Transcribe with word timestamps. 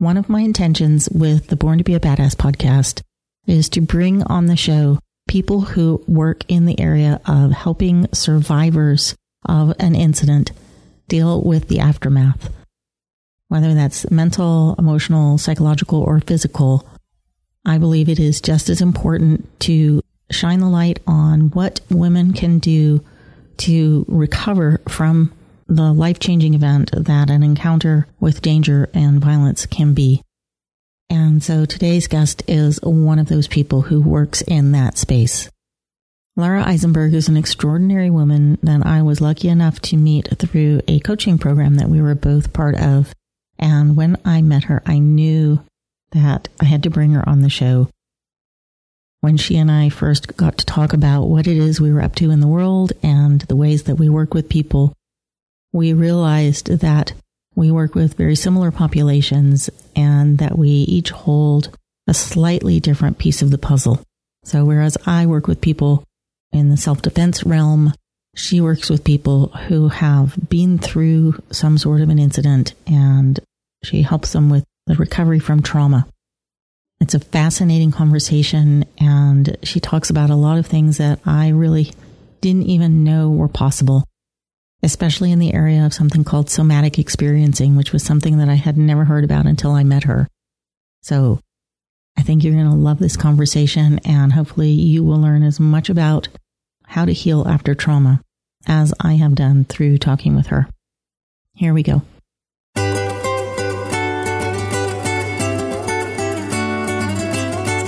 One 0.00 0.16
of 0.16 0.28
my 0.28 0.42
intentions 0.42 1.08
with 1.10 1.48
the 1.48 1.56
Born 1.56 1.78
to 1.78 1.84
Be 1.84 1.94
a 1.94 1.98
Badass 1.98 2.36
podcast 2.36 3.02
is 3.48 3.68
to 3.70 3.80
bring 3.80 4.22
on 4.22 4.46
the 4.46 4.54
show 4.54 5.00
people 5.26 5.60
who 5.62 6.04
work 6.06 6.44
in 6.46 6.66
the 6.66 6.78
area 6.78 7.20
of 7.26 7.50
helping 7.50 8.06
survivors 8.14 9.16
of 9.44 9.74
an 9.80 9.96
incident 9.96 10.52
deal 11.08 11.42
with 11.42 11.66
the 11.66 11.80
aftermath, 11.80 12.48
whether 13.48 13.74
that's 13.74 14.08
mental, 14.08 14.76
emotional, 14.78 15.36
psychological, 15.36 16.00
or 16.00 16.20
physical. 16.20 16.88
I 17.64 17.78
believe 17.78 18.08
it 18.08 18.20
is 18.20 18.40
just 18.40 18.68
as 18.68 18.80
important 18.80 19.48
to 19.62 20.00
shine 20.30 20.60
the 20.60 20.68
light 20.68 21.00
on 21.08 21.50
what 21.50 21.80
women 21.90 22.34
can 22.34 22.60
do 22.60 23.04
to 23.56 24.04
recover 24.06 24.80
from 24.88 25.32
the 25.68 25.92
life 25.92 26.18
changing 26.18 26.54
event 26.54 26.90
that 26.92 27.28
an 27.28 27.42
encounter 27.42 28.08
with 28.18 28.42
danger 28.42 28.88
and 28.94 29.20
violence 29.20 29.66
can 29.66 29.92
be. 29.92 30.22
And 31.10 31.42
so 31.42 31.64
today's 31.64 32.06
guest 32.06 32.42
is 32.48 32.80
one 32.82 33.18
of 33.18 33.28
those 33.28 33.48
people 33.48 33.82
who 33.82 34.00
works 34.00 34.40
in 34.42 34.72
that 34.72 34.98
space. 34.98 35.50
Laura 36.36 36.62
Eisenberg 36.62 37.14
is 37.14 37.28
an 37.28 37.36
extraordinary 37.36 38.10
woman 38.10 38.58
that 38.62 38.86
I 38.86 39.02
was 39.02 39.20
lucky 39.20 39.48
enough 39.48 39.80
to 39.82 39.96
meet 39.96 40.28
through 40.38 40.80
a 40.86 41.00
coaching 41.00 41.36
program 41.36 41.74
that 41.76 41.88
we 41.88 42.00
were 42.00 42.14
both 42.14 42.52
part 42.52 42.76
of. 42.76 43.12
And 43.58 43.96
when 43.96 44.16
I 44.24 44.40
met 44.40 44.64
her, 44.64 44.82
I 44.86 45.00
knew 45.00 45.60
that 46.12 46.48
I 46.60 46.64
had 46.64 46.84
to 46.84 46.90
bring 46.90 47.10
her 47.12 47.28
on 47.28 47.42
the 47.42 47.50
show. 47.50 47.88
When 49.20 49.36
she 49.36 49.56
and 49.56 49.70
I 49.70 49.88
first 49.88 50.36
got 50.36 50.58
to 50.58 50.64
talk 50.64 50.92
about 50.92 51.24
what 51.24 51.48
it 51.48 51.56
is 51.56 51.80
we 51.80 51.92
were 51.92 52.02
up 52.02 52.14
to 52.16 52.30
in 52.30 52.38
the 52.38 52.46
world 52.46 52.92
and 53.02 53.40
the 53.42 53.56
ways 53.56 53.82
that 53.84 53.96
we 53.96 54.08
work 54.08 54.32
with 54.32 54.48
people, 54.48 54.94
we 55.78 55.92
realized 55.92 56.66
that 56.80 57.12
we 57.54 57.70
work 57.70 57.94
with 57.94 58.14
very 58.14 58.34
similar 58.34 58.72
populations 58.72 59.70
and 59.94 60.38
that 60.38 60.58
we 60.58 60.68
each 60.68 61.10
hold 61.10 61.70
a 62.08 62.12
slightly 62.12 62.80
different 62.80 63.18
piece 63.18 63.42
of 63.42 63.50
the 63.52 63.58
puzzle. 63.58 64.02
So, 64.44 64.64
whereas 64.64 64.98
I 65.06 65.26
work 65.26 65.46
with 65.46 65.60
people 65.60 66.02
in 66.52 66.68
the 66.68 66.76
self 66.76 67.00
defense 67.00 67.44
realm, 67.44 67.94
she 68.34 68.60
works 68.60 68.90
with 68.90 69.04
people 69.04 69.48
who 69.48 69.88
have 69.88 70.36
been 70.48 70.78
through 70.78 71.40
some 71.52 71.78
sort 71.78 72.00
of 72.00 72.08
an 72.08 72.18
incident 72.18 72.74
and 72.86 73.38
she 73.84 74.02
helps 74.02 74.32
them 74.32 74.50
with 74.50 74.64
the 74.86 74.96
recovery 74.96 75.38
from 75.38 75.62
trauma. 75.62 76.08
It's 77.00 77.14
a 77.14 77.20
fascinating 77.20 77.92
conversation, 77.92 78.84
and 78.98 79.56
she 79.62 79.78
talks 79.78 80.10
about 80.10 80.30
a 80.30 80.34
lot 80.34 80.58
of 80.58 80.66
things 80.66 80.98
that 80.98 81.20
I 81.24 81.50
really 81.50 81.92
didn't 82.40 82.64
even 82.64 83.04
know 83.04 83.30
were 83.30 83.46
possible 83.46 84.02
especially 84.82 85.32
in 85.32 85.38
the 85.38 85.54
area 85.54 85.84
of 85.84 85.94
something 85.94 86.24
called 86.24 86.50
somatic 86.50 86.98
experiencing, 86.98 87.76
which 87.76 87.92
was 87.92 88.02
something 88.02 88.38
that 88.38 88.48
I 88.48 88.54
had 88.54 88.76
never 88.76 89.04
heard 89.04 89.24
about 89.24 89.46
until 89.46 89.72
I 89.72 89.84
met 89.84 90.04
her. 90.04 90.28
So 91.02 91.40
I 92.16 92.22
think 92.22 92.42
you're 92.42 92.54
going 92.54 92.70
to 92.70 92.74
love 92.74 92.98
this 92.98 93.16
conversation, 93.16 94.00
and 94.04 94.32
hopefully, 94.32 94.70
you 94.70 95.04
will 95.04 95.20
learn 95.20 95.42
as 95.42 95.60
much 95.60 95.88
about 95.88 96.28
how 96.84 97.04
to 97.04 97.12
heal 97.12 97.46
after 97.46 97.74
trauma 97.74 98.20
as 98.66 98.92
I 99.00 99.14
have 99.14 99.34
done 99.34 99.64
through 99.64 99.98
talking 99.98 100.34
with 100.34 100.48
her. 100.48 100.68
Here 101.54 101.72
we 101.72 101.82
go. 101.82 102.02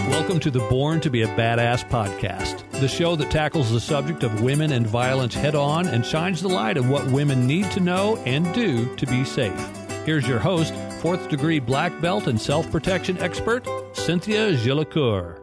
Welcome 0.09 0.39
to 0.41 0.51
the 0.51 0.65
Born 0.71 1.01
to 1.01 1.11
be 1.11 1.23
a 1.23 1.27
Badass 1.29 1.89
podcast, 1.89 2.63
the 2.81 2.89
show 2.89 3.15
that 3.15 3.31
tackles 3.31 3.71
the 3.71 3.79
subject 3.79 4.23
of 4.23 4.41
women 4.41 4.73
and 4.73 4.87
violence 4.87 5.35
head 5.35 5.55
on 5.55 5.87
and 5.87 6.05
shines 6.05 6.41
the 6.41 6.49
light 6.49 6.79
on 6.79 6.89
what 6.89 7.07
women 7.09 7.47
need 7.47 7.71
to 7.71 7.79
know 7.79 8.17
and 8.25 8.55
do 8.55 8.97
to 8.97 9.07
be 9.07 9.23
safe. 9.23 9.69
Here's 10.07 10.27
your 10.27 10.39
host, 10.39 10.73
fourth 11.03 11.29
degree 11.29 11.59
black 11.59 12.01
belt 12.01 12.27
and 12.27 12.41
self 12.41 12.71
protection 12.71 13.19
expert, 13.19 13.69
Cynthia 13.93 14.55
Jolicoeur. 14.55 15.39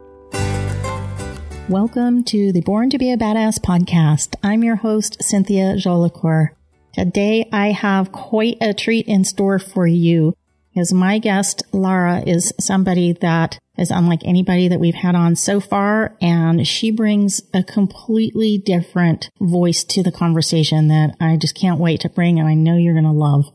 Welcome 1.68 2.24
to 2.24 2.50
the 2.50 2.62
Born 2.62 2.90
to 2.90 2.98
be 2.98 3.12
a 3.12 3.16
Badass 3.16 3.60
podcast. 3.60 4.34
I'm 4.42 4.64
your 4.64 4.76
host, 4.76 5.22
Cynthia 5.22 5.76
Jolicoeur. 5.76 6.48
Today 6.92 7.48
I 7.52 7.70
have 7.70 8.10
quite 8.10 8.56
a 8.60 8.74
treat 8.74 9.06
in 9.06 9.22
store 9.22 9.60
for 9.60 9.86
you 9.86 10.34
because 10.78 10.92
my 10.92 11.18
guest, 11.18 11.64
Lara, 11.72 12.22
is 12.24 12.52
somebody 12.60 13.12
that 13.14 13.58
is 13.76 13.90
unlike 13.90 14.20
anybody 14.24 14.68
that 14.68 14.78
we've 14.78 14.94
had 14.94 15.16
on 15.16 15.34
so 15.34 15.58
far. 15.58 16.16
And 16.22 16.64
she 16.64 16.92
brings 16.92 17.42
a 17.52 17.64
completely 17.64 18.58
different 18.58 19.28
voice 19.40 19.82
to 19.82 20.04
the 20.04 20.12
conversation 20.12 20.86
that 20.86 21.16
I 21.20 21.36
just 21.36 21.56
can't 21.56 21.80
wait 21.80 22.02
to 22.02 22.08
bring. 22.08 22.38
And 22.38 22.48
I 22.48 22.54
know 22.54 22.76
you're 22.76 22.94
going 22.94 23.02
to 23.02 23.10
love. 23.10 23.46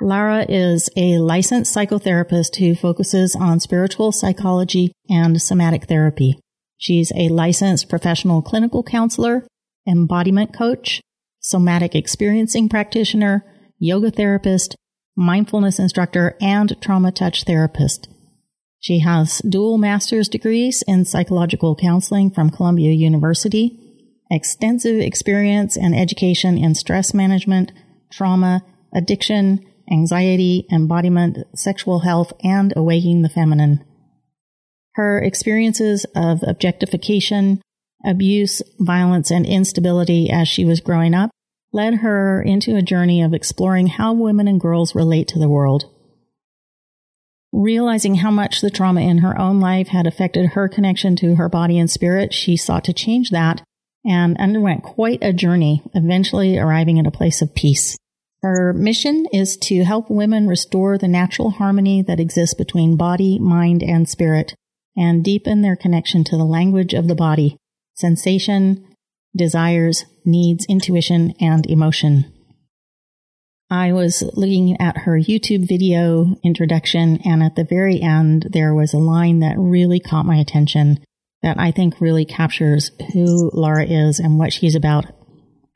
Lara 0.00 0.46
is 0.48 0.88
a 0.96 1.18
licensed 1.18 1.74
psychotherapist 1.74 2.54
who 2.58 2.76
focuses 2.76 3.34
on 3.34 3.58
spiritual 3.58 4.12
psychology 4.12 4.92
and 5.10 5.42
somatic 5.42 5.86
therapy. 5.86 6.38
She's 6.76 7.10
a 7.16 7.30
licensed 7.30 7.88
professional 7.88 8.42
clinical 8.42 8.84
counselor, 8.84 9.44
embodiment 9.88 10.54
coach, 10.56 11.00
somatic 11.40 11.96
experiencing 11.96 12.68
practitioner, 12.68 13.44
yoga 13.80 14.12
therapist, 14.12 14.76
mindfulness 15.18 15.80
instructor, 15.80 16.36
and 16.40 16.80
trauma 16.80 17.10
touch 17.10 17.44
therapist. 17.44 18.08
She 18.78 19.00
has 19.00 19.40
dual 19.40 19.76
master's 19.76 20.28
degrees 20.28 20.84
in 20.86 21.04
psychological 21.04 21.74
counseling 21.74 22.30
from 22.30 22.50
Columbia 22.50 22.92
University, 22.92 23.78
extensive 24.30 25.00
experience 25.00 25.76
and 25.76 25.94
education 25.94 26.56
in 26.56 26.76
stress 26.76 27.12
management, 27.12 27.72
trauma, 28.12 28.62
addiction, 28.94 29.66
anxiety, 29.90 30.66
embodiment, 30.70 31.38
sexual 31.54 32.00
health, 32.00 32.32
and 32.44 32.72
awakening 32.76 33.22
the 33.22 33.28
feminine. 33.28 33.84
Her 34.94 35.18
experiences 35.18 36.06
of 36.14 36.44
objectification, 36.46 37.60
abuse, 38.06 38.62
violence, 38.78 39.32
and 39.32 39.44
instability 39.44 40.30
as 40.30 40.46
she 40.46 40.64
was 40.64 40.80
growing 40.80 41.14
up 41.14 41.30
led 41.72 41.96
her 41.96 42.42
into 42.42 42.76
a 42.76 42.82
journey 42.82 43.22
of 43.22 43.34
exploring 43.34 43.86
how 43.86 44.12
women 44.12 44.48
and 44.48 44.60
girls 44.60 44.94
relate 44.94 45.28
to 45.28 45.38
the 45.38 45.48
world. 45.48 45.84
Realizing 47.52 48.16
how 48.16 48.30
much 48.30 48.60
the 48.60 48.70
trauma 48.70 49.00
in 49.00 49.18
her 49.18 49.38
own 49.38 49.60
life 49.60 49.88
had 49.88 50.06
affected 50.06 50.50
her 50.50 50.68
connection 50.68 51.16
to 51.16 51.36
her 51.36 51.48
body 51.48 51.78
and 51.78 51.90
spirit, 51.90 52.34
she 52.34 52.56
sought 52.56 52.84
to 52.84 52.92
change 52.92 53.30
that 53.30 53.62
and 54.04 54.36
underwent 54.38 54.82
quite 54.82 55.18
a 55.22 55.32
journey, 55.32 55.82
eventually 55.94 56.58
arriving 56.58 56.98
at 56.98 57.06
a 57.06 57.10
place 57.10 57.42
of 57.42 57.54
peace. 57.54 57.96
Her 58.42 58.72
mission 58.72 59.26
is 59.32 59.56
to 59.56 59.84
help 59.84 60.10
women 60.10 60.46
restore 60.46 60.96
the 60.96 61.08
natural 61.08 61.50
harmony 61.50 62.02
that 62.02 62.20
exists 62.20 62.54
between 62.54 62.96
body, 62.96 63.38
mind, 63.38 63.82
and 63.82 64.08
spirit, 64.08 64.54
and 64.96 65.24
deepen 65.24 65.62
their 65.62 65.76
connection 65.76 66.24
to 66.24 66.36
the 66.36 66.44
language 66.44 66.94
of 66.94 67.08
the 67.08 67.14
body, 67.14 67.56
sensation, 67.94 68.86
desires, 69.36 70.04
needs, 70.24 70.66
intuition, 70.68 71.34
and 71.40 71.66
emotion. 71.66 72.32
I 73.70 73.92
was 73.92 74.22
looking 74.32 74.80
at 74.80 74.98
her 74.98 75.18
YouTube 75.18 75.68
video 75.68 76.36
introduction, 76.42 77.20
and 77.24 77.42
at 77.42 77.54
the 77.54 77.66
very 77.68 78.00
end, 78.00 78.48
there 78.52 78.74
was 78.74 78.94
a 78.94 78.98
line 78.98 79.40
that 79.40 79.58
really 79.58 80.00
caught 80.00 80.24
my 80.24 80.36
attention 80.36 81.04
that 81.42 81.58
I 81.60 81.70
think 81.70 82.00
really 82.00 82.24
captures 82.24 82.90
who 83.12 83.50
Laura 83.52 83.84
is 83.84 84.18
and 84.18 84.38
what 84.38 84.52
she's 84.52 84.74
about. 84.74 85.04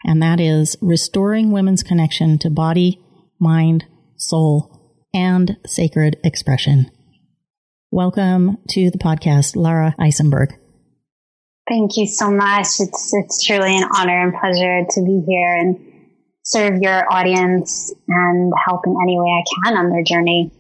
And 0.05 0.23
that 0.23 0.41
is 0.41 0.77
restoring 0.81 1.53
women's 1.53 1.83
connection 1.83 2.39
to 2.39 2.51
body, 2.51 2.99
mind, 3.39 3.85
soul, 4.17 5.07
and 5.13 5.59
sacred 5.67 6.17
expression. 6.25 6.91
Welcome 7.91 8.57
to 8.71 8.91
the 8.91 8.99
podcast, 8.99 9.55
Laura 9.55 9.95
Eisenberg. 10.01 10.55
Thank 11.69 11.97
you 11.97 12.07
so 12.07 12.31
much. 12.31 12.67
It's 12.81 13.15
it's 13.15 13.45
truly 13.45 13.77
an 13.77 13.89
honor 13.95 14.23
and 14.23 14.35
pleasure 14.35 14.85
to 14.91 15.03
be 15.03 15.23
here 15.27 15.57
and 15.57 15.79
serve 16.43 16.79
your 16.81 17.11
audience 17.13 17.93
and 18.09 18.53
help 18.65 18.87
in 18.87 18.97
any 19.03 19.19
way 19.19 19.29
I 19.29 19.45
can 19.55 19.77
on 19.77 19.91
their 19.91 20.03
journey. 20.03 20.51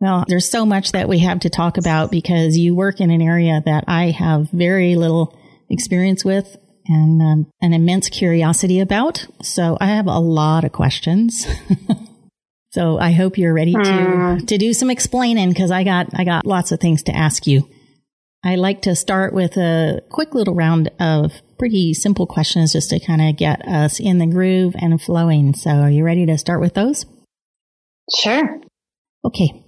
Well, 0.00 0.24
there's 0.28 0.50
so 0.50 0.66
much 0.66 0.92
that 0.92 1.08
we 1.08 1.20
have 1.20 1.40
to 1.40 1.50
talk 1.50 1.78
about 1.78 2.10
because 2.10 2.58
you 2.58 2.74
work 2.74 3.00
in 3.00 3.10
an 3.10 3.22
area 3.22 3.62
that 3.64 3.84
I 3.88 4.10
have 4.10 4.50
very 4.50 4.96
little 4.96 5.34
experience 5.70 6.24
with 6.24 6.58
and 6.86 7.22
um, 7.22 7.46
an 7.62 7.72
immense 7.72 8.10
curiosity 8.10 8.80
about. 8.80 9.26
So 9.42 9.78
I 9.80 9.86
have 9.86 10.06
a 10.06 10.18
lot 10.18 10.64
of 10.64 10.72
questions. 10.72 11.46
so 12.72 12.98
I 12.98 13.12
hope 13.12 13.38
you're 13.38 13.54
ready 13.54 13.72
to 13.72 13.78
mm. 13.78 14.46
to 14.46 14.58
do 14.58 14.74
some 14.74 14.90
explaining 14.90 15.48
because 15.48 15.70
I 15.70 15.84
got 15.84 16.08
I 16.14 16.24
got 16.24 16.44
lots 16.44 16.70
of 16.70 16.80
things 16.80 17.04
to 17.04 17.16
ask 17.16 17.46
you. 17.46 17.68
I 18.44 18.56
like 18.56 18.82
to 18.82 18.94
start 18.94 19.32
with 19.32 19.56
a 19.56 20.02
quick 20.10 20.34
little 20.34 20.54
round 20.54 20.90
of 21.00 21.32
pretty 21.58 21.94
simple 21.94 22.26
questions 22.26 22.74
just 22.74 22.90
to 22.90 23.00
kind 23.00 23.22
of 23.22 23.38
get 23.38 23.66
us 23.66 23.98
in 23.98 24.18
the 24.18 24.26
groove 24.26 24.74
and 24.76 25.00
flowing. 25.00 25.54
So, 25.54 25.70
are 25.70 25.90
you 25.90 26.04
ready 26.04 26.26
to 26.26 26.36
start 26.36 26.60
with 26.60 26.74
those? 26.74 27.06
Sure. 28.14 28.60
Okay. 29.24 29.64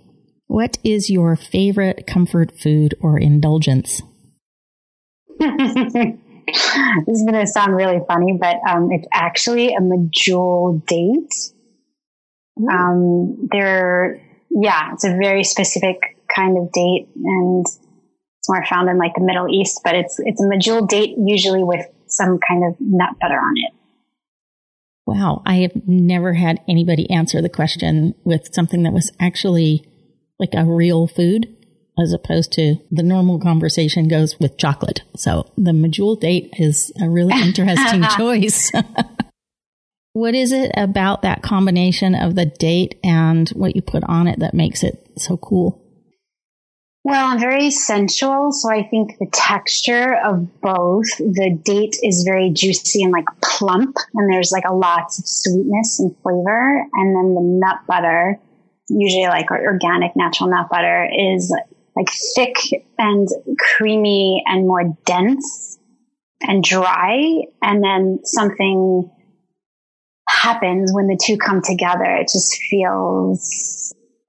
What 0.47 0.77
is 0.85 1.09
your 1.09 1.37
favorite 1.37 2.07
comfort 2.07 2.53
food 2.61 2.95
or 3.01 3.19
indulgence? 3.19 4.03
this 5.39 5.49
is 5.49 7.23
going 7.25 7.41
to 7.41 7.47
sound 7.47 7.75
really 7.75 8.01
funny, 8.07 8.39
but 8.39 8.57
um, 8.69 8.91
it's 8.93 9.09
actually 9.11 9.75
a 9.75 9.81
medjool 9.81 10.87
date. 10.87 11.33
Um, 12.71 13.49
they're 13.51 14.21
yeah, 14.51 14.93
it's 14.93 15.05
a 15.05 15.17
very 15.17 15.45
specific 15.45 15.99
kind 16.35 16.59
of 16.59 16.73
date 16.73 17.09
and 17.17 17.67
it's 18.47 18.51
more 18.51 18.65
found 18.65 18.89
in 18.89 18.99
like 18.99 19.15
the 19.15 19.25
Middle 19.25 19.49
East, 19.49 19.81
but 19.83 19.95
it's, 19.95 20.19
it's 20.21 20.41
a 20.41 20.45
medjool 20.45 20.89
date 20.89 21.17
usually 21.19 21.65
with 21.65 21.85
some 22.07 22.39
kind 22.39 22.65
of 22.65 22.77
nut 22.79 23.11
butter 23.21 23.39
on 23.39 23.55
it. 23.57 23.73
Wow. 25.07 25.43
I 25.45 25.57
have 25.57 25.87
never 25.87 26.35
had 26.35 26.61
anybody 26.69 27.11
answer 27.11 27.43
the 27.43 27.49
question 27.49 28.15
with 28.25 28.55
something 28.55 28.83
that 28.85 28.93
was 28.93 29.11
actually 29.19 29.85
like 30.39 30.51
a 30.53 30.65
real 30.65 31.07
food 31.07 31.53
as 31.99 32.13
opposed 32.13 32.53
to 32.53 32.77
the 32.91 33.03
normal 33.03 33.41
conversation 33.41 34.07
goes 34.07 34.39
with 34.39 34.59
chocolate. 34.59 35.03
So 35.17 35.51
the 35.57 35.73
medjool 35.73 36.21
date 36.21 36.51
is 36.59 36.93
a 37.01 37.09
really 37.09 37.35
interesting 37.43 38.05
choice. 38.17 38.71
what 40.13 40.35
is 40.35 40.53
it 40.53 40.71
about 40.77 41.23
that 41.23 41.43
combination 41.43 42.15
of 42.15 42.35
the 42.37 42.47
date 42.47 43.01
and 43.03 43.49
what 43.51 43.75
you 43.75 43.83
put 43.83 44.05
on 44.05 44.29
it 44.29 44.39
that 44.39 44.55
makes 44.55 44.83
it 44.83 45.11
so 45.17 45.37
cool? 45.37 45.86
Well, 47.07 47.29
I'm 47.29 47.39
very 47.39 47.71
sensual, 47.71 48.51
so 48.51 48.69
I 48.69 48.83
think 48.83 49.19
the 49.21 49.29
texture 49.33 50.17
of 50.25 50.61
both. 50.61 51.07
The 51.19 51.57
date 51.63 51.95
is 52.03 52.25
very 52.25 52.51
juicy 52.51 53.05
and 53.05 53.13
like 53.13 53.27
plump, 53.45 53.97
and 54.13 54.29
there's 54.29 54.51
like 54.51 54.65
a 54.69 54.75
lots 54.75 55.21
of 55.21 55.25
sweetness 55.25 56.01
and 56.01 56.17
flavor. 56.25 56.83
And 56.95 57.15
then 57.15 57.35
the 57.37 57.43
nut 57.43 57.87
butter, 57.87 58.41
usually 58.89 59.29
like 59.29 59.53
organic 59.53 60.17
natural 60.17 60.51
nut 60.51 60.67
butter, 60.69 61.09
is 61.17 61.55
like 61.95 62.09
thick 62.35 62.57
and 62.99 63.29
creamy 63.57 64.43
and 64.45 64.67
more 64.67 64.93
dense 65.05 65.79
and 66.41 66.61
dry. 66.65 67.43
And 67.63 67.85
then 67.85 68.19
something 68.25 69.09
happens 70.29 70.93
when 70.93 71.07
the 71.07 71.21
two 71.25 71.37
come 71.37 71.63
together. 71.63 72.17
It 72.17 72.31
just 72.33 72.61
feels 72.69 73.86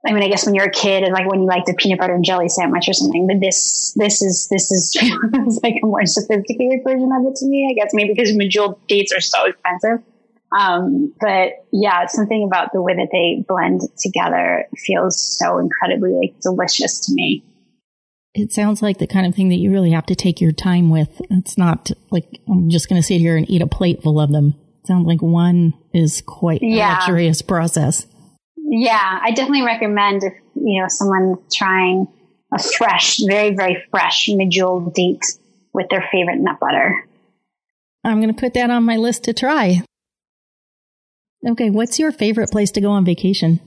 I 0.08 0.14
mean, 0.14 0.24
I 0.24 0.30
guess 0.30 0.46
when 0.46 0.56
you're 0.56 0.68
a 0.68 0.72
kid 0.72 1.04
and 1.04 1.12
like 1.12 1.30
when 1.30 1.42
you 1.42 1.48
like 1.48 1.66
the 1.66 1.76
peanut 1.78 2.00
butter 2.00 2.16
and 2.16 2.24
jelly 2.24 2.48
sandwich 2.48 2.88
or 2.88 2.94
something, 2.94 3.28
but 3.28 3.42
this, 3.42 3.94
this 3.98 4.22
is, 4.22 4.48
this 4.50 4.72
is 4.72 4.98
like 5.64 5.76
a 5.84 5.86
more 5.86 6.06
sophisticated 6.06 6.80
version 6.84 7.12
of 7.12 7.26
it 7.30 7.36
to 7.36 7.46
me, 7.46 7.68
I 7.70 7.74
guess 7.76 7.94
maybe 7.94 8.14
because 8.14 8.32
medjool 8.32 8.80
dates 8.88 9.14
are 9.14 9.20
so 9.20 9.46
expensive. 9.46 10.06
Um, 10.58 11.14
but 11.20 11.66
yeah, 11.74 12.06
something 12.08 12.46
about 12.46 12.72
the 12.72 12.82
way 12.82 12.96
that 12.96 13.10
they 13.12 13.44
blend 13.46 13.82
together 13.98 14.66
feels 14.78 15.22
so 15.38 15.58
incredibly 15.58 16.12
like 16.12 16.40
delicious 16.40 17.02
to 17.08 17.14
me. 17.14 17.44
It 18.34 18.54
sounds 18.54 18.82
like 18.82 19.00
the 19.00 19.08
kind 19.08 19.26
of 19.26 19.36
thing 19.36 19.50
that 19.50 19.56
you 19.56 19.72
really 19.72 19.92
have 19.92 20.06
to 20.06 20.16
take 20.16 20.40
your 20.40 20.52
time 20.52 20.90
with. 20.90 21.22
It's 21.30 21.58
not 21.58 21.92
like 22.12 22.40
I'm 22.48 22.70
just 22.70 22.88
going 22.88 23.02
to 23.02 23.06
sit 23.06 23.20
here 23.20 23.36
and 23.36 23.50
eat 23.50 23.62
a 23.62 23.68
plate 23.68 24.04
full 24.04 24.22
of 24.22 24.32
them. 24.32 24.54
It 24.82 24.88
sounds 24.88 25.06
like 25.08 25.22
one 25.22 25.74
is 25.94 26.22
quite 26.26 26.62
yeah. 26.62 26.92
a 26.92 27.00
luxurious 27.00 27.42
process. 27.42 28.06
Yeah, 28.70 29.20
I 29.24 29.32
definitely 29.32 29.64
recommend 29.64 30.24
if 30.24 30.34
you 30.56 30.82
know 30.82 30.88
someone 30.90 31.38
trying 31.52 32.08
a 32.54 32.62
fresh, 32.62 33.18
very 33.26 33.56
very 33.56 33.84
fresh 33.90 34.28
medjool 34.28 34.94
date 34.94 35.24
with 35.74 35.88
their 35.90 36.06
favorite 36.12 36.40
nut 36.40 36.60
butter. 36.60 37.08
I'm 38.04 38.22
going 38.22 38.34
to 38.34 38.40
put 38.40 38.54
that 38.56 38.70
on 38.70 38.84
my 38.84 38.98
list 38.98 39.24
to 39.24 39.34
try. 39.34 39.84
Okay, 41.48 41.70
what's 41.70 41.98
your 41.98 42.12
favorite 42.12 42.52
place 42.52 42.72
to 42.72 42.82
go 42.82 42.92
on 42.92 43.06
vacation? 43.06 43.62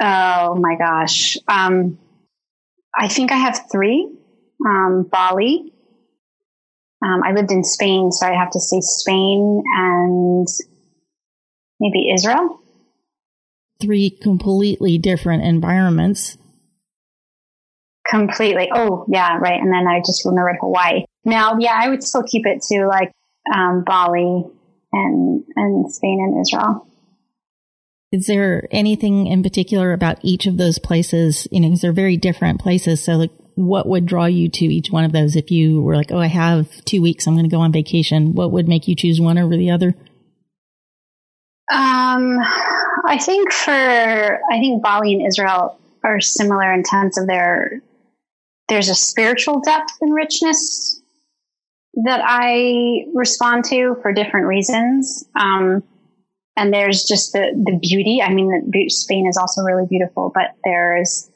Oh 0.00 0.54
my 0.54 0.76
gosh. 0.76 1.36
Um, 1.48 1.98
I 2.96 3.08
think 3.08 3.32
I 3.32 3.36
have 3.36 3.66
three. 3.72 4.08
Um, 4.64 5.08
Bali. 5.10 5.72
Um, 7.04 7.22
I 7.24 7.32
lived 7.32 7.50
in 7.50 7.64
Spain, 7.64 8.12
so 8.12 8.26
I 8.26 8.34
have 8.34 8.50
to 8.50 8.60
say 8.60 8.80
Spain 8.80 9.64
and 9.76 10.46
maybe 11.80 12.12
Israel 12.12 12.61
three 13.82 14.10
completely 14.10 14.96
different 14.96 15.42
environments. 15.44 16.38
Completely. 18.08 18.70
Oh, 18.74 19.04
yeah, 19.08 19.36
right. 19.38 19.60
And 19.60 19.72
then 19.72 19.86
I 19.86 20.00
just 20.00 20.24
remembered 20.24 20.56
Hawaii. 20.60 21.04
Now, 21.24 21.58
yeah, 21.58 21.78
I 21.80 21.88
would 21.88 22.02
still 22.02 22.22
keep 22.22 22.46
it 22.46 22.62
to 22.68 22.86
like 22.86 23.12
um, 23.54 23.84
Bali 23.84 24.44
and 24.92 25.44
and 25.56 25.92
Spain 25.92 26.18
and 26.20 26.40
Israel. 26.40 26.86
Is 28.10 28.26
there 28.26 28.68
anything 28.70 29.26
in 29.26 29.42
particular 29.42 29.92
about 29.92 30.18
each 30.22 30.46
of 30.46 30.58
those 30.58 30.78
places? 30.78 31.48
You 31.50 31.60
know, 31.60 31.68
because 31.68 31.80
they're 31.80 31.92
very 31.92 32.16
different 32.16 32.60
places. 32.60 33.02
So, 33.02 33.14
like, 33.14 33.30
what 33.54 33.88
would 33.88 34.06
draw 34.06 34.26
you 34.26 34.50
to 34.50 34.64
each 34.66 34.90
one 34.90 35.04
of 35.04 35.12
those? 35.12 35.36
If 35.36 35.50
you 35.50 35.80
were 35.80 35.96
like, 35.96 36.12
oh, 36.12 36.18
I 36.18 36.26
have 36.26 36.84
two 36.84 37.00
weeks, 37.00 37.26
I'm 37.26 37.34
going 37.34 37.48
to 37.48 37.54
go 37.54 37.60
on 37.60 37.72
vacation. 37.72 38.34
What 38.34 38.52
would 38.52 38.68
make 38.68 38.86
you 38.86 38.94
choose 38.94 39.20
one 39.20 39.38
over 39.38 39.56
the 39.56 39.70
other? 39.70 39.94
Um, 41.72 42.38
I 43.06 43.18
think 43.18 43.52
for 43.52 43.72
I 43.72 44.58
think 44.58 44.82
Bali 44.82 45.14
and 45.14 45.26
Israel 45.26 45.78
are 46.04 46.20
similar 46.20 46.72
in 46.72 46.82
terms 46.82 47.18
of 47.18 47.26
their 47.26 47.80
there's 48.68 48.88
a 48.88 48.94
spiritual 48.94 49.60
depth 49.60 49.92
and 50.00 50.14
richness 50.14 51.00
that 52.04 52.22
I 52.24 53.04
respond 53.14 53.64
to 53.66 53.96
for 54.00 54.12
different 54.12 54.46
reasons. 54.46 55.24
Um, 55.38 55.82
and 56.56 56.72
there's 56.72 57.04
just 57.04 57.32
the 57.32 57.52
the 57.54 57.78
beauty. 57.78 58.20
I 58.22 58.32
mean, 58.32 58.70
Spain 58.88 59.26
is 59.26 59.36
also 59.36 59.62
really 59.62 59.86
beautiful, 59.88 60.30
but 60.34 60.54
there's 60.64 61.30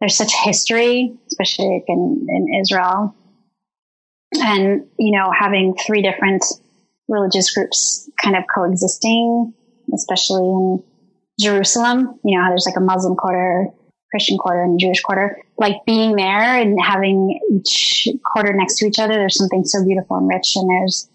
there's 0.00 0.16
such 0.16 0.32
history, 0.44 1.14
especially 1.30 1.82
in, 1.86 2.26
in 2.28 2.60
Israel, 2.60 3.14
and 4.34 4.86
you 4.98 5.18
know 5.18 5.32
having 5.32 5.74
three 5.86 6.02
different 6.02 6.44
religious 7.08 7.54
groups 7.54 8.08
kind 8.22 8.36
of 8.36 8.44
coexisting, 8.54 9.54
especially 9.94 10.44
in 10.44 10.82
Jerusalem, 11.40 12.18
you 12.24 12.38
know, 12.38 12.46
there's 12.48 12.66
like 12.66 12.76
a 12.76 12.84
Muslim 12.84 13.16
quarter, 13.16 13.66
Christian 14.10 14.38
quarter, 14.38 14.62
and 14.62 14.78
Jewish 14.78 15.00
quarter. 15.00 15.38
Like 15.58 15.76
being 15.86 16.16
there 16.16 16.60
and 16.60 16.78
having 16.82 17.40
each 17.52 18.08
quarter 18.24 18.52
next 18.52 18.78
to 18.78 18.86
each 18.86 18.98
other, 18.98 19.14
there's 19.14 19.38
something 19.38 19.64
so 19.64 19.84
beautiful 19.84 20.16
and 20.16 20.28
rich. 20.28 20.52
And 20.56 20.68
there's, 20.68 21.08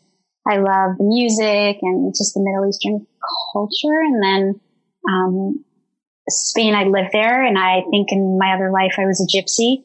I 0.47 0.57
love 0.57 0.97
the 0.97 1.03
music 1.03 1.79
and 1.81 2.13
just 2.15 2.33
the 2.33 2.41
Middle 2.41 2.67
Eastern 2.69 3.05
culture. 3.53 3.99
And 4.01 4.23
then, 4.23 4.61
um, 5.09 5.65
Spain, 6.29 6.73
I 6.73 6.85
lived 6.85 7.11
there 7.11 7.43
and 7.43 7.57
I 7.57 7.83
think 7.91 8.11
in 8.11 8.37
my 8.39 8.55
other 8.55 8.71
life 8.71 8.95
I 8.97 9.05
was 9.05 9.21
a 9.21 9.37
gypsy. 9.37 9.83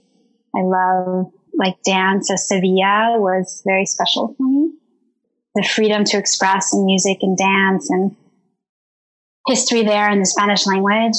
I 0.57 0.63
love 0.63 1.33
like 1.55 1.83
dance. 1.83 2.29
So 2.29 2.37
Sevilla 2.37 3.21
was 3.21 3.63
very 3.67 3.85
special 3.85 4.35
for 4.37 4.43
me. 4.43 4.73
The 5.55 5.69
freedom 5.75 6.05
to 6.05 6.17
express 6.17 6.73
in 6.73 6.87
music 6.87 7.19
and 7.23 7.37
dance 7.37 7.91
and 7.91 8.17
history 9.51 9.83
there 9.83 10.09
in 10.11 10.21
the 10.21 10.27
Spanish 10.27 10.67
language. 10.67 11.19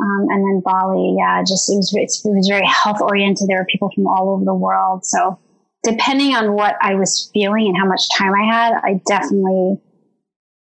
Um, 0.00 0.26
and 0.30 0.42
then 0.44 0.62
Bali, 0.64 1.16
yeah, 1.18 1.42
just 1.42 1.70
it 1.70 1.76
was 1.76 1.92
it 1.94 2.30
was 2.30 2.48
very 2.48 2.66
health 2.66 3.00
oriented. 3.00 3.48
There 3.48 3.58
were 3.58 3.66
people 3.66 3.90
from 3.94 4.06
all 4.06 4.30
over 4.30 4.44
the 4.44 4.54
world. 4.54 5.04
So 5.04 5.38
depending 5.82 6.34
on 6.34 6.54
what 6.54 6.76
I 6.80 6.94
was 6.94 7.30
feeling 7.32 7.68
and 7.68 7.76
how 7.76 7.86
much 7.86 8.02
time 8.16 8.32
I 8.34 8.44
had, 8.52 8.72
I 8.82 9.00
definitely 9.06 9.78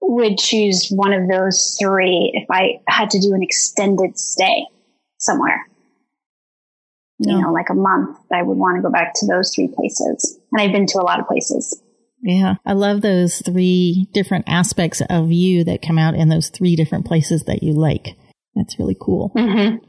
would 0.01 0.37
choose 0.37 0.89
one 0.89 1.11
of 1.11 1.27
those 1.27 1.75
three 1.81 2.31
if 2.33 2.49
I 2.49 2.79
had 2.87 3.09
to 3.11 3.19
do 3.19 3.33
an 3.33 3.43
extended 3.43 4.17
stay 4.17 4.65
somewhere. 5.17 5.67
No. 7.19 7.35
You 7.35 7.41
know, 7.41 7.51
like 7.51 7.69
a 7.69 7.73
month, 7.73 8.17
I 8.31 8.43
would 8.43 8.57
want 8.57 8.77
to 8.77 8.81
go 8.81 8.91
back 8.91 9.13
to 9.15 9.25
those 9.25 9.53
three 9.53 9.67
places. 9.67 10.39
And 10.51 10.61
I've 10.61 10.71
been 10.71 10.85
to 10.87 10.99
a 10.99 11.03
lot 11.03 11.19
of 11.19 11.27
places. 11.27 11.81
Yeah. 12.21 12.55
I 12.65 12.73
love 12.73 13.01
those 13.01 13.41
three 13.41 14.07
different 14.13 14.45
aspects 14.47 15.01
of 15.09 15.31
you 15.31 15.63
that 15.65 15.81
come 15.81 15.97
out 15.97 16.15
in 16.15 16.29
those 16.29 16.49
three 16.49 16.75
different 16.75 17.05
places 17.05 17.43
that 17.43 17.63
you 17.63 17.73
like. 17.73 18.17
That's 18.55 18.79
really 18.79 18.97
cool. 18.99 19.31
Mm-hmm. 19.35 19.85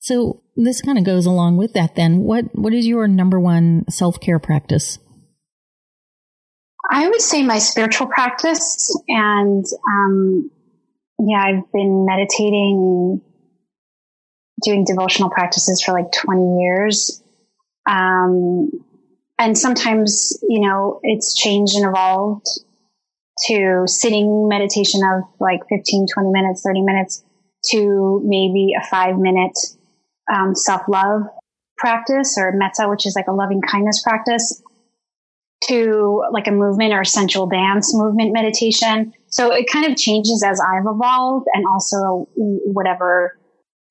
So 0.00 0.42
this 0.56 0.82
kind 0.82 0.98
of 0.98 1.04
goes 1.04 1.26
along 1.26 1.56
with 1.56 1.72
that 1.74 1.94
then. 1.94 2.20
What, 2.20 2.46
what 2.54 2.74
is 2.74 2.86
your 2.86 3.08
number 3.08 3.40
one 3.40 3.84
self 3.90 4.20
care 4.20 4.38
practice? 4.38 4.98
I 6.90 7.08
would 7.08 7.20
say 7.20 7.42
my 7.42 7.58
spiritual 7.58 8.08
practice. 8.08 8.94
And, 9.08 9.64
um, 9.88 10.50
yeah, 11.18 11.38
I've 11.38 11.72
been 11.72 12.04
meditating, 12.06 13.20
doing 14.64 14.84
devotional 14.84 15.30
practices 15.30 15.82
for 15.82 15.92
like 15.92 16.12
20 16.12 16.58
years. 16.60 17.22
Um, 17.88 18.70
and 19.40 19.56
sometimes, 19.56 20.38
you 20.46 20.60
know, 20.60 21.00
it's 21.02 21.34
changed 21.34 21.74
and 21.74 21.88
evolved 21.88 22.46
to 23.46 23.84
sitting 23.86 24.48
meditation 24.48 25.00
of 25.02 25.22
like 25.40 25.60
15, 25.70 26.08
20 26.12 26.30
minutes, 26.30 26.62
30 26.62 26.82
minutes 26.82 27.24
to 27.70 28.20
maybe 28.22 28.72
a 28.78 28.86
five 28.86 29.16
minute 29.16 29.58
um, 30.30 30.54
self 30.54 30.82
love 30.88 31.22
practice 31.78 32.36
or 32.38 32.52
metta, 32.52 32.86
which 32.86 33.06
is 33.06 33.16
like 33.16 33.28
a 33.28 33.32
loving 33.32 33.62
kindness 33.62 34.02
practice 34.02 34.62
to 35.68 36.22
like 36.32 36.46
a 36.46 36.52
movement 36.52 36.92
or 36.92 37.00
a 37.00 37.06
sensual 37.06 37.46
dance 37.46 37.94
movement 37.94 38.34
meditation. 38.34 39.14
So 39.28 39.54
it 39.54 39.70
kind 39.72 39.90
of 39.90 39.96
changes 39.96 40.44
as 40.46 40.60
I've 40.60 40.84
evolved 40.86 41.46
and 41.54 41.64
also 41.66 42.28
whatever 42.36 43.38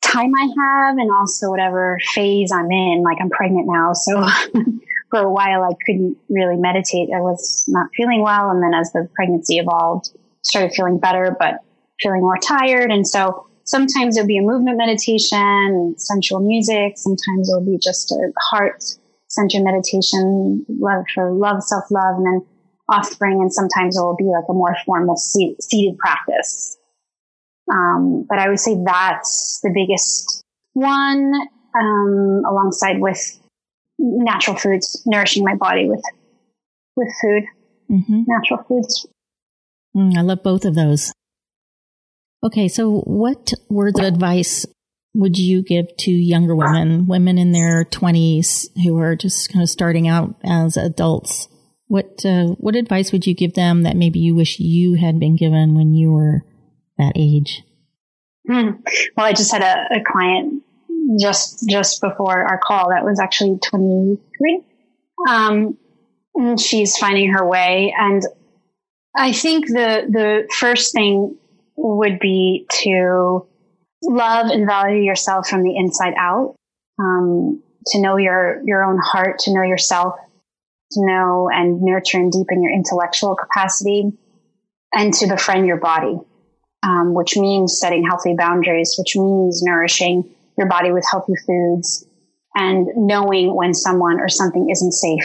time 0.04 0.32
I 0.36 0.44
have 0.44 0.98
and 0.98 1.10
also 1.12 1.50
whatever 1.50 1.98
phase 2.14 2.52
I'm 2.52 2.70
in. 2.70 3.02
Like 3.04 3.18
I'm 3.20 3.32
pregnant 3.32 3.66
now. 3.68 3.94
So 3.94 4.28
for 5.10 5.20
a 5.20 5.32
while, 5.32 5.64
I 5.64 5.74
couldn't 5.86 6.18
really 6.30 6.58
meditate. 6.58 7.10
I 7.16 7.22
was 7.22 7.66
not 7.68 7.90
feeling 7.96 8.22
well. 8.22 8.50
And 8.50 8.62
then 8.62 8.74
as 8.74 8.92
the 8.92 9.10
pregnancy 9.16 9.58
evolved, 9.58 10.12
started 10.44 10.74
feeling 10.74 11.00
better, 11.00 11.36
but 11.38 11.56
feeling 12.02 12.22
more 12.22 12.38
tired. 12.38 12.92
And 12.92 13.08
so 13.08 13.48
sometimes 13.64 14.18
it'll 14.18 14.28
be 14.28 14.38
a 14.38 14.42
movement 14.42 14.78
meditation, 14.78 15.96
sensual 15.98 16.40
music. 16.40 16.94
Sometimes 16.98 17.50
it'll 17.50 17.66
be 17.66 17.80
just 17.82 18.12
a 18.12 18.32
heart 18.52 18.84
centered 19.28 19.64
meditation, 19.64 20.66
love 20.70 21.06
for 21.14 21.32
love, 21.32 21.64
self 21.64 21.86
love, 21.92 22.18
and 22.18 22.26
then 22.26 22.46
offspring. 22.90 23.40
And 23.42 23.54
sometimes 23.54 23.98
it 23.98 24.02
will 24.02 24.16
be 24.18 24.26
like 24.26 24.46
a 24.50 24.54
more 24.54 24.76
formal 24.86 25.16
seated 25.16 25.98
practice. 25.98 26.78
Um, 27.72 28.26
but 28.28 28.40
I 28.40 28.50
would 28.50 28.60
say 28.60 28.76
that's 28.84 29.60
the 29.62 29.72
biggest 29.74 30.44
one, 30.74 31.34
um, 31.80 32.42
alongside 32.50 33.00
with 33.00 33.40
natural 34.00 34.58
foods, 34.58 35.02
nourishing 35.06 35.44
my 35.44 35.56
body 35.56 35.88
with 35.88 36.02
with 36.96 37.10
food, 37.22 37.44
mm-hmm. 37.90 38.24
natural 38.28 38.64
foods. 38.68 39.08
Mm, 39.96 40.18
I 40.18 40.22
love 40.22 40.44
both 40.44 40.66
of 40.66 40.76
those. 40.76 41.14
Okay, 42.44 42.68
so 42.68 43.02
what 43.02 43.54
words 43.70 44.00
of 44.00 44.06
advice 44.06 44.66
would 45.14 45.38
you 45.38 45.62
give 45.62 45.96
to 45.98 46.12
younger 46.12 46.56
women, 46.56 47.08
women 47.08 47.38
in 47.38 47.52
their 47.52 47.84
20s 47.84 48.68
who 48.84 48.98
are 49.00 49.16
just 49.16 49.52
kind 49.52 49.64
of 49.64 49.70
starting 49.70 50.08
out 50.08 50.36
as 50.44 50.78
adults? 50.78 51.48
What 51.88 52.24
uh, 52.24 52.50
what 52.60 52.76
advice 52.76 53.12
would 53.12 53.26
you 53.26 53.34
give 53.34 53.56
them 53.56 53.84
that 53.84 53.98
maybe 53.98 54.20
you 54.20 54.36
wish 54.36 54.60
you 54.60 54.94
had 54.94 55.20
been 55.20 55.36
given 55.36 55.74
when 55.76 55.94
you 55.94 56.12
were 56.12 56.44
that 56.98 57.14
age? 57.16 57.64
Mm. 58.48 58.80
Well, 59.18 59.26
I 59.26 59.34
just 59.34 59.52
had 59.52 59.62
a, 59.62 59.96
a 59.96 60.04
client 60.04 60.64
just 61.18 61.68
just 61.68 62.02
before 62.02 62.44
our 62.44 62.60
call 62.64 62.90
that 62.90 63.04
was 63.04 63.20
actually 63.20 63.58
23 63.58 64.64
um, 65.28 65.78
and 66.36 66.60
she's 66.60 66.98
finding 66.98 67.34
her 67.34 67.46
way. 67.48 67.94
And 67.98 68.24
i 69.16 69.32
think 69.32 69.68
the 69.68 70.06
the 70.08 70.48
first 70.54 70.94
thing 70.94 71.38
would 71.76 72.20
be 72.20 72.68
to 72.70 73.48
love 74.04 74.48
and 74.48 74.68
value 74.68 75.02
yourself 75.02 75.48
from 75.48 75.64
the 75.64 75.76
inside 75.76 76.14
out. 76.18 76.56
Um, 77.00 77.64
to 77.88 78.02
know 78.02 78.18
your 78.18 78.62
your 78.66 78.84
own 78.84 79.00
heart 79.00 79.40
to 79.40 79.54
know 79.54 79.64
yourself 79.64 80.16
to 80.92 81.06
know 81.06 81.50
and 81.52 81.82
nurture 81.82 82.18
and 82.18 82.32
deepen 82.32 82.62
your 82.62 82.74
intellectual 82.74 83.36
capacity 83.36 84.12
and 84.94 85.14
to 85.14 85.28
befriend 85.28 85.66
your 85.66 85.78
body. 85.78 86.18
Um, 86.82 87.14
which 87.14 87.36
means 87.36 87.78
setting 87.78 88.06
healthy 88.06 88.36
boundaries 88.38 88.96
which 88.98 89.18
means 89.18 89.62
nourishing 89.62 90.34
your 90.60 90.68
body 90.68 90.92
with 90.92 91.06
healthy 91.10 91.34
foods 91.48 92.06
and 92.54 92.88
knowing 92.96 93.56
when 93.56 93.74
someone 93.74 94.20
or 94.20 94.30
something 94.30 94.70
isn't 94.70 94.92
safe. 94.92 95.24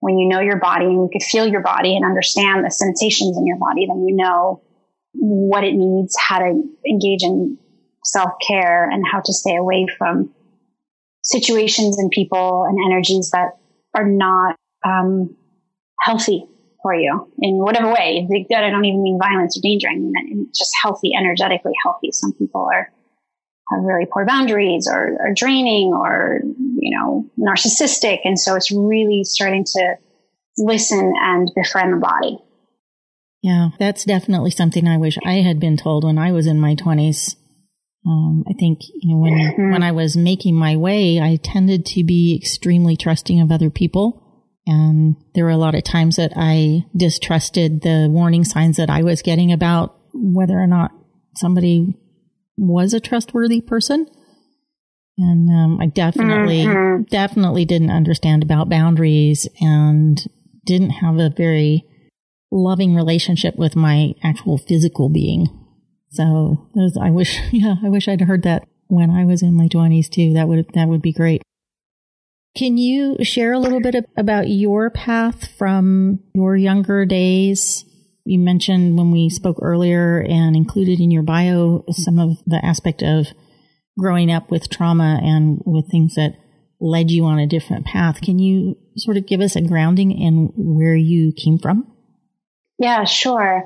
When 0.00 0.18
you 0.18 0.28
know 0.28 0.40
your 0.40 0.60
body 0.60 0.84
and 0.84 0.94
you 0.94 1.08
can 1.10 1.20
feel 1.20 1.48
your 1.48 1.62
body 1.62 1.96
and 1.96 2.04
understand 2.04 2.64
the 2.64 2.70
sensations 2.70 3.36
in 3.36 3.46
your 3.46 3.56
body, 3.56 3.86
then 3.86 4.06
you 4.06 4.14
know 4.14 4.62
what 5.14 5.64
it 5.64 5.74
needs, 5.74 6.16
how 6.16 6.38
to 6.38 6.62
engage 6.86 7.22
in 7.22 7.58
self 8.04 8.30
care 8.46 8.88
and 8.88 9.04
how 9.10 9.20
to 9.20 9.32
stay 9.32 9.56
away 9.56 9.86
from 9.96 10.30
situations 11.22 11.98
and 11.98 12.10
people 12.10 12.64
and 12.64 12.78
energies 12.92 13.30
that 13.30 13.58
are 13.94 14.06
not 14.06 14.54
um, 14.84 15.34
healthy 16.00 16.46
for 16.82 16.94
you 16.94 17.30
in 17.40 17.56
whatever 17.56 17.92
way. 17.92 18.26
That 18.50 18.62
I 18.62 18.70
don't 18.70 18.84
even 18.84 19.02
mean 19.02 19.18
violence 19.20 19.58
or 19.58 19.62
danger. 19.62 19.88
I 19.88 19.96
mean 19.96 20.48
just 20.56 20.72
healthy, 20.80 21.12
energetically 21.18 21.72
healthy. 21.82 22.12
Some 22.12 22.32
people 22.34 22.68
are 22.72 22.92
have 23.70 23.84
really 23.84 24.06
poor 24.10 24.24
boundaries 24.24 24.88
or, 24.90 25.16
are 25.20 25.34
draining 25.34 25.92
or, 25.92 26.40
you 26.42 26.96
know, 26.96 27.26
narcissistic. 27.38 28.20
And 28.24 28.38
so 28.38 28.54
it's 28.54 28.70
really 28.70 29.24
starting 29.24 29.64
to 29.64 29.94
listen 30.56 31.12
and 31.22 31.50
befriend 31.54 31.94
the 31.94 31.98
body. 31.98 32.38
Yeah, 33.42 33.68
that's 33.78 34.04
definitely 34.04 34.50
something 34.50 34.88
I 34.88 34.96
wish 34.96 35.16
I 35.24 35.34
had 35.34 35.60
been 35.60 35.76
told 35.76 36.04
when 36.04 36.18
I 36.18 36.32
was 36.32 36.46
in 36.46 36.60
my 36.60 36.74
20s. 36.74 37.36
Um, 38.06 38.44
I 38.48 38.54
think 38.54 38.80
you 38.94 39.10
know 39.10 39.20
when 39.20 39.34
mm-hmm. 39.34 39.72
when 39.72 39.82
I 39.82 39.92
was 39.92 40.16
making 40.16 40.54
my 40.54 40.76
way, 40.76 41.20
I 41.20 41.36
tended 41.36 41.84
to 41.86 42.04
be 42.04 42.36
extremely 42.40 42.96
trusting 42.96 43.40
of 43.40 43.52
other 43.52 43.70
people, 43.70 44.22
and 44.66 45.16
there 45.34 45.44
were 45.44 45.50
a 45.50 45.58
lot 45.58 45.74
of 45.74 45.84
times 45.84 46.16
that 46.16 46.32
I 46.34 46.86
distrusted 46.96 47.82
the 47.82 48.08
warning 48.08 48.44
signs 48.44 48.76
that 48.76 48.88
I 48.88 49.02
was 49.02 49.20
getting 49.20 49.52
about 49.52 49.96
whether 50.14 50.58
or 50.58 50.66
not 50.66 50.92
somebody 51.36 51.94
was 52.58 52.92
a 52.92 53.00
trustworthy 53.00 53.60
person. 53.60 54.06
And 55.16 55.48
um, 55.50 55.80
I 55.80 55.86
definitely, 55.86 56.64
mm-hmm. 56.64 57.02
definitely 57.04 57.64
didn't 57.64 57.90
understand 57.90 58.42
about 58.42 58.68
boundaries 58.68 59.48
and 59.60 60.20
didn't 60.64 60.90
have 60.90 61.18
a 61.18 61.30
very 61.30 61.84
loving 62.50 62.94
relationship 62.94 63.56
with 63.56 63.74
my 63.74 64.14
actual 64.22 64.58
physical 64.58 65.08
being. 65.08 65.48
So 66.10 66.68
I 67.00 67.10
wish, 67.10 67.38
yeah, 67.52 67.76
I 67.84 67.88
wish 67.88 68.06
I'd 68.06 68.22
heard 68.22 68.42
that 68.42 68.68
when 68.86 69.10
I 69.10 69.24
was 69.24 69.42
in 69.42 69.54
my 69.54 69.68
twenties 69.68 70.08
too. 70.08 70.34
That 70.34 70.48
would, 70.48 70.66
that 70.74 70.88
would 70.88 71.02
be 71.02 71.12
great. 71.12 71.42
Can 72.56 72.76
you 72.76 73.16
share 73.22 73.52
a 73.52 73.58
little 73.58 73.80
bit 73.80 73.94
about 74.16 74.48
your 74.48 74.90
path 74.90 75.48
from 75.58 76.20
your 76.34 76.56
younger 76.56 77.04
days 77.04 77.84
you 78.28 78.38
mentioned 78.38 78.96
when 78.98 79.10
we 79.10 79.30
spoke 79.30 79.56
earlier 79.62 80.20
and 80.20 80.54
included 80.54 81.00
in 81.00 81.10
your 81.10 81.22
bio 81.22 81.84
some 81.90 82.18
of 82.18 82.36
the 82.46 82.62
aspect 82.64 83.02
of 83.02 83.26
growing 83.98 84.30
up 84.30 84.50
with 84.50 84.68
trauma 84.68 85.18
and 85.22 85.60
with 85.64 85.90
things 85.90 86.14
that 86.14 86.34
led 86.80 87.10
you 87.10 87.24
on 87.24 87.38
a 87.38 87.46
different 87.46 87.86
path. 87.86 88.20
Can 88.20 88.38
you 88.38 88.76
sort 88.96 89.16
of 89.16 89.26
give 89.26 89.40
us 89.40 89.56
a 89.56 89.62
grounding 89.62 90.12
in 90.12 90.52
where 90.56 90.94
you 90.94 91.32
came 91.32 91.58
from? 91.58 91.90
Yeah, 92.78 93.04
sure. 93.04 93.64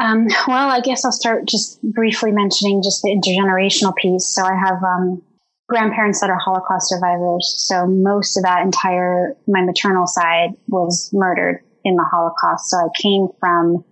Um, 0.00 0.28
well, 0.46 0.70
I 0.70 0.80
guess 0.80 1.04
I'll 1.04 1.12
start 1.12 1.46
just 1.46 1.82
briefly 1.82 2.30
mentioning 2.30 2.82
just 2.82 3.02
the 3.02 3.10
intergenerational 3.10 3.94
piece. 3.96 4.26
So 4.26 4.44
I 4.44 4.54
have 4.54 4.82
um, 4.82 5.22
grandparents 5.68 6.20
that 6.20 6.30
are 6.30 6.38
Holocaust 6.38 6.88
survivors. 6.88 7.54
So 7.66 7.86
most 7.86 8.36
of 8.36 8.44
that 8.44 8.62
entire, 8.62 9.34
my 9.48 9.62
maternal 9.62 10.06
side 10.06 10.50
was 10.68 11.10
murdered 11.12 11.62
in 11.86 11.96
the 11.96 12.04
Holocaust. 12.04 12.68
So 12.68 12.76
I 12.78 12.88
came 13.00 13.28
from, 13.40 13.84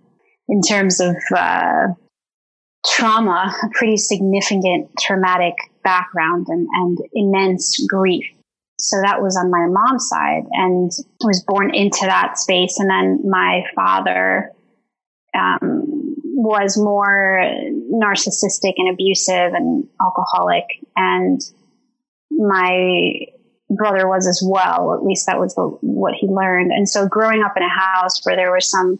in 0.49 0.61
terms 0.61 0.99
of 0.99 1.15
uh, 1.35 1.87
trauma, 2.85 3.55
a 3.63 3.69
pretty 3.73 3.97
significant 3.97 4.89
traumatic 4.99 5.55
background 5.83 6.47
and, 6.49 6.67
and 6.71 6.97
immense 7.13 7.83
grief. 7.87 8.25
So 8.77 8.97
that 9.01 9.21
was 9.21 9.37
on 9.37 9.49
my 9.49 9.67
mom's 9.67 10.09
side 10.09 10.43
and 10.51 10.91
was 11.21 11.43
born 11.47 11.73
into 11.73 12.01
that 12.01 12.37
space. 12.37 12.77
And 12.77 12.89
then 12.89 13.21
my 13.23 13.63
father 13.73 14.51
um, 15.33 16.15
was 16.23 16.77
more 16.77 17.39
narcissistic 17.93 18.73
and 18.77 18.93
abusive 18.93 19.53
and 19.53 19.87
alcoholic. 20.01 20.65
And 20.97 21.39
my 22.31 23.27
brother 23.69 24.07
was 24.07 24.27
as 24.27 24.41
well. 24.45 24.93
At 24.93 25.03
least 25.03 25.25
that 25.25 25.39
was 25.39 25.53
what 25.81 26.13
he 26.15 26.27
learned. 26.27 26.71
And 26.71 26.87
so 26.87 27.07
growing 27.07 27.43
up 27.43 27.53
in 27.57 27.63
a 27.63 27.69
house 27.69 28.23
where 28.25 28.35
there 28.35 28.51
was 28.51 28.69
some 28.69 28.99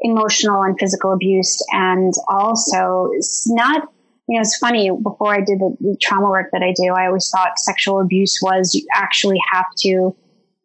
emotional 0.00 0.62
and 0.62 0.78
physical 0.78 1.12
abuse 1.12 1.64
and 1.70 2.12
also 2.28 3.10
it's 3.12 3.48
not, 3.50 3.88
you 4.28 4.36
know, 4.36 4.40
it's 4.40 4.56
funny. 4.56 4.90
Before 4.90 5.34
I 5.34 5.38
did 5.38 5.60
the, 5.60 5.76
the, 5.80 5.96
trauma 6.00 6.30
work 6.30 6.48
that 6.52 6.62
I 6.62 6.72
do, 6.72 6.92
I 6.92 7.06
always 7.06 7.28
thought 7.30 7.58
sexual 7.58 8.00
abuse 8.00 8.40
was 8.42 8.74
you 8.74 8.86
actually 8.94 9.38
have 9.52 9.66
to, 9.78 10.16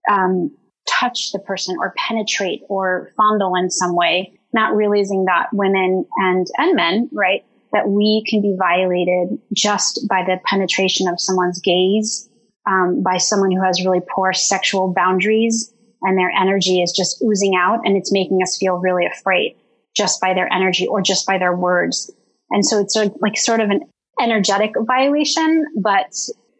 um, 0.10 0.56
touch 0.88 1.32
the 1.34 1.40
person 1.40 1.76
or 1.80 1.94
penetrate 1.98 2.62
or 2.70 3.12
fondle 3.18 3.54
in 3.56 3.70
some 3.70 3.94
way, 3.94 4.40
not 4.54 4.74
realizing 4.74 5.26
that 5.26 5.48
women 5.52 6.06
and, 6.16 6.48
and 6.58 6.76
men, 6.76 7.10
right? 7.12 7.44
That 7.74 7.90
we 7.90 8.24
can 8.28 8.42
be 8.42 8.56
violated 8.58 9.38
just 9.54 10.08
by 10.10 10.24
the 10.24 10.40
penetration 10.46 11.10
of 11.10 11.20
someone's 11.20 11.60
gaze 11.60 12.30
um, 12.68 13.02
by 13.02 13.18
someone 13.18 13.52
who 13.52 13.64
has 13.64 13.84
really 13.84 14.02
poor 14.14 14.34
sexual 14.34 14.94
boundaries 14.94 15.74
and 16.02 16.18
their 16.18 16.30
energy 16.30 16.82
is 16.82 16.92
just 16.92 17.24
oozing 17.24 17.56
out 17.56 17.80
and 17.84 17.98
it's 17.98 18.12
making 18.12 18.40
us 18.44 18.58
feel 18.58 18.76
really 18.76 19.06
afraid 19.06 19.56
just 19.96 20.22
by 20.22 20.34
their 20.34 20.52
energy 20.54 20.86
or 20.88 21.02
just 21.02 21.26
by 21.26 21.38
their 21.38 21.56
words. 21.56 22.12
And 22.52 22.66
so 22.66 22.80
it's 22.80 22.96
like 23.20 23.38
sort 23.38 23.62
of 23.62 23.70
an 23.70 23.82
energetic 24.22 24.72
violation, 24.86 25.66
but 25.82 26.14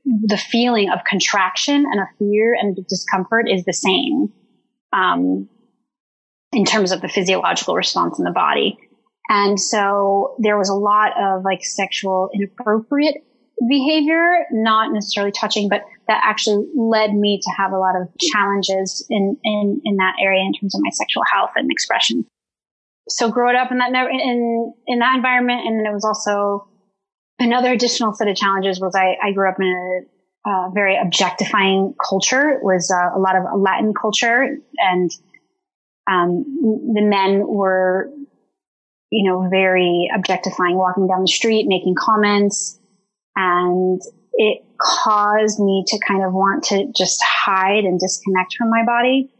the 0.06 0.38
feeling 0.38 0.90
of 0.90 1.04
contraction 1.04 1.86
and 1.92 2.00
a 2.00 2.08
fear 2.18 2.56
and 2.60 2.78
discomfort 2.88 3.50
is 3.50 3.66
the 3.66 3.74
same 3.74 4.32
um, 4.94 5.50
in 6.54 6.66
terms 6.66 6.92
of 6.92 7.02
the 7.02 7.10
physiological 7.10 7.76
response 7.76 8.18
in 8.18 8.26
the 8.26 8.32
body. 8.32 8.78
And 9.30 9.60
so 9.60 10.36
there 10.40 10.58
was 10.58 10.70
a 10.70 10.74
lot 10.74 11.12
of 11.20 11.44
like 11.44 11.64
sexual 11.64 12.30
inappropriate 12.34 13.18
behavior, 13.68 14.46
not 14.52 14.94
necessarily 14.94 15.32
touching, 15.32 15.68
but 15.68 15.84
that 16.08 16.22
actually 16.24 16.66
led 16.76 17.14
me 17.14 17.40
to 17.42 17.52
have 17.58 17.72
a 17.72 17.78
lot 17.78 17.96
of 18.00 18.08
challenges 18.20 19.06
in, 19.10 19.38
in, 19.44 19.82
in 19.84 19.98
that 19.98 20.16
area 20.22 20.42
in 20.42 20.54
terms 20.54 20.76
of 20.76 20.82
my 20.82 20.90
sexual 20.92 21.24
health 21.32 21.52
and 21.56 21.70
expression. 21.72 22.26
So 23.10 23.32
growing 23.32 23.56
up 23.56 23.72
in 23.72 23.78
that, 23.80 23.92
in, 23.92 24.74
in 24.88 25.00
that 25.00 25.16
environment. 25.16 25.62
And 25.66 25.80
then 25.80 25.86
it 25.86 25.94
was 25.94 26.06
also 26.06 26.68
another 27.40 27.72
additional 27.72 28.14
set 28.14 28.28
of 28.28 28.36
challenges 28.36 28.80
was 28.80 28.96
I, 28.96 29.16
I 29.22 29.32
grew 29.32 29.50
up 29.50 29.60
in 29.60 30.06
a, 30.46 30.50
a 30.50 30.72
very 30.74 30.98
objectifying 30.98 31.94
culture. 32.04 32.52
It 32.52 32.64
was 32.64 32.92
uh, 32.92 33.18
a 33.18 33.20
lot 33.20 33.36
of 33.36 33.44
Latin 33.60 33.94
culture 33.94 34.58
and, 34.78 35.12
um, 36.10 36.46
the 36.94 37.02
men 37.02 37.46
were 37.46 38.10
you 39.10 39.30
know, 39.30 39.48
very 39.50 40.10
objectifying, 40.14 40.76
walking 40.76 41.08
down 41.08 41.22
the 41.22 41.28
street, 41.28 41.66
making 41.68 41.96
comments. 41.96 42.80
And 43.36 44.02
it 44.38 44.64
caused 44.80 45.60
me 45.60 45.84
to 45.88 46.00
kind 46.08 46.24
of 46.24 46.32
want 46.32 46.64
to 46.66 46.88
just 46.96 47.22
hide 47.24 47.84
and 47.84 48.00
disconnect 48.00 48.56
from 48.58 48.70
my 48.70 48.86
body. 48.86 49.32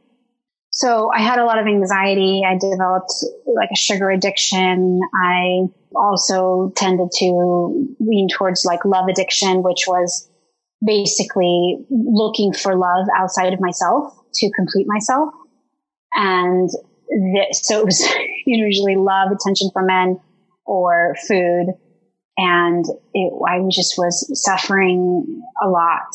So 0.72 1.12
I 1.12 1.22
had 1.22 1.40
a 1.40 1.46
lot 1.46 1.60
of 1.60 1.68
anxiety. 1.68 2.44
I 2.46 2.58
developed 2.58 3.14
like 3.46 3.70
a 3.72 3.76
sugar 3.78 4.10
addiction. 4.10 5.00
I 5.14 5.68
also 5.96 6.72
tended 6.76 7.10
to 7.18 7.88
lean 8.00 8.28
towards 8.28 8.66
like 8.66 8.86
love 8.86 9.08
addiction, 9.08 9.64
which 9.64 9.86
was 9.88 10.30
basically 10.86 11.78
looking 11.90 12.54
for 12.54 12.76
love 12.76 13.08
outside 13.18 13.54
of 13.54 13.60
myself 13.60 14.14
to 14.36 14.52
complete 14.56 14.86
myself. 14.88 15.30
And 16.14 16.70
this, 17.10 17.62
so 17.64 17.80
it 17.80 17.86
was 17.86 18.08
usually 18.46 18.96
love, 18.96 19.32
attention 19.32 19.70
from 19.74 19.88
men 19.88 20.20
or 20.66 21.16
food. 21.28 21.68
And 22.38 22.86
it, 23.14 23.34
I 23.48 23.60
just 23.70 23.98
was 23.98 24.30
suffering 24.44 25.42
a 25.62 25.68
lot. 25.68 26.08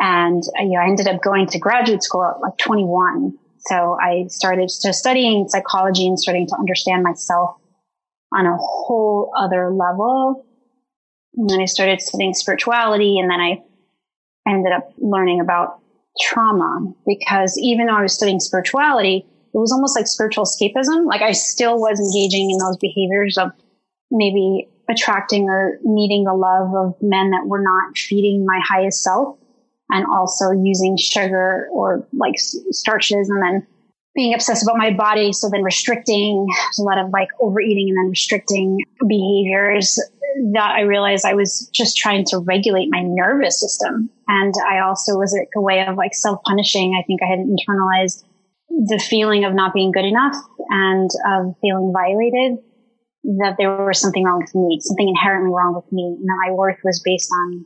And 0.00 0.42
you 0.60 0.70
know, 0.70 0.80
I 0.80 0.88
ended 0.88 1.06
up 1.06 1.22
going 1.22 1.46
to 1.48 1.58
graduate 1.58 2.02
school 2.02 2.24
at 2.24 2.40
like 2.40 2.56
21. 2.58 3.38
So 3.66 3.96
I 4.00 4.26
started 4.28 4.68
just 4.68 4.98
studying 4.98 5.48
psychology 5.48 6.06
and 6.06 6.18
starting 6.18 6.46
to 6.48 6.56
understand 6.56 7.02
myself 7.02 7.56
on 8.32 8.46
a 8.46 8.56
whole 8.56 9.32
other 9.38 9.70
level. 9.70 10.44
And 11.36 11.48
then 11.48 11.60
I 11.60 11.66
started 11.66 12.00
studying 12.00 12.34
spirituality 12.34 13.18
and 13.18 13.30
then 13.30 13.40
I 13.40 13.62
ended 14.48 14.72
up 14.72 14.92
learning 14.98 15.40
about 15.40 15.80
trauma 16.20 16.92
because 17.06 17.58
even 17.58 17.86
though 17.86 17.96
I 17.96 18.02
was 18.02 18.14
studying 18.14 18.40
spirituality, 18.40 19.26
it 19.54 19.58
was 19.58 19.72
almost 19.72 19.96
like 19.96 20.06
spiritual 20.06 20.44
escapism. 20.44 21.06
Like 21.06 21.22
I 21.22 21.32
still 21.32 21.78
was 21.78 21.98
engaging 22.00 22.50
in 22.50 22.58
those 22.58 22.76
behaviors 22.76 23.38
of 23.38 23.52
maybe 24.10 24.68
attracting 24.88 25.48
or 25.48 25.78
needing 25.82 26.24
the 26.24 26.34
love 26.34 26.74
of 26.74 26.94
men 27.00 27.30
that 27.30 27.46
were 27.46 27.62
not 27.62 27.96
feeding 27.96 28.44
my 28.44 28.60
highest 28.66 29.02
self 29.02 29.38
and 29.90 30.06
also 30.06 30.50
using 30.50 30.96
sugar 30.96 31.68
or 31.72 32.06
like 32.12 32.34
starches 32.36 33.28
and 33.28 33.42
then 33.42 33.66
being 34.14 34.34
obsessed 34.34 34.62
about 34.62 34.76
my 34.76 34.92
body. 34.92 35.32
So 35.32 35.48
then 35.50 35.62
restricting 35.62 36.46
a 36.78 36.82
lot 36.82 36.98
of 36.98 37.10
like 37.10 37.28
overeating 37.40 37.88
and 37.88 37.98
then 37.98 38.10
restricting 38.10 38.78
behaviors 39.06 39.98
that 40.52 40.70
I 40.70 40.80
realized 40.80 41.24
I 41.24 41.34
was 41.34 41.68
just 41.72 41.96
trying 41.96 42.24
to 42.26 42.38
regulate 42.38 42.88
my 42.90 43.02
nervous 43.02 43.60
system. 43.60 44.10
And 44.28 44.54
I 44.68 44.80
also 44.80 45.16
was 45.16 45.36
a 45.56 45.60
way 45.60 45.84
of 45.86 45.96
like 45.96 46.14
self 46.14 46.40
punishing. 46.44 46.98
I 47.00 47.04
think 47.06 47.20
I 47.22 47.26
had 47.26 47.38
internalized 47.40 48.24
the 48.68 49.02
feeling 49.08 49.44
of 49.44 49.54
not 49.54 49.74
being 49.74 49.92
good 49.92 50.04
enough 50.04 50.36
and 50.70 51.10
of 51.26 51.54
feeling 51.60 51.92
violated 51.92 52.58
that 53.24 53.56
there 53.58 53.84
was 53.84 54.00
something 54.00 54.24
wrong 54.24 54.40
with 54.40 54.54
me, 54.54 54.78
something 54.80 55.08
inherently 55.08 55.50
wrong 55.52 55.74
with 55.74 55.90
me, 55.92 56.04
and 56.04 56.28
that 56.28 56.46
my 56.46 56.52
worth 56.52 56.78
was 56.84 57.02
based 57.04 57.30
on 57.32 57.64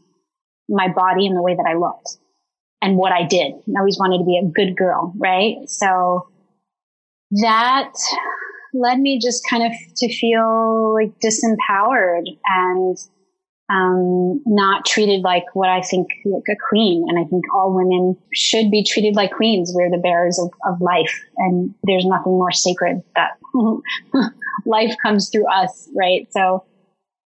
my 0.68 0.88
body 0.88 1.26
and 1.26 1.36
the 1.36 1.42
way 1.42 1.54
that 1.54 1.66
I 1.68 1.74
looked 1.74 2.16
and 2.80 2.96
what 2.96 3.12
I 3.12 3.24
did. 3.24 3.52
I 3.52 3.78
always 3.78 3.98
wanted 3.98 4.18
to 4.18 4.24
be 4.24 4.38
a 4.38 4.46
good 4.46 4.76
girl, 4.76 5.12
right? 5.16 5.56
So 5.66 6.28
that 7.42 7.92
led 8.72 8.98
me 9.00 9.18
just 9.18 9.42
kind 9.48 9.64
of 9.64 9.72
to 9.96 10.14
feel 10.14 10.94
like 10.94 11.12
disempowered 11.20 12.24
and 12.46 12.96
um, 13.70 14.40
not 14.46 14.86
treated 14.86 15.22
like 15.22 15.44
what 15.54 15.68
I 15.68 15.82
think 15.82 16.08
like 16.24 16.44
a 16.50 16.56
queen. 16.68 17.04
And 17.06 17.18
I 17.18 17.28
think 17.28 17.44
all 17.54 17.74
women 17.74 18.16
should 18.32 18.70
be 18.70 18.82
treated 18.82 19.14
like 19.14 19.32
queens. 19.32 19.72
We're 19.74 19.90
the 19.90 19.98
bearers 19.98 20.38
of, 20.38 20.50
of 20.66 20.80
life, 20.80 21.14
and 21.36 21.74
there's 21.82 22.06
nothing 22.06 22.32
more 22.32 22.52
sacred 22.52 23.02
that 23.14 23.32
life 24.66 24.94
comes 25.02 25.28
through 25.28 25.46
us, 25.52 25.88
right? 25.94 26.26
So 26.30 26.64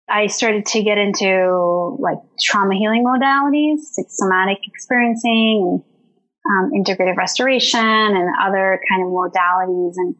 I 0.09 0.27
started 0.27 0.65
to 0.67 0.83
get 0.83 0.97
into 0.97 1.97
like 1.99 2.17
trauma 2.39 2.75
healing 2.75 3.05
modalities, 3.05 3.79
like 3.97 4.07
somatic 4.09 4.57
experiencing, 4.67 5.83
um, 6.49 6.71
integrative 6.75 7.17
restoration, 7.17 7.79
and 7.79 8.35
other 8.41 8.81
kind 8.89 9.03
of 9.03 9.09
modalities. 9.09 9.93
And 9.95 10.15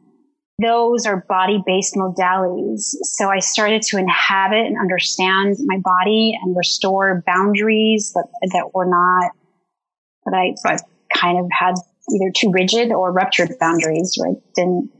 those 0.60 1.06
are 1.06 1.24
body 1.28 1.62
based 1.64 1.94
modalities. 1.94 2.94
So 3.02 3.28
I 3.28 3.38
started 3.38 3.82
to 3.82 3.98
inhabit 3.98 4.66
and 4.66 4.78
understand 4.78 5.56
my 5.64 5.78
body 5.78 6.38
and 6.42 6.56
restore 6.56 7.22
boundaries 7.26 8.12
that, 8.14 8.28
that 8.52 8.70
were 8.74 8.86
not, 8.86 9.32
that 10.24 10.34
I, 10.34 10.78
kind 11.14 11.38
of 11.38 11.46
had 11.52 11.74
either 12.10 12.32
too 12.34 12.50
rigid 12.50 12.90
or 12.90 13.12
ruptured 13.12 13.58
boundaries, 13.58 14.18
right? 14.22 14.36
Didn't 14.54 14.90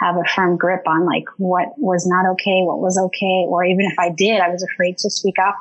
have 0.00 0.16
a 0.16 0.28
firm 0.34 0.56
grip 0.56 0.82
on 0.86 1.06
like 1.06 1.24
what 1.38 1.68
was 1.78 2.06
not 2.06 2.30
okay, 2.32 2.62
what 2.62 2.80
was 2.80 2.98
okay, 2.98 3.46
or 3.48 3.64
even 3.64 3.86
if 3.86 3.98
I 3.98 4.10
did, 4.10 4.40
I 4.40 4.48
was 4.48 4.62
afraid 4.62 4.98
to 4.98 5.10
speak 5.10 5.36
up. 5.38 5.56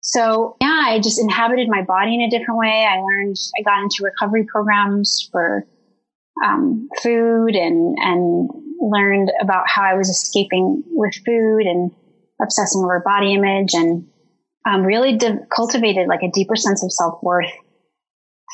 So 0.00 0.56
yeah, 0.60 0.82
I 0.84 1.00
just 1.00 1.18
inhabited 1.18 1.68
my 1.68 1.82
body 1.82 2.14
in 2.14 2.20
a 2.20 2.30
different 2.30 2.58
way. 2.58 2.86
I 2.88 3.00
learned, 3.00 3.36
I 3.58 3.62
got 3.62 3.82
into 3.82 4.02
recovery 4.02 4.44
programs 4.44 5.28
for 5.32 5.66
um, 6.42 6.88
food 7.02 7.54
and 7.54 7.96
and 7.98 8.50
learned 8.80 9.30
about 9.40 9.64
how 9.68 9.82
I 9.82 9.94
was 9.94 10.08
escaping 10.08 10.82
with 10.86 11.14
food 11.24 11.62
and 11.62 11.90
obsessing 12.42 12.82
over 12.82 13.02
body 13.04 13.34
image 13.34 13.74
and 13.74 14.06
um, 14.68 14.82
really 14.82 15.16
de- 15.16 15.46
cultivated 15.54 16.08
like 16.08 16.22
a 16.22 16.30
deeper 16.32 16.56
sense 16.56 16.82
of 16.82 16.92
self 16.92 17.22
worth 17.22 17.52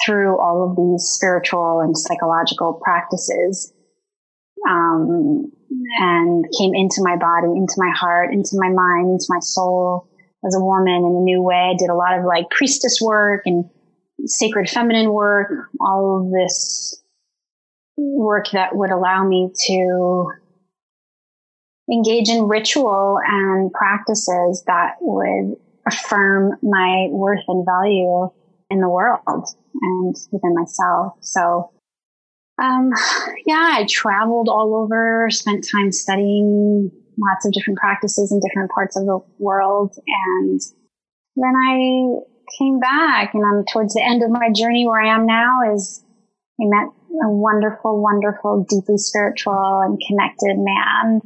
through 0.04 0.38
all 0.40 0.68
of 0.68 0.76
these 0.76 1.04
spiritual 1.04 1.80
and 1.80 1.96
psychological 1.96 2.80
practices. 2.82 3.72
Um, 4.68 5.50
and 5.98 6.44
came 6.58 6.72
into 6.74 7.00
my 7.02 7.16
body, 7.16 7.48
into 7.56 7.74
my 7.78 7.90
heart, 7.94 8.32
into 8.32 8.52
my 8.54 8.68
mind, 8.68 9.10
into 9.10 9.26
my 9.28 9.38
soul 9.40 10.08
as 10.46 10.54
a 10.54 10.64
woman 10.64 10.94
in 10.94 11.16
a 11.16 11.24
new 11.24 11.42
way. 11.42 11.72
I 11.72 11.76
did 11.78 11.90
a 11.90 11.94
lot 11.94 12.18
of 12.18 12.24
like 12.24 12.50
priestess 12.50 12.98
work 13.00 13.42
and 13.46 13.64
sacred 14.26 14.68
feminine 14.68 15.12
work, 15.12 15.50
all 15.80 16.20
of 16.20 16.32
this 16.32 16.99
work 17.96 18.46
that 18.52 18.74
would 18.74 18.90
allow 18.90 19.26
me 19.26 19.50
to 19.66 20.26
engage 21.90 22.28
in 22.28 22.48
ritual 22.48 23.18
and 23.26 23.72
practices 23.72 24.62
that 24.66 24.96
would 25.00 25.56
affirm 25.86 26.52
my 26.62 27.08
worth 27.10 27.44
and 27.48 27.64
value 27.64 28.30
in 28.70 28.80
the 28.80 28.88
world 28.88 29.46
and 29.82 30.14
within 30.30 30.54
myself. 30.54 31.14
So, 31.20 31.70
um, 32.62 32.92
yeah, 33.46 33.72
I 33.78 33.86
traveled 33.88 34.48
all 34.48 34.76
over, 34.76 35.28
spent 35.30 35.66
time 35.70 35.90
studying 35.90 36.90
lots 37.18 37.44
of 37.44 37.52
different 37.52 37.78
practices 37.78 38.30
in 38.30 38.40
different 38.40 38.70
parts 38.70 38.96
of 38.96 39.06
the 39.06 39.20
world. 39.38 39.96
And 40.06 40.60
then 41.36 41.52
I 41.56 42.20
came 42.58 42.78
back 42.78 43.34
and 43.34 43.44
I'm 43.44 43.64
towards 43.72 43.94
the 43.94 44.02
end 44.02 44.22
of 44.22 44.30
my 44.30 44.50
journey 44.54 44.86
where 44.86 45.00
I 45.00 45.14
am 45.14 45.26
now 45.26 45.72
is 45.74 46.04
I 46.60 46.64
met 46.66 46.92
a 47.22 47.28
wonderful, 47.28 48.00
wonderful, 48.00 48.66
deeply 48.68 48.96
spiritual 48.96 49.80
and 49.84 50.00
connected 50.06 50.56
man. 50.56 51.20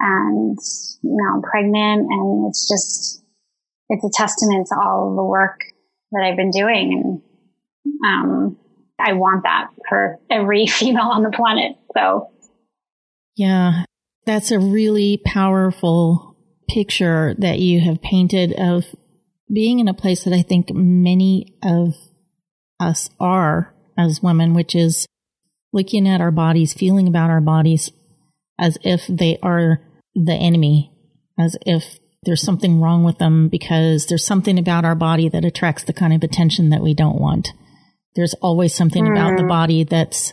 And 0.00 0.58
now 1.02 1.34
I'm 1.36 1.42
pregnant 1.42 2.06
and 2.10 2.48
it's 2.48 2.68
just, 2.68 3.22
it's 3.88 4.04
a 4.04 4.10
testament 4.12 4.68
to 4.68 4.76
all 4.76 5.14
the 5.16 5.24
work 5.24 5.60
that 6.12 6.24
I've 6.24 6.36
been 6.36 6.50
doing. 6.50 7.22
And, 7.84 8.06
um, 8.06 8.56
I 8.98 9.12
want 9.12 9.44
that 9.44 9.68
for 9.88 10.18
every 10.30 10.66
female 10.66 11.10
on 11.12 11.22
the 11.22 11.30
planet. 11.30 11.76
So. 11.94 12.30
Yeah, 13.36 13.84
that's 14.26 14.50
a 14.50 14.58
really 14.58 15.20
powerful 15.24 16.36
picture 16.68 17.34
that 17.38 17.60
you 17.60 17.80
have 17.80 18.02
painted 18.02 18.52
of 18.52 18.84
being 19.50 19.78
in 19.78 19.88
a 19.88 19.94
place 19.94 20.24
that 20.24 20.34
I 20.34 20.42
think 20.42 20.70
many 20.72 21.56
of 21.62 21.94
us 22.78 23.08
are 23.18 23.74
as 23.96 24.22
women, 24.22 24.54
which 24.54 24.74
is 24.74 25.06
looking 25.72 26.08
at 26.08 26.20
our 26.20 26.30
bodies, 26.30 26.72
feeling 26.72 27.08
about 27.08 27.30
our 27.30 27.40
bodies 27.40 27.90
as 28.58 28.78
if 28.82 29.06
they 29.08 29.38
are 29.42 29.80
the 30.14 30.34
enemy, 30.34 30.92
as 31.38 31.56
if 31.66 31.98
there's 32.24 32.42
something 32.42 32.80
wrong 32.80 33.04
with 33.04 33.18
them 33.18 33.48
because 33.48 34.06
there's 34.06 34.26
something 34.26 34.58
about 34.58 34.84
our 34.84 34.94
body 34.94 35.28
that 35.28 35.44
attracts 35.44 35.84
the 35.84 35.92
kind 35.92 36.12
of 36.12 36.22
attention 36.22 36.70
that 36.70 36.82
we 36.82 36.94
don't 36.94 37.20
want. 37.20 37.48
There's 38.16 38.34
always 38.34 38.74
something 38.74 39.04
mm. 39.04 39.12
about 39.12 39.36
the 39.36 39.44
mm. 39.44 39.48
body 39.48 39.84
that's 39.84 40.32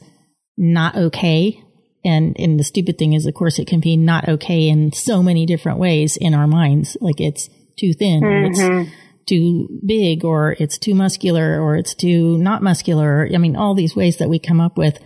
not 0.57 0.95
okay. 0.95 1.61
And, 2.03 2.35
and 2.39 2.59
the 2.59 2.63
stupid 2.63 2.97
thing 2.97 3.13
is, 3.13 3.25
of 3.25 3.33
course, 3.33 3.59
it 3.59 3.67
can 3.67 3.79
be 3.79 3.97
not 3.97 4.27
okay 4.27 4.67
in 4.67 4.91
so 4.93 5.21
many 5.21 5.45
different 5.45 5.79
ways 5.79 6.17
in 6.17 6.33
our 6.33 6.47
minds. 6.47 6.97
Like 7.01 7.19
it's 7.19 7.49
too 7.79 7.93
thin, 7.93 8.21
mm-hmm. 8.21 8.81
it's 8.81 8.91
too 9.27 9.67
big, 9.85 10.23
or 10.23 10.55
it's 10.59 10.77
too 10.77 10.95
muscular, 10.95 11.61
or 11.61 11.75
it's 11.75 11.93
too 11.93 12.37
not 12.37 12.63
muscular. 12.63 13.27
I 13.33 13.37
mean, 13.37 13.55
all 13.55 13.75
these 13.75 13.95
ways 13.95 14.17
that 14.17 14.29
we 14.29 14.39
come 14.39 14.61
up 14.61 14.77
with 14.77 14.99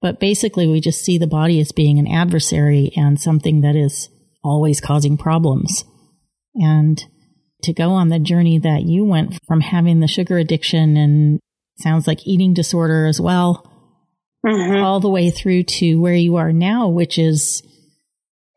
but 0.00 0.20
basically, 0.20 0.66
we 0.66 0.80
just 0.80 1.04
see 1.04 1.18
the 1.18 1.26
body 1.26 1.60
as 1.60 1.72
being 1.72 1.98
an 1.98 2.06
adversary 2.06 2.92
and 2.96 3.20
something 3.20 3.62
that 3.62 3.76
is 3.76 4.08
always 4.44 4.80
causing 4.80 5.16
problems. 5.16 5.84
And 6.54 7.02
to 7.62 7.72
go 7.72 7.90
on 7.90 8.08
the 8.08 8.18
journey 8.18 8.58
that 8.58 8.82
you 8.82 9.04
went 9.04 9.38
from 9.46 9.60
having 9.60 10.00
the 10.00 10.06
sugar 10.06 10.38
addiction 10.38 10.96
and 10.96 11.40
sounds 11.78 12.06
like 12.06 12.26
eating 12.26 12.54
disorder 12.54 13.06
as 13.06 13.20
well, 13.20 13.64
mm-hmm. 14.46 14.82
all 14.82 15.00
the 15.00 15.08
way 15.08 15.30
through 15.30 15.64
to 15.64 15.96
where 15.96 16.14
you 16.14 16.36
are 16.36 16.52
now, 16.52 16.88
which 16.88 17.18
is 17.18 17.62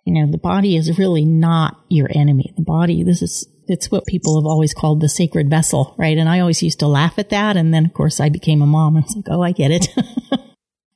you 0.05 0.13
know, 0.13 0.31
the 0.31 0.37
body 0.37 0.75
is 0.75 0.97
really 0.97 1.25
not 1.25 1.79
your 1.89 2.09
enemy. 2.13 2.53
The 2.57 2.63
body, 2.63 3.03
this 3.03 3.21
is, 3.21 3.47
it's 3.67 3.91
what 3.91 4.05
people 4.05 4.39
have 4.39 4.47
always 4.47 4.73
called 4.73 4.99
the 4.99 5.09
sacred 5.09 5.49
vessel, 5.49 5.95
right? 5.97 6.17
And 6.17 6.27
I 6.27 6.39
always 6.39 6.63
used 6.63 6.79
to 6.79 6.87
laugh 6.87 7.19
at 7.19 7.29
that. 7.29 7.55
And 7.55 7.73
then, 7.73 7.85
of 7.85 7.93
course, 7.93 8.19
I 8.19 8.29
became 8.29 8.61
a 8.61 8.67
mom 8.67 8.95
and 8.95 9.05
it's 9.05 9.15
like, 9.15 9.25
oh, 9.29 9.41
I 9.41 9.51
get 9.51 9.71
it. 9.71 9.87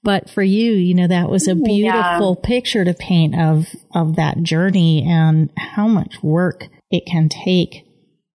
but 0.06 0.30
for 0.30 0.44
you, 0.44 0.74
you 0.74 0.94
know, 0.94 1.08
that 1.08 1.32
was 1.32 1.48
a 1.48 1.56
beautiful 1.56 2.39
yeah. 2.39 2.48
picture 2.48 2.86
to 2.86 2.94
paint 2.94 3.36
of, 3.36 3.65
of 3.94 4.15
that 4.18 4.44
journey 4.44 5.04
and 5.04 5.50
how 5.58 5.88
much 5.88 6.22
work 6.22 6.68
it 6.91 7.08
can 7.08 7.28
take 7.28 7.84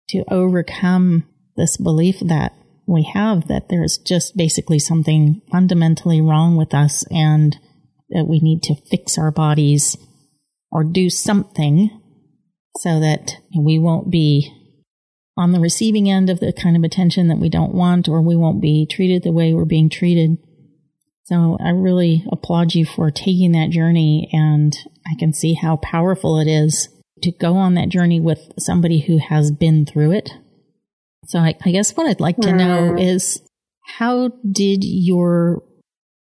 to 0.08 0.24
overcome 0.30 1.28
this 1.56 1.76
belief 1.76 2.20
that 2.20 2.54
we 2.86 3.02
have 3.12 3.48
that 3.48 3.68
there's 3.68 3.98
just 3.98 4.34
basically 4.34 4.78
something 4.78 5.42
fundamentally 5.52 6.22
wrong 6.22 6.56
with 6.56 6.72
us 6.72 7.04
and 7.10 7.58
that 8.08 8.24
we 8.26 8.40
need 8.40 8.62
to 8.62 8.74
fix 8.90 9.18
our 9.18 9.30
bodies 9.30 9.98
or 10.72 10.82
do 10.82 11.10
something 11.10 11.90
so 12.78 12.98
that 12.98 13.32
we 13.54 13.78
won't 13.78 14.10
be 14.10 14.50
on 15.36 15.52
the 15.52 15.60
receiving 15.60 16.08
end 16.08 16.30
of 16.30 16.40
the 16.40 16.50
kind 16.50 16.76
of 16.78 16.82
attention 16.82 17.28
that 17.28 17.38
we 17.38 17.50
don't 17.50 17.74
want 17.74 18.08
or 18.08 18.22
we 18.22 18.36
won't 18.36 18.62
be 18.62 18.86
treated 18.86 19.22
the 19.22 19.32
way 19.32 19.52
we're 19.52 19.66
being 19.66 19.90
treated. 19.90 20.38
So 21.28 21.58
I 21.62 21.70
really 21.72 22.24
applaud 22.32 22.74
you 22.74 22.86
for 22.86 23.10
taking 23.10 23.52
that 23.52 23.68
journey 23.68 24.30
and 24.32 24.74
I 25.06 25.14
can 25.18 25.34
see 25.34 25.52
how 25.52 25.76
powerful 25.76 26.38
it 26.38 26.48
is 26.48 26.88
to 27.20 27.30
go 27.30 27.58
on 27.58 27.74
that 27.74 27.90
journey 27.90 28.18
with 28.18 28.50
somebody 28.58 29.00
who 29.00 29.18
has 29.18 29.50
been 29.50 29.84
through 29.84 30.12
it. 30.12 30.30
So 31.26 31.40
I, 31.40 31.54
I 31.66 31.70
guess 31.70 31.94
what 31.94 32.06
I'd 32.06 32.20
like 32.20 32.38
to 32.38 32.52
know 32.54 32.96
is 32.96 33.42
how 33.98 34.30
did 34.50 34.84
your 34.84 35.62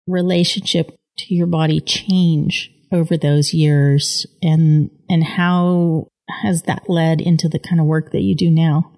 relationship 0.06 0.94
to 1.16 1.34
your 1.34 1.46
body 1.46 1.80
change 1.80 2.70
over 2.92 3.16
those 3.16 3.54
years 3.54 4.26
and 4.42 4.90
and 5.08 5.24
how 5.24 6.08
has 6.42 6.64
that 6.64 6.90
led 6.90 7.22
into 7.22 7.48
the 7.48 7.58
kind 7.58 7.80
of 7.80 7.86
work 7.86 8.12
that 8.12 8.20
you 8.20 8.34
do 8.34 8.50
now? 8.50 8.92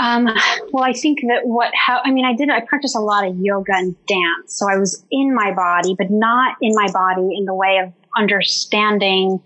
Um, 0.00 0.24
well, 0.72 0.84
I 0.84 0.92
think 0.92 1.20
that 1.22 1.42
what, 1.44 1.72
how, 1.74 2.00
I 2.04 2.10
mean, 2.10 2.24
I 2.24 2.34
did, 2.34 2.50
I 2.50 2.60
practiced 2.60 2.96
a 2.96 3.00
lot 3.00 3.26
of 3.26 3.36
yoga 3.38 3.72
and 3.74 3.94
dance. 4.06 4.58
So 4.58 4.68
I 4.68 4.76
was 4.76 5.04
in 5.10 5.34
my 5.34 5.52
body, 5.52 5.94
but 5.96 6.10
not 6.10 6.56
in 6.60 6.72
my 6.74 6.90
body 6.92 7.36
in 7.36 7.44
the 7.44 7.54
way 7.54 7.78
of 7.82 7.92
understanding, 8.16 9.40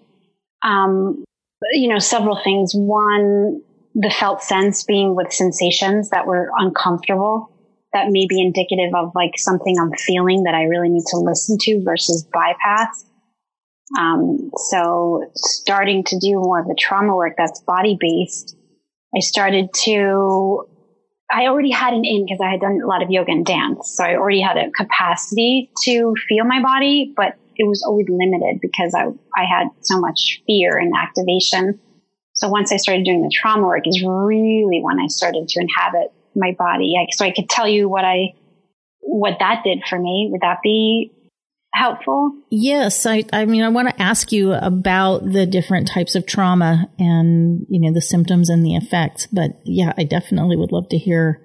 um, 0.63 1.25
you 1.73 1.89
know, 1.89 1.99
several 1.99 2.41
things. 2.43 2.73
One, 2.75 3.63
the 3.95 4.11
felt 4.11 4.43
sense 4.43 4.85
being 4.85 5.15
with 5.15 5.33
sensations 5.33 6.11
that 6.11 6.27
were 6.27 6.51
uncomfortable 6.57 7.51
that 7.93 8.09
may 8.09 8.27
be 8.27 8.41
indicative 8.41 8.95
of 8.95 9.13
like 9.15 9.33
something 9.37 9.79
I'm 9.79 9.93
feeling 9.93 10.45
that 10.45 10.55
I 10.55 10.65
really 10.65 10.89
need 10.89 11.05
to 11.09 11.17
listen 11.17 11.57
to 11.63 11.83
versus 11.83 12.27
bypass. 12.33 13.07
Um, 13.99 14.51
so 14.57 15.25
starting 15.35 16.05
to 16.05 16.19
do 16.19 16.35
more 16.35 16.61
of 16.61 16.67
the 16.67 16.77
trauma 16.79 17.17
work 17.17 17.35
that's 17.39 17.61
body 17.61 17.97
based, 17.99 18.58
I 19.15 19.21
started 19.21 19.73
to, 19.85 20.67
I 21.31 21.47
already 21.47 21.71
had 21.71 21.95
an 21.95 22.05
in 22.05 22.27
because 22.27 22.41
I 22.43 22.51
had 22.51 22.61
done 22.61 22.81
a 22.83 22.87
lot 22.87 23.03
of 23.03 23.11
yoga 23.11 23.33
and 23.33 23.45
dance. 23.45 23.93
So 23.95 24.05
I 24.05 24.17
already 24.17 24.41
had 24.41 24.57
a 24.57 24.71
capacity 24.71 25.71
to 25.85 26.15
feel 26.29 26.45
my 26.45 26.63
body, 26.63 27.13
but 27.17 27.35
it 27.57 27.67
was 27.67 27.83
always 27.87 28.07
limited 28.09 28.61
because 28.61 28.95
I, 28.95 29.07
I 29.37 29.45
had 29.45 29.69
so 29.81 29.99
much 29.99 30.43
fear 30.47 30.79
and 30.79 30.93
activation. 30.97 31.81
So 32.35 32.49
once 32.49 32.73
I 32.73 32.77
started 32.77 33.05
doing 33.05 33.23
the 33.23 33.33
trauma 33.35 33.67
work 33.67 33.87
is 33.87 34.03
really 34.03 34.81
when 34.83 35.01
I 35.01 35.09
started 35.09 35.49
to 35.49 35.61
inhabit 35.61 36.13
my 36.37 36.55
body. 36.57 36.95
I, 36.99 37.07
so 37.11 37.25
I 37.25 37.33
could 37.33 37.49
tell 37.49 37.67
you 37.67 37.89
what 37.89 38.05
I, 38.05 38.35
what 39.01 39.39
that 39.41 39.65
did 39.65 39.83
for 39.89 39.99
me. 39.99 40.29
Would 40.31 40.43
that 40.43 40.59
be 40.63 41.13
helpful? 41.75 42.33
Yes. 42.51 43.07
I, 43.07 43.25
I 43.33 43.45
mean, 43.45 43.63
I 43.63 43.69
want 43.69 43.89
to 43.89 44.03
ask 44.03 44.33
you 44.33 44.53
about 44.53 45.25
the 45.31 45.47
different 45.47 45.89
types 45.89 46.15
of 46.15 46.27
trauma 46.27 46.91
and, 46.99 47.67
you 47.69 47.81
know, 47.81 47.93
the 47.93 48.01
symptoms 48.01 48.49
and 48.49 48.65
the 48.65 48.75
effects. 48.75 49.27
But 49.27 49.51
yeah, 49.65 49.93
I 49.97 50.05
definitely 50.05 50.57
would 50.57 50.73
love 50.73 50.89
to 50.91 50.99
hear 50.99 51.43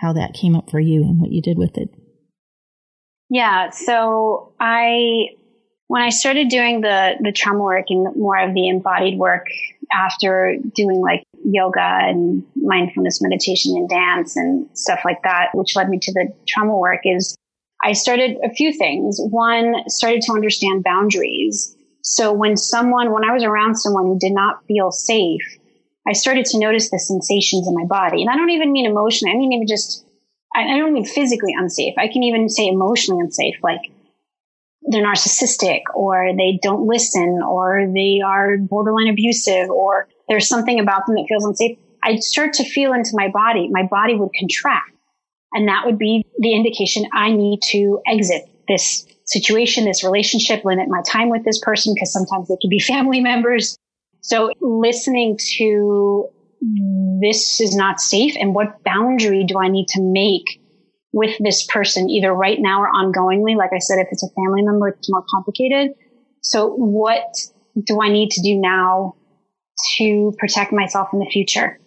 how 0.00 0.12
that 0.12 0.34
came 0.34 0.56
up 0.56 0.70
for 0.70 0.80
you 0.80 1.02
and 1.02 1.20
what 1.20 1.30
you 1.30 1.40
did 1.40 1.56
with 1.56 1.78
it. 1.78 1.88
Yeah. 3.30 3.70
So 3.70 4.54
I, 4.60 5.28
when 5.86 6.02
I 6.02 6.10
started 6.10 6.48
doing 6.48 6.80
the, 6.80 7.14
the 7.20 7.32
trauma 7.32 7.62
work 7.62 7.86
and 7.88 8.16
more 8.16 8.38
of 8.38 8.54
the 8.54 8.68
embodied 8.68 9.18
work 9.18 9.46
after 9.92 10.56
doing 10.74 11.00
like 11.00 11.22
yoga 11.44 11.80
and 11.80 12.44
mindfulness 12.56 13.20
meditation 13.22 13.76
and 13.76 13.88
dance 13.88 14.36
and 14.36 14.68
stuff 14.76 15.00
like 15.04 15.22
that, 15.22 15.50
which 15.54 15.76
led 15.76 15.88
me 15.88 15.98
to 16.00 16.12
the 16.12 16.32
trauma 16.48 16.76
work 16.76 17.00
is 17.04 17.36
I 17.84 17.92
started 17.92 18.38
a 18.42 18.48
few 18.48 18.72
things. 18.72 19.18
One, 19.20 19.74
started 19.88 20.22
to 20.22 20.32
understand 20.32 20.84
boundaries. 20.84 21.76
So 22.00 22.32
when 22.32 22.56
someone, 22.56 23.12
when 23.12 23.24
I 23.24 23.32
was 23.32 23.44
around 23.44 23.76
someone 23.76 24.06
who 24.06 24.18
did 24.18 24.32
not 24.32 24.64
feel 24.66 24.90
safe, 24.90 25.58
I 26.08 26.14
started 26.14 26.46
to 26.46 26.58
notice 26.58 26.90
the 26.90 26.98
sensations 26.98 27.68
in 27.68 27.74
my 27.74 27.84
body. 27.84 28.22
And 28.22 28.30
I 28.30 28.36
don't 28.36 28.50
even 28.50 28.72
mean 28.72 28.86
emotionally. 28.86 29.34
I 29.34 29.36
mean, 29.36 29.52
even 29.52 29.66
just, 29.66 30.04
I, 30.54 30.62
I 30.62 30.78
don't 30.78 30.94
mean 30.94 31.04
physically 31.04 31.52
unsafe. 31.56 31.94
I 31.98 32.08
can 32.08 32.22
even 32.22 32.48
say 32.48 32.68
emotionally 32.68 33.20
unsafe, 33.20 33.56
like 33.62 33.80
they're 34.82 35.04
narcissistic 35.04 35.80
or 35.94 36.32
they 36.36 36.58
don't 36.62 36.86
listen 36.86 37.40
or 37.46 37.86
they 37.94 38.20
are 38.24 38.56
borderline 38.56 39.08
abusive 39.08 39.68
or 39.68 40.08
there's 40.28 40.48
something 40.48 40.80
about 40.80 41.06
them 41.06 41.16
that 41.16 41.26
feels 41.28 41.44
unsafe. 41.44 41.78
I'd 42.02 42.22
start 42.22 42.54
to 42.54 42.64
feel 42.64 42.94
into 42.94 43.10
my 43.12 43.28
body. 43.28 43.68
My 43.70 43.82
body 43.82 44.14
would 44.14 44.30
contract 44.38 44.93
and 45.54 45.68
that 45.68 45.86
would 45.86 45.98
be 45.98 46.26
the 46.38 46.54
indication 46.54 47.04
I 47.12 47.32
need 47.32 47.60
to 47.70 48.00
exit 48.06 48.42
this 48.68 49.06
situation, 49.24 49.84
this 49.84 50.04
relationship, 50.04 50.64
limit 50.64 50.88
my 50.88 51.02
time 51.06 51.30
with 51.30 51.44
this 51.44 51.60
person 51.60 51.94
because 51.94 52.12
sometimes 52.12 52.48
they 52.48 52.56
can 52.60 52.68
be 52.68 52.78
family 52.80 53.20
members. 53.20 53.78
So 54.20 54.50
listening 54.60 55.38
to 55.58 56.28
this 57.20 57.60
is 57.60 57.76
not 57.76 58.00
safe 58.00 58.34
and 58.38 58.54
what 58.54 58.82
boundary 58.84 59.44
do 59.44 59.58
I 59.58 59.68
need 59.68 59.86
to 59.88 60.02
make 60.02 60.60
with 61.12 61.36
this 61.38 61.64
person, 61.66 62.10
either 62.10 62.32
right 62.32 62.58
now 62.58 62.82
or 62.82 62.90
ongoingly? 62.90 63.56
Like 63.56 63.70
I 63.72 63.78
said, 63.78 63.98
if 63.98 64.08
it's 64.10 64.22
a 64.22 64.28
family 64.28 64.62
member, 64.62 64.88
it's 64.88 65.10
more 65.10 65.24
complicated. 65.30 65.92
So 66.40 66.70
what 66.74 67.36
do 67.80 68.00
I 68.02 68.08
need 68.08 68.30
to 68.32 68.42
do 68.42 68.56
now 68.56 69.14
to 69.96 70.32
protect 70.38 70.72
myself 70.72 71.08
in 71.12 71.18
the 71.18 71.26
future 71.26 71.78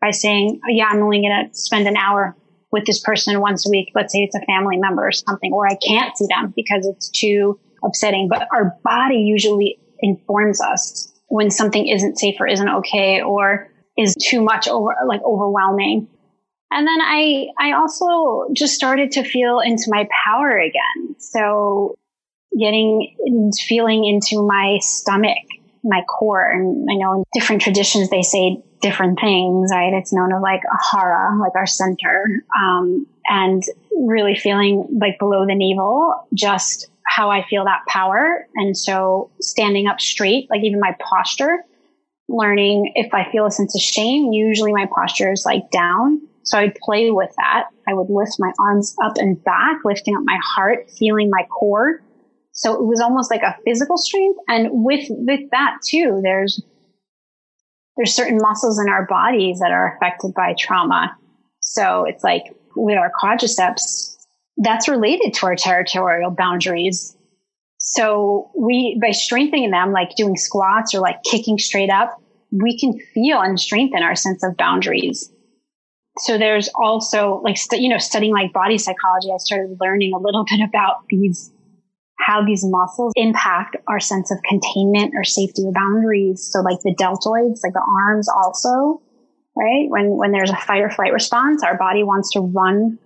by 0.00 0.10
saying, 0.10 0.60
oh, 0.64 0.70
yeah, 0.70 0.86
I'm 0.86 1.02
only 1.02 1.20
going 1.20 1.48
to 1.48 1.54
spend 1.56 1.86
an 1.86 1.96
hour 1.96 2.36
with 2.74 2.86
this 2.86 2.98
person 2.98 3.40
once 3.40 3.64
a 3.66 3.70
week. 3.70 3.92
Let's 3.94 4.12
say 4.12 4.24
it's 4.24 4.34
a 4.34 4.40
family 4.40 4.76
member 4.76 5.06
or 5.06 5.12
something, 5.12 5.52
or 5.52 5.64
I 5.64 5.76
can't 5.76 6.14
see 6.18 6.26
them 6.28 6.52
because 6.56 6.84
it's 6.84 7.08
too 7.08 7.60
upsetting. 7.84 8.26
But 8.28 8.48
our 8.52 8.76
body 8.82 9.18
usually 9.18 9.78
informs 10.00 10.60
us 10.60 11.12
when 11.28 11.52
something 11.52 11.86
isn't 11.86 12.18
safe 12.18 12.34
or 12.40 12.48
isn't 12.48 12.68
okay 12.68 13.22
or 13.22 13.70
is 13.96 14.16
too 14.20 14.42
much 14.42 14.66
over, 14.66 14.92
like 15.06 15.22
overwhelming. 15.22 16.08
And 16.72 16.84
then 16.84 17.00
I, 17.00 17.46
I 17.60 17.74
also 17.74 18.52
just 18.52 18.74
started 18.74 19.12
to 19.12 19.22
feel 19.22 19.60
into 19.60 19.84
my 19.86 20.08
power 20.26 20.58
again. 20.58 21.14
So 21.18 21.94
getting, 22.58 23.14
feeling 23.68 24.04
into 24.04 24.44
my 24.44 24.78
stomach, 24.80 25.38
my 25.84 26.02
core. 26.08 26.50
And 26.50 26.88
I 26.90 26.96
know 26.96 27.14
in 27.14 27.24
different 27.32 27.62
traditions, 27.62 28.10
they 28.10 28.22
say 28.22 28.62
different 28.80 29.20
things, 29.20 29.70
right? 29.72 29.92
It's 29.92 30.12
known 30.12 30.32
as 30.32 30.42
like 30.42 30.62
ahara, 30.62 31.38
like 31.40 31.54
our 31.54 31.66
center, 31.66 32.42
um, 32.58 33.06
and 33.26 33.62
really 33.96 34.34
feeling 34.34 34.86
like 35.00 35.18
below 35.18 35.46
the 35.46 35.54
navel, 35.54 36.26
just 36.34 36.90
how 37.06 37.30
I 37.30 37.44
feel 37.48 37.64
that 37.64 37.82
power. 37.86 38.46
And 38.56 38.76
so 38.76 39.30
standing 39.40 39.86
up 39.86 40.00
straight, 40.00 40.48
like 40.50 40.62
even 40.64 40.80
my 40.80 40.96
posture, 41.00 41.64
learning 42.28 42.92
if 42.94 43.12
I 43.14 43.30
feel 43.30 43.46
a 43.46 43.50
sense 43.50 43.74
of 43.74 43.80
shame, 43.80 44.32
usually 44.32 44.72
my 44.72 44.86
posture 44.94 45.32
is 45.32 45.44
like 45.44 45.70
down. 45.70 46.22
So 46.44 46.58
I'd 46.58 46.74
play 46.74 47.10
with 47.10 47.30
that. 47.38 47.68
I 47.88 47.94
would 47.94 48.10
lift 48.10 48.36
my 48.38 48.52
arms 48.58 48.94
up 49.02 49.14
and 49.16 49.42
back, 49.44 49.78
lifting 49.84 50.14
up 50.14 50.22
my 50.24 50.38
heart, 50.56 50.90
feeling 50.98 51.30
my 51.30 51.44
core. 51.44 52.02
So 52.54 52.72
it 52.72 52.84
was 52.84 53.00
almost 53.00 53.30
like 53.30 53.42
a 53.42 53.56
physical 53.64 53.98
strength. 53.98 54.38
And 54.48 54.68
with, 54.72 55.06
with 55.10 55.50
that 55.50 55.78
too, 55.84 56.20
there's 56.22 56.62
there's 57.96 58.14
certain 58.14 58.38
muscles 58.40 58.80
in 58.80 58.88
our 58.88 59.06
bodies 59.06 59.60
that 59.60 59.70
are 59.70 59.96
affected 59.96 60.34
by 60.34 60.54
trauma. 60.58 61.16
So 61.60 62.04
it's 62.04 62.24
like 62.24 62.42
with 62.74 62.98
our 62.98 63.10
quadriceps, 63.22 64.16
that's 64.56 64.88
related 64.88 65.34
to 65.34 65.46
our 65.46 65.56
territorial 65.56 66.30
boundaries. 66.30 67.16
So 67.78 68.50
we, 68.58 68.98
by 69.00 69.12
strengthening 69.12 69.70
them, 69.70 69.92
like 69.92 70.16
doing 70.16 70.36
squats 70.36 70.94
or 70.94 71.00
like 71.00 71.22
kicking 71.22 71.58
straight 71.58 71.90
up, 71.90 72.20
we 72.50 72.78
can 72.78 72.98
feel 73.14 73.40
and 73.40 73.60
strengthen 73.60 74.02
our 74.02 74.16
sense 74.16 74.42
of 74.42 74.56
boundaries. 74.56 75.30
So 76.18 76.38
there's 76.38 76.68
also 76.74 77.40
like, 77.44 77.56
you 77.72 77.88
know, 77.88 77.98
studying 77.98 78.32
like 78.32 78.52
body 78.52 78.78
psychology, 78.78 79.28
I 79.32 79.38
started 79.38 79.76
learning 79.80 80.12
a 80.14 80.18
little 80.18 80.44
bit 80.50 80.60
about 80.66 81.06
these 81.08 81.50
how 82.18 82.44
these 82.44 82.64
muscles 82.64 83.12
impact 83.16 83.76
our 83.88 84.00
sense 84.00 84.30
of 84.30 84.38
containment 84.48 85.12
or 85.14 85.24
safety 85.24 85.62
or 85.64 85.72
boundaries. 85.72 86.48
So 86.50 86.60
like 86.60 86.80
the 86.80 86.94
deltoids, 86.94 87.60
like 87.62 87.72
the 87.72 87.84
arms 88.06 88.28
also, 88.28 89.02
right? 89.56 89.86
When, 89.88 90.16
when 90.16 90.32
there's 90.32 90.50
a 90.50 90.56
fight 90.56 90.82
or 90.82 90.90
flight 90.90 91.12
response, 91.12 91.62
our 91.62 91.76
body 91.76 92.02
wants 92.02 92.32
to 92.32 92.40
run 92.40 92.98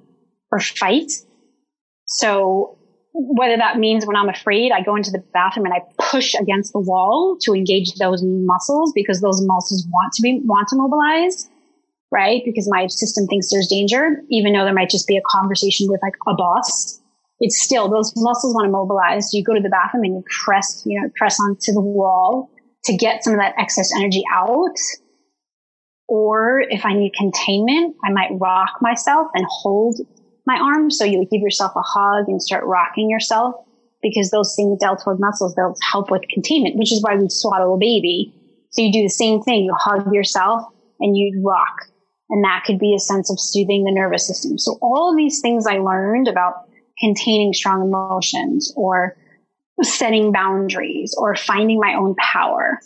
or 0.53 0.61
fight. 0.61 1.11
So 2.07 2.79
whether 3.13 3.57
that 3.57 3.79
means 3.79 4.07
when 4.07 4.17
I'm 4.17 4.29
afraid, 4.29 4.71
I 4.71 4.83
go 4.83 4.95
into 4.95 5.11
the 5.11 5.23
bathroom 5.33 5.67
and 5.67 5.75
I 5.75 5.81
push 5.99 6.35
against 6.35 6.73
the 6.73 6.79
wall 6.79 7.37
to 7.43 7.55
engage 7.55 7.95
those 7.95 8.23
muscles 8.23 8.93
because 8.95 9.21
those 9.21 9.41
muscles 9.45 9.87
want 9.91 10.13
to 10.15 10.23
be, 10.23 10.41
want 10.45 10.69
to 10.69 10.77
mobilize, 10.77 11.49
right? 12.13 12.43
Because 12.45 12.69
my 12.71 12.87
system 12.87 13.27
thinks 13.27 13.51
there's 13.51 13.67
danger, 13.67 14.23
even 14.31 14.53
though 14.53 14.65
there 14.65 14.75
might 14.75 14.91
just 14.91 15.09
be 15.09 15.17
a 15.17 15.23
conversation 15.27 15.89
with 15.91 16.01
like 16.03 16.15
a 16.29 16.35
boss. 16.35 17.01
It's 17.41 17.63
still, 17.63 17.89
those 17.89 18.13
muscles 18.17 18.55
want 18.55 18.67
to 18.67 18.71
mobilize. 18.71 19.33
You 19.33 19.45
go 19.45 19.55
to 19.55 19.61
the 19.61 19.69
bathroom 19.69 20.05
and 20.05 20.15
you 20.17 20.25
press, 20.45 20.83
you 20.85 21.01
know, 21.01 21.09
press 21.17 21.39
onto 21.41 21.73
the 21.73 21.81
wall 21.81 22.51
to 22.85 22.97
get 22.97 23.23
some 23.23 23.35
of 23.35 23.39
that 23.39 23.55
excess 23.59 23.95
energy 23.97 24.25
out. 24.35 24.77
Or 26.09 26.61
if 26.69 26.85
I 26.85 26.95
need 26.95 27.13
containment, 27.17 27.95
I 28.05 28.11
might 28.11 28.31
rock 28.41 28.79
myself 28.81 29.29
and 29.35 29.45
hold 29.49 30.01
my 30.47 30.59
arm. 30.59 30.91
So 30.91 31.05
you 31.05 31.27
give 31.31 31.43
yourself 31.43 31.73
a 31.77 31.83
hug 31.85 32.29
and 32.29 32.43
start 32.43 32.65
rocking 32.65 33.11
yourself 33.11 33.55
because 34.03 34.31
those 34.31 34.57
same 34.57 34.77
deltoid 34.79 35.21
muscles, 35.21 35.55
they'll 35.55 35.75
help 35.93 36.11
with 36.11 36.23
containment, 36.33 36.77
which 36.77 36.93
is 36.93 37.03
why 37.03 37.15
we 37.17 37.29
swaddle 37.29 37.75
a 37.75 37.79
baby. 37.79 38.35
So 38.71 38.83
you 38.83 38.93
do 38.93 39.03
the 39.03 39.09
same 39.09 39.43
thing. 39.43 39.65
You 39.65 39.75
hug 39.79 40.13
yourself 40.13 40.65
and 41.01 41.17
you 41.17 41.43
rock. 41.45 41.75
And 42.31 42.45
that 42.45 42.65
could 42.67 42.79
be 42.79 42.95
a 42.95 42.99
sense 42.99 43.31
of 43.31 43.41
soothing 43.41 43.85
the 43.85 43.93
nervous 43.93 44.27
system. 44.27 44.59
So 44.59 44.79
all 44.83 45.11
of 45.11 45.17
these 45.17 45.41
things 45.41 45.67
I 45.67 45.79
learned 45.79 46.29
about 46.29 46.68
containing 47.01 47.53
strong 47.53 47.83
emotions 47.83 48.73
or 48.77 49.17
setting 49.83 50.33
boundaries 50.33 51.15
or 51.17 51.37
finding 51.37 51.79
my 51.79 51.95
own 51.95 52.15
power. 52.17 52.79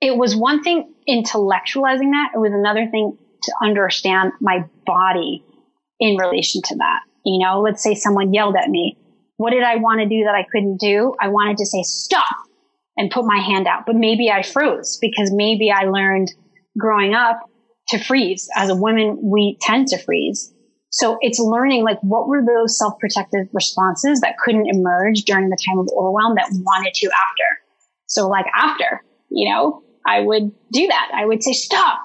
It 0.00 0.16
was 0.16 0.36
one 0.36 0.62
thing 0.62 0.94
intellectualizing 1.08 2.12
that. 2.12 2.30
It 2.34 2.38
was 2.38 2.52
another 2.52 2.86
thing 2.90 3.18
to 3.42 3.52
understand 3.62 4.32
my 4.40 4.64
body 4.86 5.44
in 5.98 6.16
relation 6.16 6.62
to 6.62 6.76
that. 6.76 7.00
You 7.24 7.44
know, 7.44 7.60
let's 7.60 7.82
say 7.82 7.94
someone 7.94 8.32
yelled 8.32 8.56
at 8.56 8.68
me. 8.68 8.96
What 9.36 9.50
did 9.50 9.62
I 9.62 9.76
want 9.76 10.00
to 10.00 10.08
do 10.08 10.24
that 10.24 10.34
I 10.34 10.46
couldn't 10.50 10.78
do? 10.78 11.14
I 11.20 11.28
wanted 11.28 11.58
to 11.58 11.66
say 11.66 11.82
stop 11.82 12.36
and 12.96 13.10
put 13.10 13.24
my 13.24 13.38
hand 13.38 13.66
out, 13.66 13.84
but 13.86 13.94
maybe 13.94 14.30
I 14.30 14.42
froze 14.42 14.98
because 15.00 15.32
maybe 15.32 15.70
I 15.70 15.84
learned 15.84 16.32
growing 16.76 17.14
up 17.14 17.40
to 17.88 17.98
freeze. 17.98 18.48
As 18.54 18.70
a 18.70 18.74
woman, 18.74 19.18
we 19.22 19.56
tend 19.60 19.88
to 19.88 19.98
freeze. 19.98 20.52
So 20.90 21.18
it's 21.20 21.38
learning 21.38 21.84
like 21.84 21.98
what 22.02 22.28
were 22.28 22.42
those 22.44 22.78
self-protective 22.78 23.48
responses 23.52 24.20
that 24.20 24.36
couldn't 24.42 24.68
emerge 24.68 25.22
during 25.22 25.50
the 25.50 25.58
time 25.68 25.78
of 25.78 25.88
overwhelm 25.96 26.34
that 26.36 26.48
wanted 26.52 26.94
to 26.94 27.06
after. 27.06 27.44
So 28.06 28.28
like 28.28 28.46
after, 28.54 29.02
you 29.30 29.52
know, 29.52 29.82
I 30.06 30.20
would 30.20 30.50
do 30.72 30.86
that. 30.86 31.10
I 31.14 31.26
would 31.26 31.42
say 31.42 31.52
stop, 31.52 32.00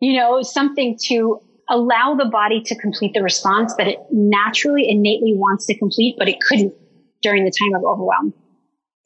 you 0.00 0.16
know, 0.16 0.42
something 0.42 0.96
to 1.06 1.40
allow 1.68 2.14
the 2.14 2.26
body 2.26 2.62
to 2.66 2.76
complete 2.76 3.14
the 3.14 3.22
response 3.22 3.74
that 3.76 3.88
it 3.88 3.98
naturally, 4.12 4.88
innately 4.88 5.34
wants 5.34 5.66
to 5.66 5.78
complete, 5.78 6.16
but 6.18 6.28
it 6.28 6.36
couldn't 6.40 6.74
during 7.22 7.44
the 7.44 7.52
time 7.52 7.74
of 7.74 7.84
overwhelm. 7.84 8.32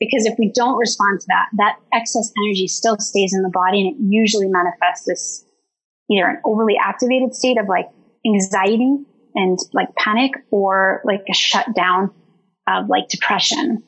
Because 0.00 0.26
if 0.26 0.34
we 0.38 0.52
don't 0.54 0.76
respond 0.76 1.20
to 1.20 1.26
that, 1.28 1.46
that 1.56 1.76
excess 1.92 2.30
energy 2.44 2.66
still 2.66 2.98
stays 2.98 3.32
in 3.32 3.42
the 3.42 3.50
body 3.50 3.80
and 3.80 3.94
it 3.94 4.14
usually 4.14 4.48
manifests 4.48 5.08
as 5.10 5.46
either 6.10 6.28
an 6.28 6.40
overly 6.44 6.74
activated 6.82 7.34
state 7.34 7.58
of 7.58 7.68
like 7.68 7.88
anxiety 8.26 8.98
and 9.34 9.58
like 9.72 9.94
panic 9.96 10.32
or 10.50 11.02
like 11.04 11.24
a 11.28 11.34
shutdown 11.34 12.10
of 12.66 12.88
like 12.88 13.08
depression. 13.08 13.82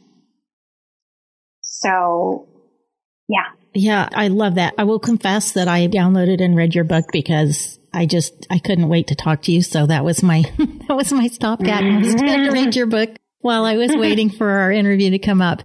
So 1.61 2.49
yeah. 3.29 3.47
Yeah, 3.75 4.09
I 4.15 4.29
love 4.29 4.55
that. 4.55 4.75
I 4.79 4.85
will 4.85 4.99
confess 4.99 5.53
that 5.53 5.69
I 5.69 5.87
downloaded 5.89 6.43
and 6.43 6.57
read 6.57 6.75
your 6.75 6.85
book 6.85 7.05
because 7.13 7.79
I 7.93 8.07
just 8.07 8.47
I 8.51 8.59
couldn't 8.59 8.89
wait 8.89 9.09
to 9.09 9.15
talk 9.15 9.43
to 9.43 9.53
you. 9.53 9.63
So 9.63 9.87
that 9.87 10.05
was 10.05 10.23
my 10.23 10.43
that 10.89 10.97
was 10.97 11.13
my 11.13 11.29
stopgap. 11.29 11.83
I 11.83 11.99
was 11.99 12.15
going 12.15 12.45
to 12.45 12.51
read 12.53 12.75
your 12.75 12.87
book 12.87 13.11
while 13.41 13.65
I 13.65 13.77
was 13.77 13.95
waiting 13.95 14.31
for 14.31 14.49
our 14.49 14.73
interview 14.73 15.11
to 15.11 15.19
come 15.19 15.43
up. 15.43 15.63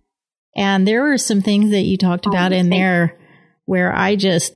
And 0.56 0.86
there 0.86 1.04
were 1.04 1.18
some 1.18 1.42
things 1.42 1.72
that 1.72 1.82
you 1.82 1.98
talked 1.98 2.28
oh, 2.28 2.32
about 2.32 2.52
oh, 2.52 2.56
in 2.56 2.70
there 2.70 3.18
where 3.66 3.96
I 3.96 4.16
just 4.16 4.56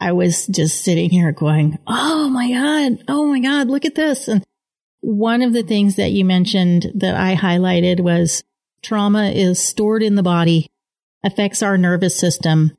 I 0.00 0.12
was 0.12 0.46
just 0.46 0.84
sitting 0.84 1.10
here 1.10 1.32
going, 1.32 1.78
"Oh 1.86 2.28
my 2.28 2.50
god, 2.50 3.04
oh 3.08 3.26
my 3.26 3.40
god, 3.40 3.68
look 3.68 3.84
at 3.84 3.94
this!" 3.94 4.28
And 4.28 4.44
one 5.00 5.42
of 5.42 5.52
the 5.52 5.62
things 5.62 5.96
that 5.96 6.12
you 6.12 6.24
mentioned 6.24 6.92
that 6.94 7.14
I 7.14 7.34
highlighted 7.34 8.00
was 8.00 8.42
trauma 8.82 9.30
is 9.30 9.62
stored 9.62 10.02
in 10.02 10.14
the 10.14 10.22
body, 10.22 10.68
affects 11.24 11.62
our 11.62 11.78
nervous 11.78 12.16
system, 12.16 12.76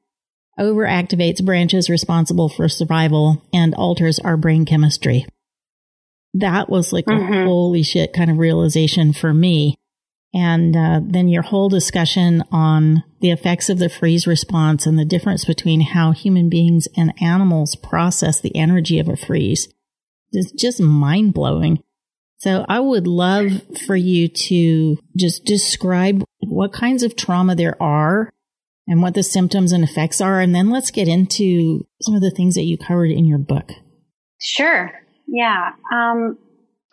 overactivates 0.59 1.43
branches 1.43 1.89
responsible 1.89 2.49
for 2.49 2.67
survival, 2.67 3.41
and 3.53 3.73
alters 3.75 4.19
our 4.19 4.37
brain 4.37 4.65
chemistry. 4.65 5.25
That 6.33 6.69
was 6.69 6.93
like 6.93 7.05
mm-hmm. 7.05 7.33
a 7.33 7.45
holy 7.45 7.83
shit 7.83 8.13
kind 8.13 8.29
of 8.29 8.37
realization 8.37 9.13
for 9.13 9.33
me. 9.33 9.75
And 10.31 10.75
uh, 10.75 11.01
then 11.03 11.27
your 11.27 11.41
whole 11.41 11.69
discussion 11.69 12.43
on 12.51 13.03
the 13.19 13.31
effects 13.31 13.69
of 13.69 13.79
the 13.79 13.89
freeze 13.89 14.27
response 14.27 14.85
and 14.85 14.99
the 14.99 15.05
difference 15.05 15.43
between 15.43 15.81
how 15.81 16.11
human 16.11 16.49
beings 16.49 16.87
and 16.95 17.13
animals 17.19 17.75
process 17.75 18.39
the 18.39 18.55
energy 18.55 18.99
of 18.99 19.07
a 19.07 19.17
freeze 19.17 19.69
is 20.31 20.51
just 20.51 20.79
mind 20.79 21.33
blowing. 21.33 21.81
So 22.39 22.65
I 22.69 22.79
would 22.79 23.05
love 23.05 23.61
for 23.85 23.97
you 23.97 24.29
to 24.29 24.97
just 25.17 25.43
describe 25.43 26.23
what 26.39 26.71
kinds 26.71 27.03
of 27.03 27.15
trauma 27.15 27.53
there 27.53 27.81
are 27.81 28.31
and 28.87 29.01
what 29.01 29.13
the 29.13 29.23
symptoms 29.23 29.73
and 29.73 29.83
effects 29.83 30.21
are. 30.21 30.39
And 30.39 30.55
then 30.55 30.69
let's 30.69 30.89
get 30.89 31.09
into 31.09 31.85
some 32.01 32.15
of 32.15 32.21
the 32.21 32.31
things 32.31 32.55
that 32.55 32.63
you 32.63 32.77
covered 32.77 33.11
in 33.11 33.25
your 33.25 33.39
book. 33.39 33.71
Sure. 34.41 34.89
Yeah. 35.27 35.71
Um, 35.93 36.37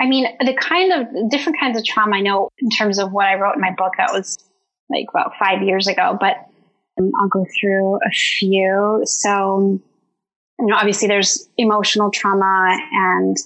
I 0.01 0.07
mean, 0.07 0.27
the 0.41 0.55
kind 0.55 0.93
of 0.93 1.31
different 1.31 1.61
kinds 1.61 1.79
of 1.79 1.85
trauma 1.85 2.17
I 2.17 2.21
know 2.23 2.51
in 2.59 2.69
terms 2.71 2.99
of 2.99 3.13
what 3.13 3.27
I 3.27 3.37
wrote 3.37 3.55
in 3.55 3.61
my 3.61 3.73
book, 3.77 3.93
that 3.99 4.13
was 4.13 4.37
like 4.91 5.07
about 5.09 5.33
five 5.39 5.63
years 5.63 5.87
ago, 5.87 6.17
but 6.21 6.37
um, 6.99 7.13
I'll 7.21 7.29
go 7.29 7.47
through 7.61 7.97
a 7.97 8.11
few. 8.11 9.03
So, 9.05 9.81
you 10.59 10.67
know, 10.67 10.77
obviously 10.77 11.07
there's 11.07 11.49
emotional 11.57 12.11
trauma 12.11 12.77
and 12.93 13.37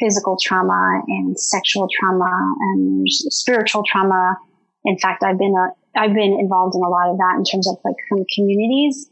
physical 0.00 0.36
trauma 0.40 1.02
and 1.06 1.38
sexual 1.38 1.88
trauma 1.92 2.54
and 2.60 3.00
there's 3.00 3.26
spiritual 3.30 3.82
trauma. 3.86 4.36
In 4.84 4.98
fact, 4.98 5.22
I've 5.22 5.38
been 5.38 5.54
a, 5.56 5.98
I've 5.98 6.14
been 6.14 6.38
involved 6.38 6.74
in 6.74 6.82
a 6.82 6.88
lot 6.88 7.10
of 7.10 7.18
that 7.18 7.36
in 7.38 7.44
terms 7.44 7.68
of 7.68 7.76
like 7.84 7.96
some 8.08 8.24
communities, 8.34 9.08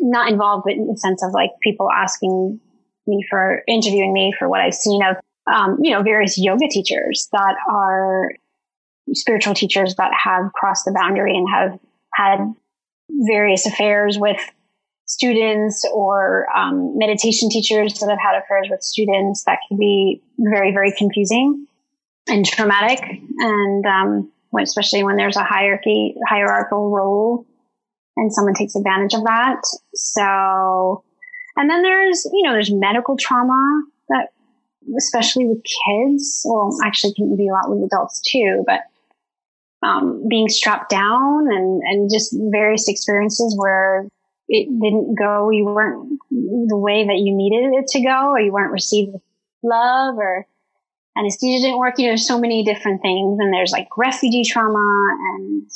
not 0.00 0.30
involved, 0.30 0.64
but 0.66 0.74
in 0.74 0.86
the 0.86 0.96
sense 0.96 1.22
of 1.22 1.32
like 1.32 1.50
people 1.62 1.90
asking 1.90 2.60
me 3.06 3.24
for 3.30 3.62
interviewing 3.68 4.12
me 4.12 4.34
for 4.38 4.48
what 4.48 4.60
I've 4.60 4.74
seen 4.74 5.02
of, 5.02 5.16
um, 5.52 5.78
you 5.80 5.92
know, 5.92 6.02
various 6.02 6.36
yoga 6.36 6.68
teachers 6.68 7.28
that 7.32 7.54
are 7.70 8.32
spiritual 9.12 9.54
teachers 9.54 9.94
that 9.96 10.10
have 10.24 10.52
crossed 10.52 10.84
the 10.84 10.92
boundary 10.92 11.36
and 11.36 11.46
have 11.48 11.78
had 12.12 12.38
various 13.08 13.66
affairs 13.66 14.18
with 14.18 14.40
students 15.06 15.88
or 15.94 16.46
um, 16.56 16.98
meditation 16.98 17.48
teachers 17.48 17.94
that 17.94 18.10
have 18.10 18.18
had 18.18 18.42
affairs 18.42 18.66
with 18.70 18.82
students 18.82 19.44
that 19.44 19.58
can 19.68 19.78
be 19.78 20.20
very, 20.38 20.72
very 20.72 20.92
confusing 20.92 21.66
and 22.28 22.44
traumatic. 22.44 23.00
And 23.38 23.86
um, 23.86 24.32
especially 24.60 25.04
when 25.04 25.16
there's 25.16 25.36
a 25.36 25.44
hierarchy, 25.44 26.16
hierarchical 26.28 26.90
role 26.90 27.46
and 28.16 28.32
someone 28.32 28.54
takes 28.54 28.74
advantage 28.74 29.14
of 29.14 29.24
that. 29.24 29.60
So, 29.94 31.04
and 31.56 31.70
then 31.70 31.82
there's, 31.82 32.24
you 32.32 32.42
know, 32.42 32.52
there's 32.52 32.72
medical 32.72 33.16
trauma 33.16 33.82
that, 34.08 34.28
especially 34.98 35.46
with 35.46 35.62
kids, 35.62 36.42
well, 36.44 36.76
actually 36.84 37.14
can 37.14 37.36
be 37.36 37.48
a 37.48 37.52
lot 37.52 37.68
with 37.70 37.84
adults 37.84 38.20
too, 38.20 38.64
but 38.66 38.80
um, 39.86 40.26
being 40.28 40.48
strapped 40.48 40.90
down 40.90 41.46
and, 41.48 41.82
and 41.82 42.10
just 42.12 42.34
various 42.50 42.88
experiences 42.88 43.54
where 43.56 44.08
it 44.48 44.66
didn't 44.66 45.14
go, 45.18 45.50
you 45.50 45.64
weren't 45.64 46.18
the 46.30 46.76
way 46.76 47.06
that 47.06 47.18
you 47.18 47.34
needed 47.34 47.72
it 47.74 47.86
to 47.88 48.02
go, 48.02 48.30
or 48.30 48.40
you 48.40 48.52
weren't 48.52 48.72
received 48.72 49.12
with 49.12 49.22
love, 49.62 50.16
or 50.16 50.46
anesthesia 51.16 51.62
didn't 51.62 51.78
work. 51.78 51.98
You 51.98 52.06
know, 52.06 52.10
there's 52.10 52.26
so 52.26 52.38
many 52.38 52.64
different 52.64 53.02
things, 53.02 53.38
and 53.40 53.52
there's 53.52 53.72
like 53.72 53.88
refugee 53.96 54.44
trauma 54.44 55.16
and 55.34 55.70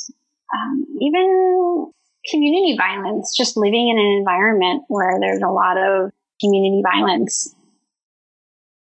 um, 0.53 0.85
even 1.01 1.91
community 2.29 2.77
violence, 2.77 3.35
just 3.35 3.57
living 3.57 3.89
in 3.89 3.97
an 3.97 4.17
environment 4.19 4.83
where 4.87 5.19
there's 5.19 5.41
a 5.41 5.49
lot 5.49 5.77
of 5.77 6.11
community 6.39 6.81
violence. 6.83 7.55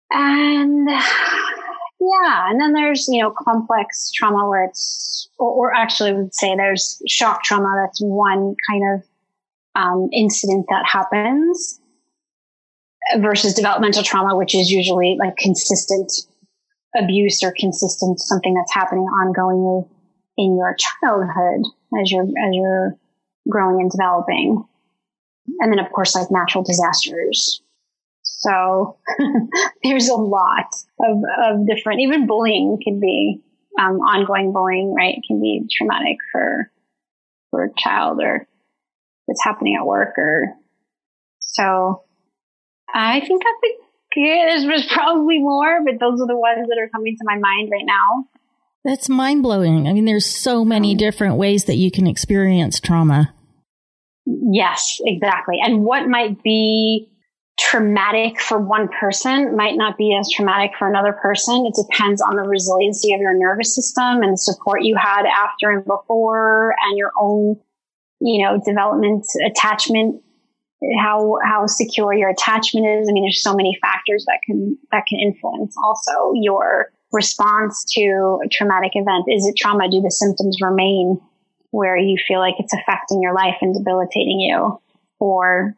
And 0.09 0.89
yeah, 0.89 2.49
and 2.49 2.59
then 2.59 2.73
there's, 2.73 3.07
you 3.07 3.21
know, 3.21 3.31
complex 3.31 4.11
trauma 4.11 4.47
where 4.47 4.65
it's, 4.65 5.29
or, 5.37 5.51
or 5.51 5.73
actually 5.75 6.11
I 6.11 6.13
would 6.13 6.33
say 6.33 6.55
there's 6.55 7.01
shock 7.07 7.43
trauma. 7.43 7.73
That's 7.85 7.99
one 8.01 8.55
kind 8.69 8.83
of 8.93 9.03
um, 9.77 10.09
incident 10.11 10.65
that 10.69 10.83
happens 10.85 11.79
versus 13.19 13.53
developmental 13.53 14.03
trauma, 14.03 14.35
which 14.35 14.55
is 14.55 14.69
usually 14.69 15.15
like 15.19 15.37
consistent 15.37 16.11
abuse 16.97 17.43
or 17.43 17.53
consistent 17.57 18.19
something 18.19 18.53
that's 18.55 18.73
happening 18.73 19.03
ongoing 19.03 19.87
in 20.37 20.57
your 20.57 20.75
childhood 20.75 21.63
as 22.01 22.11
you're 22.11 22.23
as 22.23 22.53
you're 22.53 22.97
growing 23.49 23.79
and 23.81 23.91
developing. 23.91 24.65
And 25.59 25.71
then 25.71 25.79
of 25.79 25.91
course 25.91 26.15
like 26.15 26.31
natural 26.31 26.63
disasters. 26.63 27.61
So 28.23 28.97
there's 29.83 30.09
a 30.09 30.15
lot 30.15 30.67
of, 30.99 31.17
of 31.45 31.67
different 31.67 32.01
even 32.01 32.27
bullying 32.27 32.79
can 32.83 32.99
be 32.99 33.41
um, 33.79 33.99
ongoing 33.99 34.53
bullying, 34.53 34.93
right? 34.93 35.19
Can 35.27 35.39
be 35.39 35.67
traumatic 35.71 36.17
for 36.31 36.71
for 37.51 37.65
a 37.65 37.69
child 37.77 38.19
or 38.21 38.47
that's 39.27 39.43
happening 39.43 39.77
at 39.79 39.85
work 39.85 40.17
or 40.17 40.53
so 41.39 42.03
I 42.93 43.19
think 43.19 43.43
I 43.45 43.53
think 43.61 43.81
there's 44.15 44.87
probably 44.87 45.39
more, 45.39 45.79
but 45.85 45.99
those 45.99 46.19
are 46.21 46.27
the 46.27 46.37
ones 46.37 46.67
that 46.69 46.77
are 46.79 46.89
coming 46.89 47.15
to 47.17 47.25
my 47.25 47.37
mind 47.37 47.69
right 47.71 47.85
now. 47.85 48.27
That's 48.83 49.09
mind 49.09 49.43
blowing. 49.43 49.87
I 49.87 49.93
mean, 49.93 50.05
there's 50.05 50.25
so 50.25 50.63
many 50.63 50.93
um, 50.93 50.97
different 50.97 51.35
ways 51.35 51.65
that 51.65 51.75
you 51.75 51.91
can 51.91 52.07
experience 52.07 52.79
trauma. 52.79 53.33
Yes, 54.25 54.99
exactly. 55.03 55.57
And 55.61 55.83
what 55.83 56.07
might 56.07 56.41
be 56.41 57.09
traumatic 57.59 58.39
for 58.39 58.59
one 58.59 58.87
person 58.87 59.55
might 59.55 59.75
not 59.75 59.97
be 59.97 60.15
as 60.17 60.29
traumatic 60.31 60.71
for 60.77 60.87
another 60.87 61.13
person. 61.13 61.65
It 61.65 61.73
depends 61.75 62.21
on 62.21 62.35
the 62.35 62.43
resiliency 62.43 63.13
of 63.13 63.19
your 63.19 63.37
nervous 63.37 63.73
system 63.75 64.21
and 64.21 64.33
the 64.33 64.37
support 64.37 64.83
you 64.83 64.95
had 64.95 65.25
after 65.25 65.71
and 65.71 65.83
before 65.83 66.75
and 66.85 66.97
your 66.97 67.11
own, 67.19 67.59
you 68.19 68.43
know, 68.43 68.59
development, 68.65 69.25
attachment, 69.45 70.21
how, 70.99 71.37
how 71.43 71.65
secure 71.65 72.13
your 72.13 72.29
attachment 72.29 72.85
is. 72.85 73.09
I 73.09 73.11
mean, 73.11 73.23
there's 73.23 73.41
so 73.41 73.55
many 73.55 73.77
factors 73.81 74.25
that 74.27 74.39
can, 74.45 74.77
that 74.91 75.05
can 75.07 75.19
influence 75.19 75.75
also 75.83 76.33
your 76.35 76.91
response 77.11 77.85
to 77.93 78.39
a 78.45 78.47
traumatic 78.49 78.91
event. 78.95 79.25
Is 79.27 79.45
it 79.47 79.55
trauma? 79.57 79.89
Do 79.89 80.01
the 80.01 80.11
symptoms 80.11 80.57
remain 80.61 81.19
where 81.71 81.97
you 81.97 82.17
feel 82.27 82.39
like 82.39 82.55
it's 82.59 82.73
affecting 82.73 83.21
your 83.21 83.33
life 83.33 83.55
and 83.61 83.73
debilitating 83.73 84.39
you? 84.39 84.79
Or, 85.19 85.75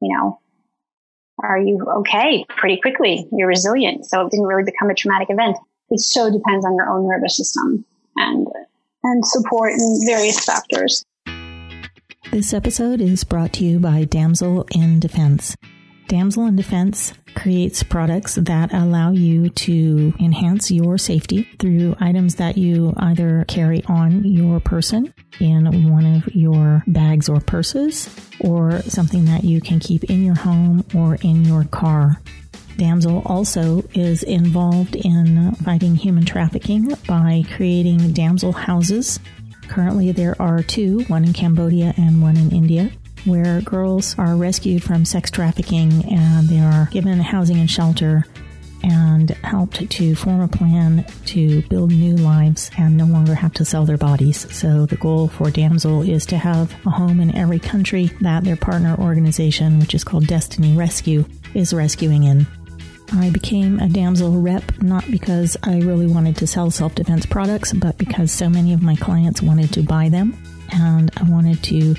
you 0.00 0.16
know, 0.16 0.40
are 1.42 1.58
you 1.58 1.84
okay 1.98 2.44
pretty 2.56 2.80
quickly? 2.80 3.28
You're 3.32 3.48
resilient. 3.48 4.06
So 4.06 4.26
it 4.26 4.30
didn't 4.30 4.46
really 4.46 4.64
become 4.64 4.90
a 4.90 4.94
traumatic 4.94 5.28
event. 5.30 5.56
It 5.90 6.00
so 6.00 6.30
depends 6.30 6.66
on 6.66 6.74
your 6.74 6.88
own 6.88 7.08
nervous 7.08 7.36
system 7.36 7.84
and, 8.16 8.46
and 9.04 9.24
support 9.24 9.72
and 9.72 10.06
various 10.06 10.44
factors. 10.44 11.04
This 12.30 12.52
episode 12.52 13.00
is 13.00 13.24
brought 13.24 13.54
to 13.54 13.64
you 13.64 13.78
by 13.78 14.04
Damsel 14.04 14.66
in 14.72 15.00
Defense. 15.00 15.56
Damsel 16.08 16.44
in 16.44 16.56
Defense 16.56 17.14
creates 17.34 17.82
products 17.82 18.34
that 18.34 18.74
allow 18.74 19.12
you 19.12 19.48
to 19.48 20.12
enhance 20.20 20.70
your 20.70 20.98
safety 20.98 21.48
through 21.58 21.96
items 22.00 22.34
that 22.34 22.58
you 22.58 22.92
either 22.98 23.46
carry 23.48 23.82
on 23.86 24.24
your 24.24 24.60
person 24.60 25.14
in 25.40 25.90
one 25.90 26.04
of 26.04 26.34
your 26.34 26.84
bags 26.86 27.30
or 27.30 27.40
purses 27.40 28.14
or 28.40 28.82
something 28.82 29.24
that 29.24 29.42
you 29.42 29.62
can 29.62 29.80
keep 29.80 30.04
in 30.04 30.22
your 30.22 30.36
home 30.36 30.84
or 30.94 31.14
in 31.22 31.46
your 31.46 31.64
car. 31.64 32.20
Damsel 32.76 33.22
also 33.24 33.82
is 33.94 34.22
involved 34.22 34.96
in 34.96 35.54
fighting 35.56 35.96
human 35.96 36.26
trafficking 36.26 36.92
by 37.08 37.42
creating 37.56 38.12
damsel 38.12 38.52
houses. 38.52 39.18
Currently, 39.68 40.12
there 40.12 40.34
are 40.40 40.62
two, 40.62 41.00
one 41.04 41.24
in 41.24 41.32
Cambodia 41.32 41.94
and 41.96 42.22
one 42.22 42.36
in 42.36 42.50
India 42.50 42.90
where 43.24 43.60
girls 43.62 44.18
are 44.18 44.36
rescued 44.36 44.82
from 44.82 45.04
sex 45.04 45.30
trafficking 45.30 46.04
and 46.10 46.48
they 46.48 46.60
are 46.60 46.88
given 46.90 47.20
housing 47.20 47.58
and 47.58 47.70
shelter 47.70 48.24
and 48.82 49.30
helped 49.30 49.90
to 49.90 50.14
form 50.14 50.40
a 50.40 50.48
plan 50.48 51.04
to 51.26 51.62
build 51.62 51.90
new 51.90 52.16
lives 52.16 52.70
and 52.78 52.96
no 52.96 53.06
longer 53.06 53.34
have 53.34 53.52
to 53.54 53.64
sell 53.64 53.84
their 53.84 53.96
bodies. 53.96 54.46
So 54.54 54.86
the 54.86 54.96
goal 54.96 55.28
for 55.28 55.50
Damsel 55.50 56.02
is 56.02 56.26
to 56.26 56.38
have 56.38 56.72
a 56.86 56.90
home 56.90 57.20
in 57.20 57.34
every 57.34 57.58
country 57.58 58.10
that 58.20 58.44
their 58.44 58.56
partner 58.56 58.96
organization, 58.98 59.80
which 59.80 59.94
is 59.94 60.04
called 60.04 60.26
Destiny 60.26 60.76
Rescue, 60.76 61.24
is 61.54 61.74
rescuing 61.74 62.24
in. 62.24 62.46
I 63.12 63.30
became 63.30 63.80
a 63.80 63.88
Damsel 63.88 64.40
rep 64.40 64.82
not 64.82 65.10
because 65.10 65.56
I 65.62 65.78
really 65.78 66.06
wanted 66.06 66.36
to 66.36 66.46
sell 66.46 66.70
self 66.70 66.94
defense 66.94 67.26
products, 67.26 67.72
but 67.72 67.96
because 67.98 68.30
so 68.30 68.48
many 68.48 68.72
of 68.74 68.82
my 68.82 68.96
clients 68.96 69.42
wanted 69.42 69.72
to 69.74 69.82
buy 69.82 70.08
them 70.08 70.36
and 70.72 71.10
I 71.16 71.22
wanted 71.24 71.62
to 71.64 71.94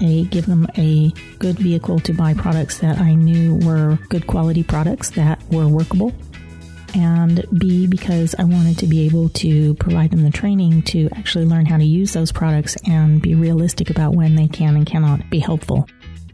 a 0.00 0.24
give 0.24 0.46
them 0.46 0.66
a 0.76 1.12
good 1.38 1.58
vehicle 1.58 2.00
to 2.00 2.12
buy 2.12 2.34
products 2.34 2.78
that 2.78 2.98
I 2.98 3.14
knew 3.14 3.56
were 3.66 3.98
good 4.08 4.26
quality 4.26 4.62
products 4.62 5.10
that 5.10 5.40
were 5.50 5.68
workable. 5.68 6.12
And 6.94 7.46
B, 7.56 7.86
because 7.86 8.34
I 8.38 8.44
wanted 8.44 8.78
to 8.78 8.86
be 8.86 9.06
able 9.06 9.30
to 9.30 9.74
provide 9.76 10.10
them 10.10 10.22
the 10.22 10.30
training 10.30 10.82
to 10.82 11.08
actually 11.14 11.46
learn 11.46 11.64
how 11.64 11.78
to 11.78 11.84
use 11.84 12.12
those 12.12 12.32
products 12.32 12.76
and 12.86 13.22
be 13.22 13.34
realistic 13.34 13.88
about 13.88 14.14
when 14.14 14.34
they 14.34 14.48
can 14.48 14.76
and 14.76 14.84
cannot 14.84 15.30
be 15.30 15.38
helpful. 15.38 15.88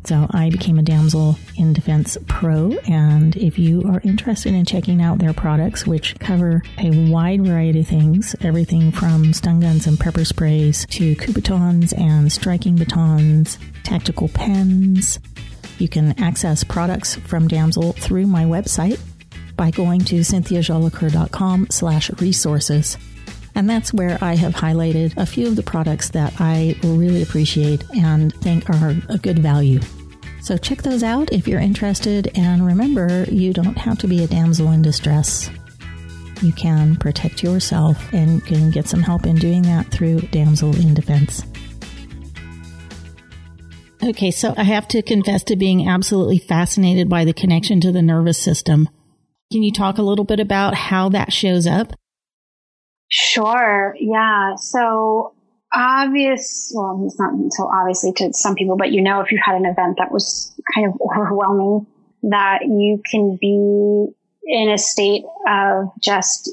So 0.08 0.26
I 0.30 0.48
became 0.48 0.78
a 0.78 0.82
Damsel 0.82 1.36
in 1.58 1.74
Defense 1.74 2.16
Pro. 2.28 2.72
And 2.88 3.36
if 3.36 3.58
you 3.58 3.82
are 3.82 4.00
interested 4.02 4.54
in 4.54 4.64
checking 4.64 5.02
out 5.02 5.18
their 5.18 5.34
products, 5.34 5.86
which 5.86 6.18
cover 6.18 6.62
a 6.78 7.10
wide 7.10 7.44
variety 7.44 7.80
of 7.80 7.88
things, 7.88 8.34
everything 8.40 8.90
from 8.90 9.34
stun 9.34 9.60
guns 9.60 9.86
and 9.86 10.00
pepper 10.00 10.24
sprays 10.24 10.86
to 10.92 11.14
Kubotans 11.16 11.92
and 11.92 12.32
striking 12.32 12.76
batons, 12.76 13.58
tactical 13.84 14.28
pens, 14.28 15.20
you 15.76 15.88
can 15.88 16.18
access 16.18 16.64
products 16.64 17.16
from 17.16 17.46
Damsel 17.46 17.92
through 17.92 18.28
my 18.28 18.44
website 18.46 18.98
by 19.56 19.70
going 19.70 20.00
to 20.04 20.20
cynthiajolicoeur.com 20.20 21.66
slash 21.68 22.10
resources. 22.18 22.96
And 23.54 23.68
that's 23.68 23.92
where 23.92 24.16
I 24.22 24.36
have 24.36 24.54
highlighted 24.54 25.18
a 25.18 25.26
few 25.26 25.48
of 25.48 25.56
the 25.56 25.62
products 25.62 26.08
that 26.10 26.32
I 26.38 26.76
really 26.82 27.22
appreciate 27.22 27.84
and 27.94 28.34
think 28.36 28.70
are 28.70 28.96
a 29.10 29.18
good 29.18 29.40
value. 29.40 29.80
So 30.48 30.56
check 30.56 30.80
those 30.80 31.02
out 31.02 31.30
if 31.30 31.46
you're 31.46 31.60
interested. 31.60 32.32
And 32.34 32.64
remember, 32.64 33.24
you 33.24 33.52
don't 33.52 33.76
have 33.76 33.98
to 33.98 34.08
be 34.08 34.24
a 34.24 34.26
damsel 34.26 34.72
in 34.72 34.80
distress. 34.80 35.50
You 36.40 36.54
can 36.54 36.96
protect 36.96 37.42
yourself 37.42 38.02
and 38.14 38.42
can 38.46 38.70
get 38.70 38.88
some 38.88 39.02
help 39.02 39.26
in 39.26 39.36
doing 39.36 39.60
that 39.64 39.88
through 39.88 40.20
Damsel 40.30 40.74
in 40.74 40.94
Defense. 40.94 41.44
Okay, 44.02 44.30
so 44.30 44.54
I 44.56 44.62
have 44.62 44.88
to 44.88 45.02
confess 45.02 45.44
to 45.44 45.56
being 45.56 45.86
absolutely 45.86 46.38
fascinated 46.38 47.10
by 47.10 47.26
the 47.26 47.34
connection 47.34 47.82
to 47.82 47.92
the 47.92 48.00
nervous 48.00 48.38
system. 48.38 48.88
Can 49.52 49.62
you 49.62 49.70
talk 49.70 49.98
a 49.98 50.02
little 50.02 50.24
bit 50.24 50.40
about 50.40 50.72
how 50.72 51.10
that 51.10 51.30
shows 51.30 51.66
up? 51.66 51.92
Sure. 53.10 53.94
Yeah. 54.00 54.54
So 54.54 55.34
obvious, 55.72 56.72
well, 56.74 57.02
it's 57.06 57.18
not 57.18 57.32
so 57.50 57.68
obviously 57.72 58.12
to 58.14 58.32
some 58.32 58.54
people, 58.54 58.76
but 58.76 58.92
you 58.92 59.02
know, 59.02 59.20
if 59.20 59.32
you 59.32 59.40
had 59.44 59.56
an 59.56 59.66
event 59.66 59.96
that 59.98 60.12
was 60.12 60.54
kind 60.74 60.86
of 60.86 61.00
overwhelming, 61.18 61.86
that 62.24 62.60
you 62.62 63.02
can 63.10 63.38
be 63.40 64.08
in 64.44 64.70
a 64.70 64.78
state 64.78 65.24
of 65.46 65.90
just 66.02 66.50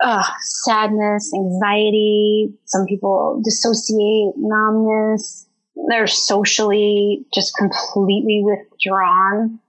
uh, 0.00 0.24
sadness, 0.40 1.32
anxiety. 1.34 2.54
Some 2.64 2.86
people 2.86 3.40
dissociate, 3.44 4.34
numbness. 4.36 5.46
They're 5.88 6.06
socially 6.06 7.24
just 7.32 7.54
completely 7.56 8.42
withdrawn. 8.44 9.60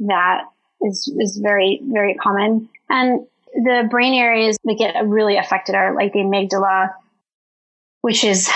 That 0.00 0.44
is, 0.82 1.12
is 1.18 1.38
very, 1.42 1.80
very 1.84 2.14
common. 2.14 2.68
And 2.88 3.26
the 3.54 3.86
brain 3.88 4.14
areas 4.14 4.58
that 4.64 4.76
get 4.78 5.06
really 5.06 5.36
affected 5.36 5.74
are 5.74 5.94
like 5.94 6.12
the 6.12 6.20
amygdala, 6.20 6.90
which 8.04 8.22
is 8.22 8.50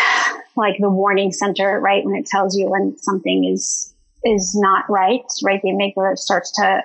like 0.56 0.76
the 0.78 0.90
warning 0.90 1.32
center, 1.32 1.80
right? 1.80 2.04
When 2.04 2.16
it 2.16 2.26
tells 2.26 2.54
you 2.54 2.68
when 2.68 2.98
something 2.98 3.46
is, 3.46 3.94
is 4.22 4.54
not 4.54 4.84
right, 4.90 5.24
right? 5.42 5.58
The 5.62 5.70
amygdala 5.70 6.18
starts 6.18 6.52
to 6.56 6.82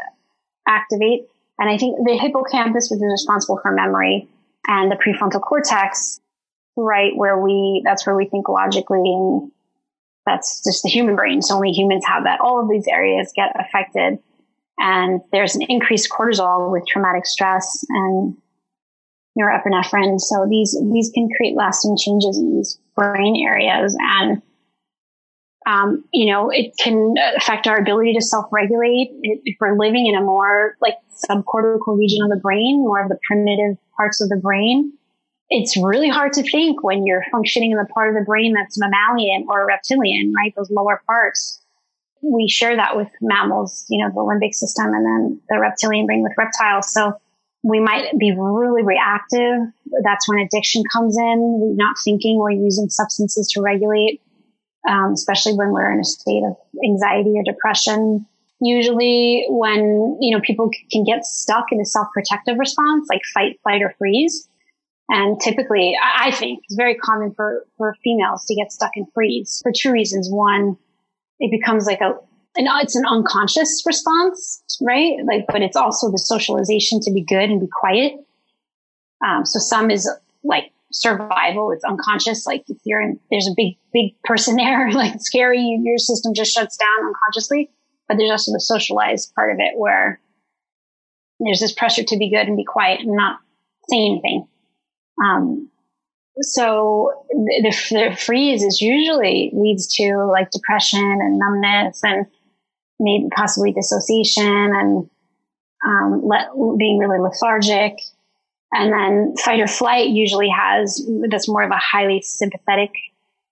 activate. 0.65 1.27
And 1.59 1.69
I 1.69 1.77
think 1.77 1.97
the 2.05 2.17
hippocampus, 2.17 2.89
which 2.89 2.99
is 2.99 3.11
responsible 3.11 3.59
for 3.61 3.73
memory 3.73 4.29
and 4.65 4.89
the 4.89 4.95
prefrontal 4.95 5.41
cortex, 5.41 6.21
right? 6.77 7.11
Where 7.13 7.37
we, 7.37 7.81
that's 7.83 8.07
where 8.07 8.15
we 8.15 8.29
think 8.29 8.47
logically 8.47 9.11
and 9.11 9.51
that's 10.25 10.63
just 10.63 10.83
the 10.83 10.89
human 10.89 11.17
brain. 11.17 11.41
So 11.41 11.55
only 11.55 11.71
humans 11.71 12.05
have 12.05 12.23
that. 12.23 12.39
All 12.39 12.61
of 12.61 12.69
these 12.69 12.87
areas 12.89 13.33
get 13.35 13.53
affected 13.59 14.19
and 14.77 15.19
there's 15.33 15.55
an 15.55 15.63
increased 15.63 16.09
cortisol 16.09 16.71
with 16.71 16.87
traumatic 16.87 17.25
stress 17.25 17.83
and 17.89 18.37
norepinephrine. 19.39 20.19
So 20.19 20.45
these, 20.49 20.77
these 20.91 21.11
can 21.13 21.29
create 21.37 21.55
lasting 21.55 21.97
changes 21.97 22.37
in 22.37 22.55
these 22.55 22.79
brain 22.95 23.43
areas. 23.47 23.97
And, 23.99 24.41
um, 25.65 26.03
you 26.13 26.31
know, 26.31 26.49
it 26.49 26.73
can 26.77 27.15
affect 27.37 27.67
our 27.67 27.77
ability 27.77 28.13
to 28.13 28.21
self-regulate. 28.21 29.11
If 29.21 29.57
we're 29.59 29.77
living 29.77 30.07
in 30.07 30.15
a 30.15 30.21
more 30.21 30.75
like 30.81 30.97
subcortical 31.29 31.97
region 31.97 32.21
of 32.23 32.29
the 32.29 32.39
brain, 32.41 32.79
more 32.79 33.01
of 33.01 33.09
the 33.09 33.19
primitive 33.25 33.77
parts 33.95 34.21
of 34.21 34.29
the 34.29 34.35
brain, 34.35 34.93
it's 35.49 35.77
really 35.77 36.09
hard 36.09 36.33
to 36.33 36.43
think 36.43 36.83
when 36.83 37.05
you're 37.05 37.25
functioning 37.31 37.71
in 37.71 37.77
the 37.77 37.85
part 37.85 38.09
of 38.09 38.15
the 38.15 38.25
brain 38.25 38.53
that's 38.53 38.77
mammalian 38.79 39.45
or 39.49 39.65
reptilian, 39.65 40.33
right? 40.35 40.53
Those 40.55 40.71
lower 40.71 41.01
parts. 41.05 41.61
We 42.21 42.47
share 42.47 42.75
that 42.75 42.95
with 42.95 43.09
mammals, 43.21 43.85
you 43.89 43.99
know, 44.03 44.09
the 44.09 44.21
limbic 44.21 44.53
system 44.53 44.93
and 44.93 45.05
then 45.05 45.41
the 45.49 45.59
reptilian 45.59 46.05
brain 46.05 46.23
with 46.23 46.33
reptiles. 46.37 46.91
So 46.93 47.19
we 47.63 47.79
might 47.79 48.17
be 48.17 48.35
really 48.37 48.83
reactive. 48.83 49.71
That's 50.03 50.27
when 50.27 50.39
addiction 50.39 50.83
comes 50.91 51.17
in. 51.17 51.59
We're 51.59 51.75
not 51.75 51.95
thinking 52.03 52.37
we're 52.37 52.51
using 52.51 52.89
substances 52.89 53.47
to 53.53 53.61
regulate, 53.61 54.21
um, 54.87 55.13
especially 55.13 55.53
when 55.53 55.71
we're 55.71 55.91
in 55.93 56.01
a 56.01 56.03
state 56.03 56.43
of 56.43 56.57
anxiety 56.83 57.33
or 57.37 57.43
depression. 57.43 58.25
Usually 58.59 59.45
when, 59.49 60.17
you 60.19 60.35
know, 60.35 60.41
people 60.41 60.69
can 60.91 61.03
get 61.05 61.25
stuck 61.25 61.71
in 61.71 61.79
a 61.79 61.85
self-protective 61.85 62.57
response, 62.57 63.07
like 63.09 63.21
fight, 63.33 63.59
flight, 63.63 63.81
or 63.81 63.95
freeze. 63.97 64.47
And 65.09 65.39
typically, 65.39 65.93
I 66.01 66.31
think 66.31 66.61
it's 66.63 66.75
very 66.75 66.95
common 66.95 67.33
for, 67.33 67.65
for 67.77 67.95
females 68.03 68.45
to 68.45 68.55
get 68.55 68.71
stuck 68.71 68.91
in 68.95 69.05
freeze 69.13 69.59
for 69.61 69.71
two 69.75 69.91
reasons. 69.91 70.29
One, 70.29 70.77
it 71.39 71.51
becomes 71.51 71.85
like 71.85 72.01
a, 72.01 72.15
an, 72.55 72.67
it's 72.81 72.95
an 72.95 73.05
unconscious 73.05 73.83
response, 73.85 74.63
right? 74.81 75.17
Like, 75.25 75.45
but 75.47 75.61
it's 75.61 75.75
also 75.75 76.11
the 76.11 76.19
socialization 76.19 76.99
to 77.01 77.11
be 77.11 77.21
good 77.21 77.49
and 77.49 77.59
be 77.59 77.67
quiet. 77.67 78.13
Um, 79.25 79.45
so 79.45 79.59
some 79.59 79.89
is 79.89 80.09
like 80.43 80.71
survival. 80.91 81.71
It's 81.71 81.83
unconscious. 81.83 82.45
Like 82.45 82.63
if 82.67 82.77
you're 82.83 83.01
in, 83.01 83.19
there's 83.31 83.47
a 83.47 83.53
big, 83.55 83.77
big 83.91 84.15
person 84.23 84.55
there, 84.55 84.91
like 84.93 85.19
scary, 85.19 85.79
your 85.83 85.97
system 85.97 86.33
just 86.33 86.53
shuts 86.53 86.77
down 86.77 87.07
unconsciously. 87.07 87.69
But 88.07 88.17
there's 88.17 88.31
also 88.31 88.51
the 88.51 88.59
socialized 88.59 89.33
part 89.33 89.51
of 89.51 89.59
it 89.59 89.77
where 89.77 90.19
there's 91.39 91.59
this 91.59 91.73
pressure 91.73 92.03
to 92.03 92.17
be 92.17 92.29
good 92.29 92.47
and 92.47 92.57
be 92.57 92.65
quiet 92.65 93.01
and 93.01 93.15
not 93.15 93.39
say 93.89 93.97
anything. 93.97 94.47
Um, 95.23 95.69
so 96.41 97.25
the, 97.29 97.75
the, 97.91 98.17
freeze 98.17 98.63
is 98.63 98.81
usually 98.81 99.51
leads 99.53 99.93
to 99.95 100.25
like 100.31 100.49
depression 100.51 100.99
and 100.99 101.37
numbness 101.37 102.03
and 102.03 102.25
maybe 102.99 103.27
possibly 103.35 103.71
dissociation 103.71 104.45
and 104.45 105.09
um, 105.85 106.21
let, 106.23 106.47
being 106.77 106.97
really 106.97 107.19
lethargic. 107.19 107.93
And 108.71 108.91
then 108.91 109.35
fight 109.37 109.59
or 109.59 109.67
flight 109.67 110.09
usually 110.09 110.49
has 110.49 111.07
that's 111.29 111.47
more 111.47 111.61
of 111.61 111.69
a 111.69 111.77
highly 111.77 112.21
sympathetic, 112.21 112.89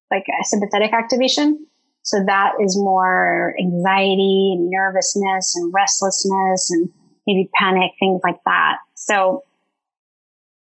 like 0.10 0.26
a 0.28 0.46
sympathetic 0.46 0.94
activation. 0.94 1.68
So 2.04 2.24
that 2.26 2.54
is 2.60 2.76
more 2.76 3.54
anxiety, 3.60 4.56
and 4.58 4.72
nervousness, 4.72 5.56
and 5.56 5.72
restlessness, 5.72 6.72
and 6.72 6.90
maybe 7.28 7.50
panic, 7.54 7.92
things 8.00 8.22
like 8.24 8.40
that. 8.46 8.78
So, 8.96 9.44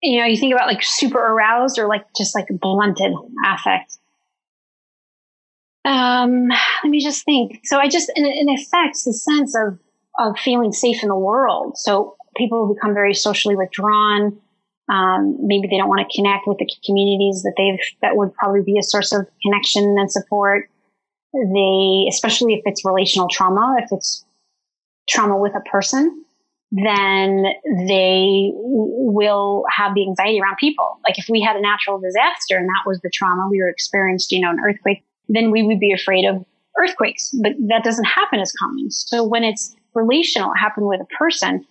you 0.02 0.20
know, 0.20 0.26
you 0.26 0.36
think 0.36 0.54
about 0.54 0.68
like 0.68 0.84
super 0.84 1.20
aroused 1.20 1.80
or 1.80 1.88
like 1.88 2.04
just 2.18 2.36
like 2.36 2.48
blunted 2.50 3.14
affect. 3.48 3.98
Um, 5.86 6.48
let 6.48 6.90
me 6.90 7.04
just 7.04 7.26
think. 7.26 7.62
So 7.66 7.78
I 7.78 7.88
just, 7.90 8.12
it 8.16 8.62
affects 8.62 9.04
the 9.04 9.14
sense 9.14 9.56
of, 9.56 9.80
of 10.20 10.38
feeling 10.40 10.72
safe 10.72 11.04
in 11.04 11.10
the 11.10 11.16
world. 11.16 11.78
So 11.78 12.16
people 12.38 12.74
become 12.74 12.94
very 12.94 13.14
socially 13.14 13.56
withdrawn. 13.56 14.40
Um, 14.90 15.38
maybe 15.42 15.68
they 15.68 15.78
don't 15.78 15.90
want 15.90 16.08
to 16.08 16.16
connect 16.16 16.48
with 16.48 16.58
the 16.58 16.70
communities 16.86 17.44
that 17.44 17.54
they've, 17.58 17.80
that 18.02 18.16
would 18.16 18.34
probably 18.34 18.62
be 18.62 18.78
a 18.78 18.84
source 18.84 19.12
of 19.12 19.28
connection 19.42 19.96
and 19.98 20.12
support. 20.12 20.70
They, 21.34 22.06
especially 22.10 22.54
if 22.54 22.62
it's 22.66 22.86
relational 22.86 23.28
trauma, 23.30 23.76
if 23.80 23.90
it's 23.92 24.24
trauma 25.10 25.38
with 25.38 25.54
a 25.56 25.62
person, 25.62 26.24
then 26.72 27.46
they 27.88 28.52
will 28.54 29.64
have 29.70 29.94
the 29.96 30.04
anxiety 30.08 30.40
around 30.42 30.58
people. 30.58 31.00
Like 31.08 31.20
if 31.20 31.28
we 31.30 31.42
had 31.42 31.56
a 31.56 31.62
natural 31.62 32.00
disaster 32.00 32.58
and 32.58 32.68
that 32.68 32.84
was 32.86 33.00
the 33.02 33.12
trauma 33.14 33.48
we 33.50 33.62
were 33.62 33.70
experiencing, 33.70 34.40
you 34.40 34.46
know, 34.46 34.52
an 34.52 34.60
earthquake, 34.60 35.04
then 35.30 35.52
we 35.52 35.64
would 35.64 35.80
be 35.80 35.94
afraid 35.94 36.26
of 36.26 36.46
earthquakes. 36.78 37.34
But 37.42 37.54
that 37.68 37.84
doesn't 37.84 38.06
happen 38.06 38.40
as 38.40 38.52
common. 38.54 38.90
So 38.92 39.24
when 39.24 39.44
it's 39.44 39.76
relational, 39.94 40.52
it 40.52 40.58
happened 40.58 40.88
with 40.88 41.02
a 41.02 41.16
person, 41.18 41.66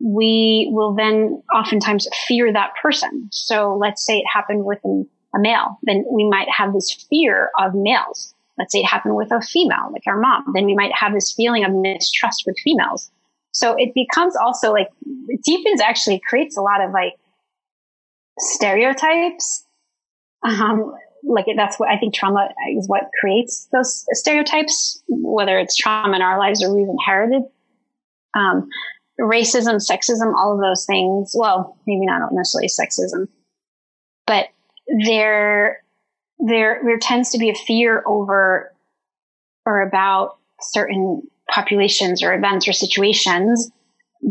we 0.00 0.68
will 0.72 0.94
then 0.94 1.42
oftentimes 1.54 2.08
fear 2.26 2.52
that 2.52 2.70
person. 2.80 3.28
So 3.32 3.76
let's 3.76 4.04
say 4.04 4.18
it 4.18 4.26
happened 4.32 4.64
with 4.64 4.78
a 4.84 5.04
male, 5.34 5.78
then 5.82 6.04
we 6.10 6.28
might 6.28 6.48
have 6.50 6.72
this 6.72 7.06
fear 7.10 7.50
of 7.58 7.74
males. 7.74 8.34
Let's 8.58 8.72
say 8.72 8.80
it 8.80 8.86
happened 8.86 9.16
with 9.16 9.30
a 9.30 9.40
female, 9.40 9.90
like 9.92 10.02
our 10.06 10.18
mom, 10.18 10.44
then 10.54 10.66
we 10.66 10.74
might 10.74 10.92
have 10.94 11.14
this 11.14 11.32
feeling 11.32 11.64
of 11.64 11.72
mistrust 11.72 12.44
with 12.46 12.58
females 12.58 13.10
so 13.58 13.74
it 13.76 13.92
becomes 13.92 14.36
also 14.36 14.72
like, 14.72 14.88
it 15.26 15.42
deepens 15.42 15.80
actually 15.80 16.20
creates 16.28 16.56
a 16.56 16.60
lot 16.60 16.80
of 16.80 16.92
like 16.92 17.14
stereotypes. 18.38 19.64
Um, 20.44 20.94
like 21.24 21.46
that's 21.56 21.78
what 21.78 21.88
I 21.88 21.98
think 21.98 22.14
trauma 22.14 22.48
is 22.76 22.88
what 22.88 23.10
creates 23.20 23.68
those 23.72 24.04
stereotypes, 24.12 25.02
whether 25.08 25.58
it's 25.58 25.76
trauma 25.76 26.16
in 26.16 26.22
our 26.22 26.38
lives 26.38 26.62
or 26.62 26.74
we've 26.74 26.88
inherited. 26.88 27.42
Um, 28.34 28.68
racism, 29.20 29.76
sexism, 29.76 30.34
all 30.34 30.54
of 30.54 30.60
those 30.60 30.86
things. 30.86 31.32
Well, 31.34 31.76
maybe 31.86 32.06
not 32.06 32.32
necessarily 32.32 32.68
sexism, 32.68 33.28
but 34.26 34.48
there, 35.04 35.82
there, 36.38 36.80
there 36.84 36.98
tends 36.98 37.30
to 37.30 37.38
be 37.38 37.50
a 37.50 37.54
fear 37.54 38.02
over 38.06 38.72
or 39.66 39.80
about 39.82 40.38
certain 40.60 41.22
populations 41.50 42.22
or 42.22 42.32
events 42.32 42.68
or 42.68 42.72
situations 42.72 43.70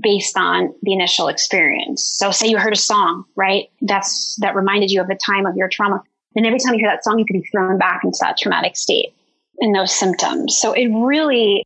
based 0.01 0.37
on 0.37 0.73
the 0.81 0.93
initial 0.93 1.27
experience. 1.27 2.03
So 2.03 2.31
say 2.31 2.47
you 2.47 2.57
heard 2.57 2.73
a 2.73 2.77
song, 2.77 3.25
right? 3.35 3.69
That's, 3.81 4.35
that 4.41 4.55
reminded 4.55 4.91
you 4.91 5.01
of 5.01 5.07
the 5.07 5.15
time 5.15 5.45
of 5.45 5.55
your 5.55 5.69
trauma. 5.69 6.01
Then 6.35 6.45
every 6.45 6.59
time 6.59 6.73
you 6.73 6.79
hear 6.79 6.89
that 6.89 7.03
song, 7.03 7.19
you 7.19 7.25
can 7.25 7.39
be 7.39 7.47
thrown 7.51 7.77
back 7.77 8.03
into 8.03 8.17
that 8.21 8.37
traumatic 8.37 8.75
state 8.75 9.13
and 9.59 9.75
those 9.75 9.97
symptoms. 9.97 10.57
So 10.57 10.73
it 10.73 10.87
really, 10.87 11.65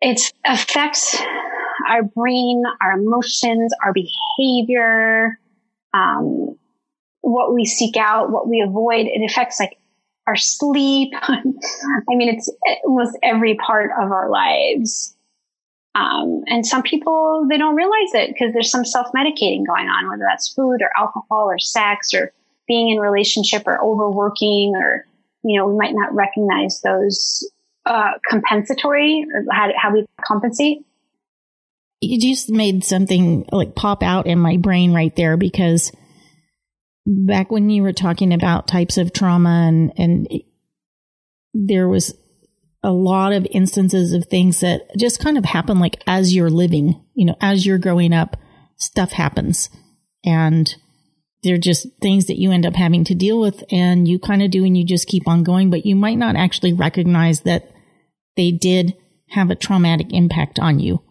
it 0.00 0.20
affects 0.44 1.20
our 1.88 2.02
brain, 2.02 2.62
our 2.80 2.92
emotions, 2.92 3.72
our 3.84 3.92
behavior, 3.92 5.38
um, 5.92 6.56
what 7.20 7.52
we 7.52 7.64
seek 7.64 7.96
out, 7.96 8.30
what 8.30 8.48
we 8.48 8.60
avoid. 8.60 9.06
It 9.06 9.28
affects 9.28 9.58
like 9.58 9.78
our 10.26 10.36
sleep. 10.36 11.12
I 11.22 11.42
mean, 12.08 12.34
it's 12.34 12.50
almost 12.84 13.16
every 13.22 13.56
part 13.56 13.90
of 14.00 14.10
our 14.12 14.30
lives. 14.30 15.14
Um, 15.94 16.42
and 16.46 16.66
some 16.66 16.82
people, 16.82 17.46
they 17.48 17.56
don't 17.56 17.74
realize 17.74 18.12
it 18.12 18.28
because 18.28 18.52
there's 18.52 18.70
some 18.70 18.84
self 18.84 19.08
medicating 19.16 19.66
going 19.66 19.88
on, 19.88 20.08
whether 20.08 20.24
that's 20.28 20.52
food 20.52 20.82
or 20.82 20.90
alcohol 20.96 21.46
or 21.48 21.58
sex 21.58 22.12
or 22.12 22.32
being 22.66 22.90
in 22.90 22.98
relationship 22.98 23.62
or 23.66 23.82
overworking 23.82 24.72
or, 24.76 25.06
you 25.42 25.58
know, 25.58 25.66
we 25.66 25.76
might 25.76 25.94
not 25.94 26.14
recognize 26.14 26.80
those 26.82 27.48
uh, 27.84 28.12
compensatory 28.28 29.24
or 29.32 29.44
how, 29.50 29.68
how 29.80 29.92
we 29.92 30.04
compensate. 30.24 30.78
You 32.00 32.20
just 32.20 32.50
made 32.50 32.84
something 32.84 33.48
like 33.52 33.74
pop 33.74 34.02
out 34.02 34.26
in 34.26 34.38
my 34.38 34.56
brain 34.58 34.92
right 34.92 35.14
there 35.16 35.36
because 35.36 35.92
back 37.06 37.50
when 37.50 37.70
you 37.70 37.82
were 37.82 37.92
talking 37.92 38.34
about 38.34 38.68
types 38.68 38.98
of 38.98 39.12
trauma 39.12 39.66
and, 39.68 39.92
and 39.96 40.28
there 41.54 41.88
was 41.88 42.14
a 42.82 42.90
lot 42.90 43.32
of 43.32 43.46
instances 43.50 44.12
of 44.12 44.26
things 44.26 44.60
that 44.60 44.82
just 44.98 45.20
kind 45.20 45.38
of 45.38 45.44
happen 45.44 45.78
like 45.78 46.02
as 46.06 46.34
you're 46.34 46.50
living, 46.50 47.02
you 47.14 47.24
know, 47.24 47.36
as 47.40 47.64
you're 47.64 47.78
growing 47.78 48.12
up, 48.12 48.36
stuff 48.76 49.12
happens 49.12 49.70
and 50.24 50.76
they're 51.46 51.58
just 51.58 51.86
things 52.02 52.26
that 52.26 52.38
you 52.38 52.50
end 52.50 52.66
up 52.66 52.74
having 52.74 53.04
to 53.04 53.14
deal 53.14 53.40
with 53.40 53.62
and 53.70 54.08
you 54.08 54.18
kind 54.18 54.42
of 54.42 54.50
do 54.50 54.64
and 54.64 54.76
you 54.76 54.84
just 54.84 55.06
keep 55.06 55.28
on 55.28 55.44
going, 55.44 55.70
but 55.70 55.86
you 55.86 55.94
might 55.94 56.18
not 56.18 56.36
actually 56.36 56.72
recognize 56.72 57.40
that 57.42 57.70
they 58.36 58.50
did 58.50 58.96
have 59.30 59.50
a 59.50 59.54
traumatic 59.54 60.12
impact 60.12 60.58
on 60.58 60.78
you 60.78 61.02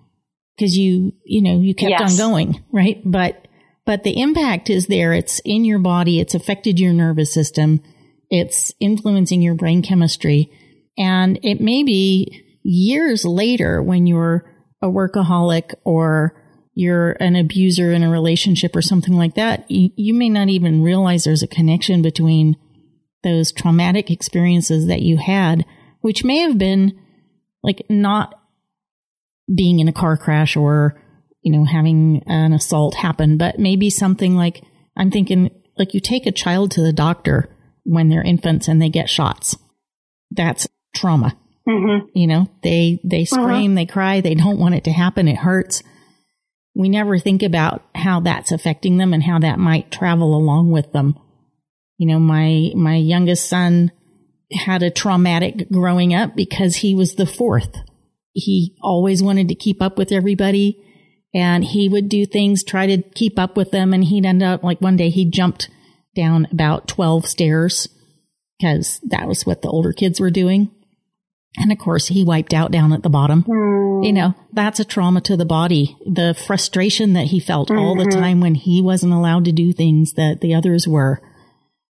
because 0.55 0.77
you, 0.77 1.13
you 1.23 1.41
know, 1.41 1.59
you 1.59 1.73
kept 1.73 1.91
yes. 1.91 2.11
on 2.11 2.17
going, 2.17 2.63
right? 2.71 3.01
But 3.03 3.47
but 3.85 4.03
the 4.03 4.19
impact 4.19 4.69
is 4.69 4.87
there. 4.87 5.13
It's 5.13 5.39
in 5.45 5.63
your 5.63 5.79
body. 5.79 6.19
It's 6.19 6.33
affected 6.33 6.79
your 6.79 6.93
nervous 6.93 7.33
system. 7.33 7.81
It's 8.29 8.73
influencing 8.79 9.41
your 9.41 9.53
brain 9.53 9.83
chemistry. 9.83 10.51
And 10.97 11.39
it 11.43 11.61
may 11.61 11.83
be 11.83 12.59
years 12.63 13.25
later 13.25 13.81
when 13.81 14.07
you're 14.07 14.51
a 14.81 14.87
workaholic 14.87 15.75
or 15.83 16.41
you're 16.75 17.11
an 17.13 17.35
abuser 17.35 17.91
in 17.91 18.03
a 18.03 18.11
relationship 18.11 18.75
or 18.75 18.81
something 18.81 19.15
like 19.15 19.35
that, 19.35 19.69
you, 19.71 19.89
you 19.95 20.13
may 20.13 20.29
not 20.29 20.49
even 20.49 20.83
realize 20.83 21.23
there's 21.23 21.43
a 21.43 21.47
connection 21.47 22.01
between 22.01 22.57
those 23.23 23.51
traumatic 23.51 24.11
experiences 24.11 24.85
that 24.87 25.01
you 25.01 25.17
had, 25.17 25.65
which 26.01 26.23
may 26.23 26.39
have 26.39 26.57
been 26.57 26.99
like 27.63 27.83
not 27.89 28.39
being 29.53 29.79
in 29.79 29.87
a 29.87 29.93
car 29.93 30.17
crash 30.17 30.55
or 30.55 31.01
you 31.45 31.51
know, 31.51 31.63
having 31.63 32.23
an 32.25 32.53
assault 32.53 32.95
happen, 32.95 33.37
but 33.37 33.59
maybe 33.59 33.91
something 33.91 34.35
like 34.35 34.63
I'm 34.97 35.11
thinking 35.11 35.51
like 35.77 35.93
you 35.93 35.99
take 35.99 36.25
a 36.25 36.31
child 36.31 36.71
to 36.71 36.81
the 36.81 36.91
doctor 36.91 37.55
when 37.83 38.09
they're 38.09 38.23
infants 38.23 38.67
and 38.67 38.81
they 38.81 38.89
get 38.89 39.11
shots. 39.11 39.55
That's 40.31 40.67
trauma. 40.95 41.37
Mm-hmm. 41.69 42.07
You 42.15 42.25
know, 42.25 42.49
they, 42.63 42.99
they 43.03 43.21
uh-huh. 43.21 43.43
scream, 43.43 43.71
uh-huh. 43.71 43.75
they 43.75 43.85
cry, 43.85 44.21
they 44.21 44.33
don't 44.33 44.57
want 44.57 44.73
it 44.73 44.85
to 44.85 44.91
happen. 44.91 45.27
It 45.27 45.37
hurts. 45.37 45.83
We 46.75 46.89
never 46.89 47.17
think 47.17 47.41
about 47.41 47.83
how 47.95 48.19
that's 48.19 48.51
affecting 48.51 48.97
them 48.97 49.13
and 49.13 49.23
how 49.23 49.39
that 49.39 49.59
might 49.59 49.91
travel 49.91 50.35
along 50.35 50.71
with 50.71 50.91
them. 50.91 51.17
You 51.97 52.07
know, 52.07 52.19
my, 52.19 52.71
my 52.75 52.95
youngest 52.95 53.47
son 53.47 53.91
had 54.51 54.83
a 54.83 54.91
traumatic 54.91 55.69
growing 55.71 56.13
up 56.13 56.35
because 56.35 56.77
he 56.77 56.93
was 56.93 57.15
the 57.15 57.25
fourth. 57.25 57.77
He 58.33 58.77
always 58.81 59.23
wanted 59.23 59.47
to 59.47 59.55
keep 59.55 59.81
up 59.81 59.97
with 59.97 60.11
everybody 60.11 60.83
and 61.33 61.63
he 61.63 61.87
would 61.87 62.09
do 62.09 62.25
things, 62.25 62.63
try 62.63 62.87
to 62.87 63.01
keep 63.01 63.39
up 63.39 63.55
with 63.55 63.71
them. 63.71 63.93
And 63.93 64.03
he'd 64.03 64.25
end 64.25 64.43
up 64.43 64.61
like 64.61 64.81
one 64.81 64.97
day 64.97 65.09
he 65.09 65.25
jumped 65.29 65.69
down 66.15 66.47
about 66.51 66.87
12 66.89 67.25
stairs 67.25 67.87
because 68.57 68.99
that 69.03 69.27
was 69.27 69.45
what 69.45 69.61
the 69.61 69.69
older 69.69 69.93
kids 69.93 70.19
were 70.19 70.29
doing. 70.29 70.71
And 71.57 71.71
of 71.71 71.77
course, 71.77 72.07
he 72.07 72.23
wiped 72.23 72.53
out 72.53 72.71
down 72.71 72.91
at 72.91 73.03
the 73.03 73.09
bottom. 73.09 73.43
Mm. 73.43 74.05
You 74.05 74.13
know, 74.13 74.35
that's 74.51 74.79
a 74.79 74.85
trauma 74.85 75.21
to 75.21 75.37
the 75.37 75.45
body. 75.45 75.97
The 76.05 76.33
frustration 76.33 77.13
that 77.13 77.27
he 77.27 77.39
felt 77.39 77.69
mm-hmm. 77.69 77.79
all 77.79 77.95
the 77.95 78.03
mm-hmm. 78.03 78.19
time 78.19 78.41
when 78.41 78.55
he 78.55 78.81
wasn't 78.81 79.13
allowed 79.13 79.45
to 79.45 79.51
do 79.51 79.71
things 79.71 80.13
that 80.13 80.41
the 80.41 80.53
others 80.53 80.87
were. 80.87 81.21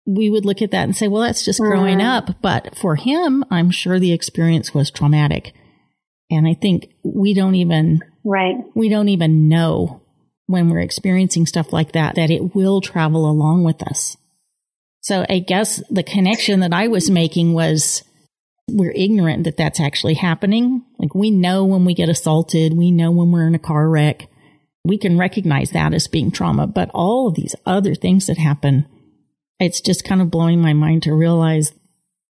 We 0.07 0.29
would 0.29 0.45
look 0.45 0.61
at 0.61 0.71
that 0.73 0.85
and 0.85 0.95
say, 0.95 1.09
well, 1.09 1.23
that's 1.23 1.45
just 1.45 1.61
growing 1.61 1.99
mm. 1.99 2.05
up. 2.05 2.43
But 2.43 2.77
for 2.77 2.97
him, 2.97 3.43
I'm 3.51 3.71
sure 3.71 3.99
the 3.99 4.12
experience 4.12 4.75
was 4.75 4.91
traumatic. 4.91 5.55
And 6.31 6.47
I 6.47 6.55
think 6.55 6.91
we 7.03 7.33
don't 7.33 7.55
even, 7.55 8.01
right. 8.23 8.57
We 8.75 8.89
don't 8.89 9.09
even 9.09 9.49
know 9.49 10.03
when 10.47 10.69
we're 10.69 10.81
experiencing 10.81 11.47
stuff 11.47 11.73
like 11.73 11.93
that, 11.93 12.17
that 12.17 12.31
it 12.31 12.55
will 12.55 12.83
travel 12.83 13.29
along 13.29 13.65
with 13.65 13.83
us. 13.83 14.19
So 15.01 15.25
I 15.29 15.39
guess 15.39 15.83
the 15.91 16.03
connection 16.03 16.61
that 16.61 16.75
I 16.75 16.89
was 16.89 17.09
making 17.09 17.55
was, 17.55 18.03
we're 18.69 18.93
ignorant 18.93 19.45
that 19.45 19.57
that's 19.57 19.81
actually 19.81 20.15
happening. 20.15 20.85
Like 20.99 21.15
we 21.15 21.31
know 21.31 21.65
when 21.65 21.85
we 21.85 21.95
get 21.95 22.09
assaulted, 22.09 22.77
we 22.77 22.91
know 22.91 23.11
when 23.11 23.31
we're 23.31 23.47
in 23.47 23.55
a 23.55 23.59
car 23.59 23.89
wreck. 23.89 24.29
We 24.85 24.99
can 24.99 25.19
recognize 25.19 25.71
that 25.71 25.95
as 25.95 26.09
being 26.09 26.31
trauma, 26.31 26.67
but 26.67 26.91
all 26.93 27.29
of 27.29 27.35
these 27.35 27.55
other 27.65 27.95
things 27.95 28.27
that 28.27 28.39
happen, 28.39 28.87
it's 29.59 29.81
just 29.81 30.05
kind 30.05 30.21
of 30.21 30.31
blowing 30.31 30.61
my 30.61 30.73
mind 30.73 31.03
to 31.05 31.15
realize 31.15 31.73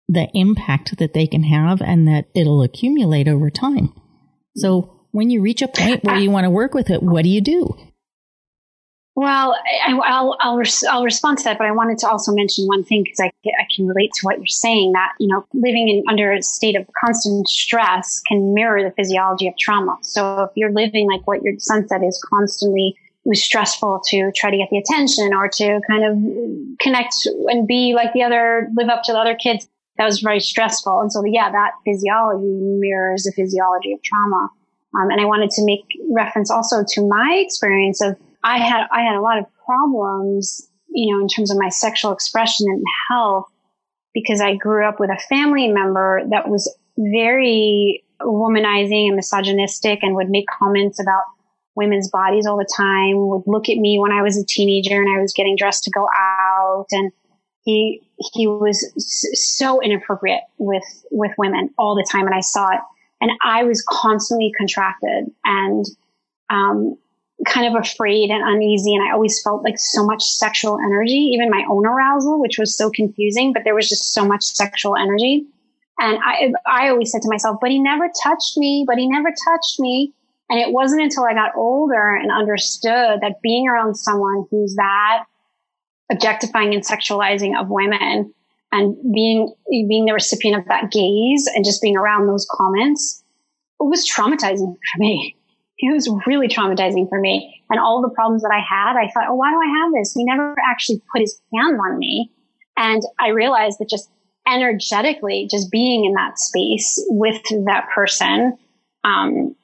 the 0.09 0.29
impact 0.35 0.99
that 0.99 1.15
they 1.15 1.27
can 1.27 1.45
have 1.45 1.81
and 1.81 2.07
that 2.07 2.27
it'll 2.35 2.63
accumulate 2.63 3.27
over 3.27 3.51
time. 3.51 3.93
So 4.57 5.07
when 5.11 5.31
you 5.31 5.41
reach 5.41 5.63
a 5.63 5.69
point 5.69 6.05
where 6.05 6.19
you 6.19 6.31
want 6.31 6.45
to 6.45 6.51
work 6.51 6.75
with 6.75 6.91
it, 6.91 7.03
what 7.03 7.23
do 7.23 7.29
you 7.29 7.41
do? 7.41 7.75
Well, 9.17 9.57
I, 9.87 9.95
will 9.95 10.37
I'll, 10.41 10.57
res- 10.57 10.83
I'll 10.85 11.05
respond 11.05 11.39
to 11.39 11.45
that, 11.45 11.57
but 11.57 11.69
I 11.69 11.71
wanted 11.71 11.99
to 11.99 12.09
also 12.09 12.33
mention 12.33 12.67
one 12.67 12.83
thing 12.83 13.05
because 13.05 13.21
I, 13.21 13.27
I 13.47 13.67
can 13.75 13.87
relate 13.87 14.13
to 14.15 14.21
what 14.25 14.39
you're 14.39 14.47
saying 14.47 14.93
that, 14.93 15.13
you 15.21 15.29
know, 15.29 15.47
living 15.55 15.89
in 15.89 16.03
under 16.09 16.33
a 16.33 16.43
state 16.43 16.75
of 16.75 16.89
constant 17.01 17.49
stress 17.49 18.21
can 18.27 18.55
mirror 18.55 18.83
the 18.83 18.91
physiology 18.91 19.47
of 19.47 19.57
trauma. 19.57 19.99
So 20.03 20.43
if 20.43 20.51
you're 20.57 20.73
living 20.73 21.09
like 21.09 21.25
what 21.29 21.43
your 21.43 21.55
son 21.59 21.87
said 21.87 22.03
is 22.03 22.21
constantly 22.29 22.97
it 23.25 23.29
was 23.29 23.43
stressful 23.43 24.03
to 24.09 24.33
try 24.35 24.51
to 24.51 24.57
get 24.57 24.69
the 24.71 24.79
attention 24.79 25.33
or 25.33 25.49
to 25.49 25.81
kind 25.89 26.05
of 26.05 26.79
connect 26.81 27.15
and 27.47 27.67
be 27.67 27.95
like 27.95 28.13
the 28.13 28.23
other, 28.23 28.69
live 28.77 28.89
up 28.89 29.03
to 29.05 29.13
the 29.13 29.19
other 29.19 29.35
kids. 29.35 29.67
That 29.97 30.05
was 30.05 30.21
very 30.21 30.41
stressful. 30.41 31.01
And 31.01 31.11
so, 31.11 31.25
yeah, 31.25 31.51
that 31.51 31.71
physiology 31.85 32.45
mirrors 32.45 33.23
the 33.23 33.33
physiology 33.33 33.93
of 33.93 34.03
trauma. 34.03 34.51
Um, 34.95 35.11
and 35.11 35.21
I 35.21 35.25
wanted 35.25 35.51
to 35.51 35.65
make 35.65 35.85
reference 36.11 36.51
also 36.51 36.85
to 36.87 37.09
my 37.09 37.43
experience 37.45 38.03
of 38.03 38.17
I 38.45 38.59
had 38.59 38.87
I 38.93 39.01
had 39.01 39.17
a 39.17 39.23
lot 39.23 39.39
of 39.39 39.47
problems, 39.65 40.69
you 40.89 41.13
know, 41.13 41.21
in 41.21 41.29
terms 41.29 41.51
of 41.51 41.57
my 41.59 41.71
sexual 41.71 42.13
expression 42.13 42.67
and 42.69 42.85
health 43.11 43.47
because 44.13 44.41
I 44.41 44.55
grew 44.55 44.87
up 44.87 45.01
with 45.01 45.11
a 45.11 45.19
family 45.29 45.69
member 45.69 46.23
that 46.31 46.49
was 46.49 46.73
very 46.97 48.05
womanizing 48.21 49.09
and 49.09 49.17
misogynistic 49.17 50.01
and 50.03 50.15
would 50.15 50.29
make 50.31 50.47
comments 50.47 51.01
about 51.01 51.25
women's 51.75 52.09
bodies 52.09 52.47
all 52.47 52.57
the 52.57 52.71
time, 52.77 53.29
would 53.29 53.43
look 53.47 53.69
at 53.69 53.79
me 53.79 53.99
when 53.99 54.13
I 54.13 54.23
was 54.23 54.39
a 54.39 54.47
teenager 54.47 55.01
and 55.01 55.09
I 55.09 55.21
was 55.21 55.33
getting 55.33 55.57
dressed 55.57 55.83
to 55.85 55.91
go 55.91 56.07
out. 56.17 56.87
And 56.93 57.11
he 57.65 58.03
he 58.35 58.47
was 58.47 58.93
so 59.57 59.81
inappropriate 59.81 60.43
with 60.59 60.85
with 61.11 61.33
women 61.39 61.71
all 61.79 61.97
the 61.97 62.07
time 62.13 62.27
and 62.27 62.35
I 62.35 62.41
saw 62.41 62.69
it. 62.69 62.81
And 63.21 63.31
I 63.43 63.65
was 63.65 63.83
constantly 63.89 64.53
contracted 64.57 65.33
and 65.45 65.85
um, 66.51 66.99
kind 67.45 67.67
of 67.67 67.83
afraid 67.83 68.31
and 68.31 68.43
uneasy. 68.43 68.95
And 68.95 69.07
I 69.07 69.13
always 69.13 69.41
felt 69.43 69.65
like 69.65 69.77
so 69.79 70.05
much 70.05 70.23
sexual 70.23 70.79
energy, 70.79 71.31
even 71.35 71.51
my 71.51 71.65
own 71.69 71.87
arousal, 71.87 72.41
which 72.41 72.59
was 72.59 72.77
so 72.77 72.91
confusing, 72.91 73.53
but 73.53 73.63
there 73.65 73.75
was 73.75 73.89
just 73.89 74.13
so 74.13 74.25
much 74.25 74.43
sexual 74.43 74.97
energy. 74.97 75.47
And 75.99 76.19
I, 76.25 76.53
I 76.67 76.89
always 76.89 77.13
said 77.13 77.23
to 77.23 77.29
myself, 77.29 77.59
but 77.61 77.71
he 77.71 77.79
never 77.79 78.11
touched 78.23 78.57
me, 78.57 78.85
but 78.87 78.99
he 78.99 79.09
never 79.09 79.31
touched 79.31 79.79
me. 79.79 80.13
And 80.51 80.61
it 80.61 80.73
wasn't 80.73 81.03
until 81.03 81.25
I 81.25 81.35
got 81.35 81.57
older 81.57 82.15
and 82.15 82.31
understood 82.31 83.21
that 83.21 83.41
being 83.43 83.69
around 83.69 83.95
someone 83.95 84.47
who's 84.51 84.75
that 84.75 85.25
objectifying 86.13 86.75
and 86.75 86.85
sexualizing 86.85 87.59
of 87.59 87.69
women 87.71 88.35
and 88.73 88.97
being, 89.15 89.55
being 89.71 90.05
the 90.05 90.13
recipient 90.13 90.61
of 90.61 90.69
that 90.69 90.91
gaze 90.91 91.49
and 91.55 91.65
just 91.65 91.81
being 91.81 91.97
around 91.97 92.27
those 92.27 92.47
comments, 92.51 93.23
it 93.81 93.85
was 93.85 94.09
traumatizing 94.09 94.75
for 94.93 94.99
me 94.99 95.37
it 95.79 95.93
was 95.93 96.11
really 96.27 96.49
traumatizing 96.49 97.09
for 97.09 97.21
me. 97.21 97.63
And 97.71 97.81
all 97.81 98.03
the 98.03 98.15
problems 98.15 98.43
that 98.43 98.53
I 98.53 98.61
had, 98.61 98.97
I 98.97 99.11
thought, 99.11 99.29
oh, 99.29 99.35
why 99.35 99.51
do 99.51 99.57
I 99.57 99.81
have 99.81 99.93
this? 99.93 100.13
He 100.13 100.25
never 100.25 100.55
actually 100.69 101.03
put 101.13 101.21
his 101.21 101.41
hand 101.53 101.79
on 101.81 101.99
me. 101.99 102.31
And 102.77 103.03
I 103.21 103.29
realized 103.29 103.79
that 103.81 103.89
just 103.89 104.09
energetically, 104.47 105.49
just 105.51 105.71
being 105.71 106.05
in 106.05 106.15
that 106.15 106.39
space 106.39 107.03
with 107.09 107.43
that 107.67 107.89
person, 107.95 108.57
um, 109.03 109.57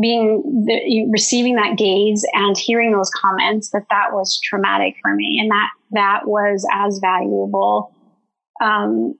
being 0.00 0.64
the, 0.66 1.08
receiving 1.10 1.56
that 1.56 1.76
gaze 1.76 2.24
and 2.32 2.56
hearing 2.56 2.92
those 2.92 3.10
comments 3.10 3.70
that 3.70 3.86
that 3.90 4.12
was 4.12 4.38
traumatic 4.42 4.94
for 5.02 5.14
me 5.14 5.38
and 5.40 5.50
that 5.50 5.68
that 5.92 6.28
was 6.28 6.66
as 6.72 6.98
valuable 6.98 7.94
um, 8.62 9.14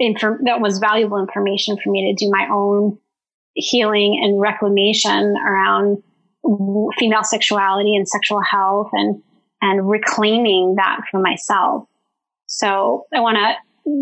that 0.00 0.60
was 0.60 0.78
valuable 0.78 1.18
information 1.18 1.76
for 1.82 1.90
me 1.90 2.12
to 2.12 2.24
do 2.24 2.30
my 2.30 2.48
own 2.50 2.98
healing 3.58 4.20
and 4.22 4.40
reclamation 4.40 5.34
around 5.46 6.02
female 6.98 7.24
sexuality 7.24 7.94
and 7.94 8.08
sexual 8.08 8.40
health 8.40 8.88
and, 8.92 9.20
and 9.60 9.88
reclaiming 9.88 10.76
that 10.76 11.00
for 11.10 11.20
myself. 11.20 11.84
So 12.46 13.06
I 13.14 13.20
want 13.20 13.36
to 13.36 13.54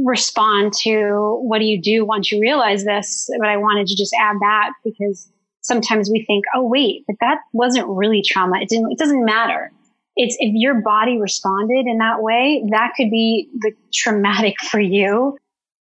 respond 0.05 0.73
to 0.83 1.39
what 1.43 1.59
do 1.59 1.65
you 1.65 1.81
do 1.81 2.05
once 2.05 2.31
you 2.31 2.41
realize 2.41 2.85
this? 2.85 3.29
But 3.39 3.49
I 3.49 3.57
wanted 3.57 3.87
to 3.89 3.97
just 3.97 4.15
add 4.21 4.37
that 4.41 4.73
because 4.85 5.31
sometimes 5.63 6.11
we 6.11 6.25
think, 6.25 6.45
oh, 6.55 6.67
wait, 6.67 7.05
but 7.07 7.17
that 7.21 7.39
wasn't 7.53 7.89
really 7.89 8.23
trauma. 8.25 8.61
It 8.61 8.69
didn't, 8.69 8.93
it 8.93 8.99
doesn't 8.99 9.25
matter. 9.25 9.73
It's 10.15 10.37
if 10.39 10.53
your 10.55 10.81
body 10.83 11.19
responded 11.19 11.87
in 11.87 11.99
that 11.99 12.23
way, 12.23 12.65
that 12.71 12.93
could 12.97 13.11
be 13.11 13.49
the 13.59 13.73
traumatic 13.93 14.61
for 14.71 14.81
you, 14.81 15.37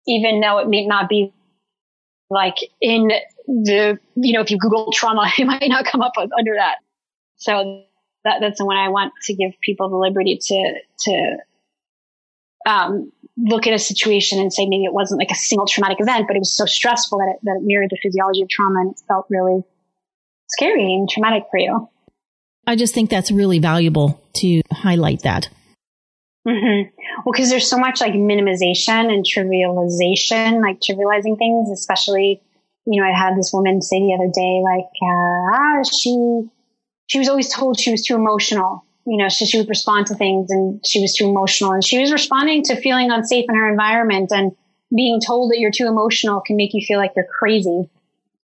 even 0.06 0.40
though 0.40 0.58
it 0.58 0.68
may 0.68 0.86
not 0.86 1.08
be 1.08 1.32
like 2.30 2.56
in 2.80 3.10
the, 3.48 3.98
you 4.14 4.34
know, 4.34 4.42
if 4.42 4.50
you 4.50 4.58
Google 4.58 4.92
trauma, 4.92 5.30
it 5.38 5.46
might 5.46 5.68
not 5.68 5.86
come 5.86 6.02
up 6.02 6.12
under 6.18 6.54
that. 6.54 6.76
So 7.36 7.84
that, 8.24 8.38
that's 8.40 8.62
one 8.62 8.76
I 8.76 8.90
want 8.90 9.12
to 9.24 9.34
give 9.34 9.52
people 9.62 9.88
the 9.88 9.96
liberty 9.96 10.38
to, 10.40 10.74
to, 11.00 11.36
um, 12.66 13.12
look 13.38 13.66
at 13.66 13.72
a 13.72 13.78
situation 13.78 14.40
and 14.40 14.52
say 14.52 14.66
maybe 14.66 14.84
it 14.84 14.92
wasn't 14.92 15.18
like 15.18 15.30
a 15.30 15.34
single 15.34 15.66
traumatic 15.66 15.98
event, 16.00 16.26
but 16.26 16.36
it 16.36 16.40
was 16.40 16.54
so 16.54 16.66
stressful 16.66 17.18
that 17.18 17.34
it, 17.34 17.38
that 17.44 17.56
it 17.60 17.62
mirrored 17.64 17.90
the 17.90 17.98
physiology 18.02 18.42
of 18.42 18.48
trauma 18.48 18.80
and 18.80 18.90
it 18.90 19.00
felt 19.06 19.26
really 19.30 19.62
scary 20.48 20.92
and 20.92 21.08
traumatic 21.08 21.44
for 21.50 21.58
you. 21.58 21.88
I 22.66 22.76
just 22.76 22.94
think 22.94 23.10
that's 23.10 23.30
really 23.30 23.60
valuable 23.60 24.22
to 24.34 24.60
highlight 24.72 25.22
that. 25.22 25.48
Mm-hmm. 26.46 26.90
Well, 27.24 27.32
because 27.32 27.50
there's 27.50 27.68
so 27.68 27.78
much 27.78 28.00
like 28.00 28.12
minimization 28.12 29.12
and 29.12 29.24
trivialization, 29.24 30.62
like 30.62 30.80
trivializing 30.80 31.38
things, 31.38 31.70
especially 31.70 32.42
you 32.90 33.02
know, 33.02 33.06
I 33.06 33.16
had 33.16 33.36
this 33.36 33.52
woman 33.52 33.82
say 33.82 33.98
the 33.98 34.14
other 34.14 34.32
day, 34.32 34.62
like, 34.64 34.88
uh, 35.02 35.52
ah, 35.52 35.82
she, 36.00 36.48
she 37.06 37.18
was 37.18 37.28
always 37.28 37.52
told 37.52 37.78
she 37.78 37.90
was 37.90 38.02
too 38.02 38.14
emotional. 38.14 38.84
You 39.04 39.16
know, 39.16 39.28
so 39.28 39.44
she 39.44 39.58
would 39.58 39.68
respond 39.68 40.06
to 40.08 40.14
things 40.14 40.50
and 40.50 40.84
she 40.86 41.00
was 41.00 41.14
too 41.14 41.26
emotional 41.26 41.72
and 41.72 41.82
she 41.82 41.98
was 41.98 42.12
responding 42.12 42.62
to 42.64 42.76
feeling 42.76 43.10
unsafe 43.10 43.46
in 43.48 43.54
her 43.54 43.70
environment 43.70 44.30
and 44.32 44.52
being 44.94 45.18
told 45.26 45.50
that 45.50 45.58
you're 45.58 45.70
too 45.70 45.86
emotional 45.86 46.42
can 46.42 46.56
make 46.56 46.74
you 46.74 46.84
feel 46.86 46.98
like 46.98 47.12
you're 47.16 47.26
crazy. 47.26 47.88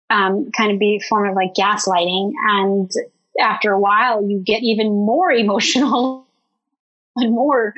Um, 0.09 0.51
kind 0.57 0.73
of 0.73 0.79
be 0.79 1.01
a 1.03 1.07
form 1.07 1.29
of 1.29 1.35
like 1.35 1.53
gaslighting. 1.53 2.33
And 2.49 2.91
after 3.39 3.73
a 3.73 3.79
while, 3.79 4.27
you 4.27 4.43
get 4.45 4.63
even 4.63 4.89
more 4.89 5.31
emotional 5.45 6.28
and 7.23 7.35
more 7.35 7.73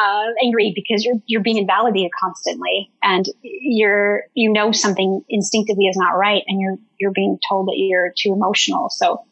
uh, 0.00 0.24
angry 0.42 0.72
because 0.74 1.04
you're 1.04 1.16
you're 1.26 1.42
being 1.42 1.58
invalidated 1.58 2.10
constantly, 2.20 2.90
and 3.02 3.26
you're 3.42 4.24
you 4.34 4.52
know 4.52 4.72
something 4.72 5.22
instinctively 5.28 5.86
is 5.86 5.96
not 5.96 6.16
right, 6.16 6.42
and 6.46 6.60
you're 6.60 6.76
you're 6.98 7.12
being 7.12 7.38
told 7.48 7.68
that 7.68 7.76
you're 7.76 8.12
too 8.16 8.32
emotional. 8.32 8.88
So, 8.90 9.24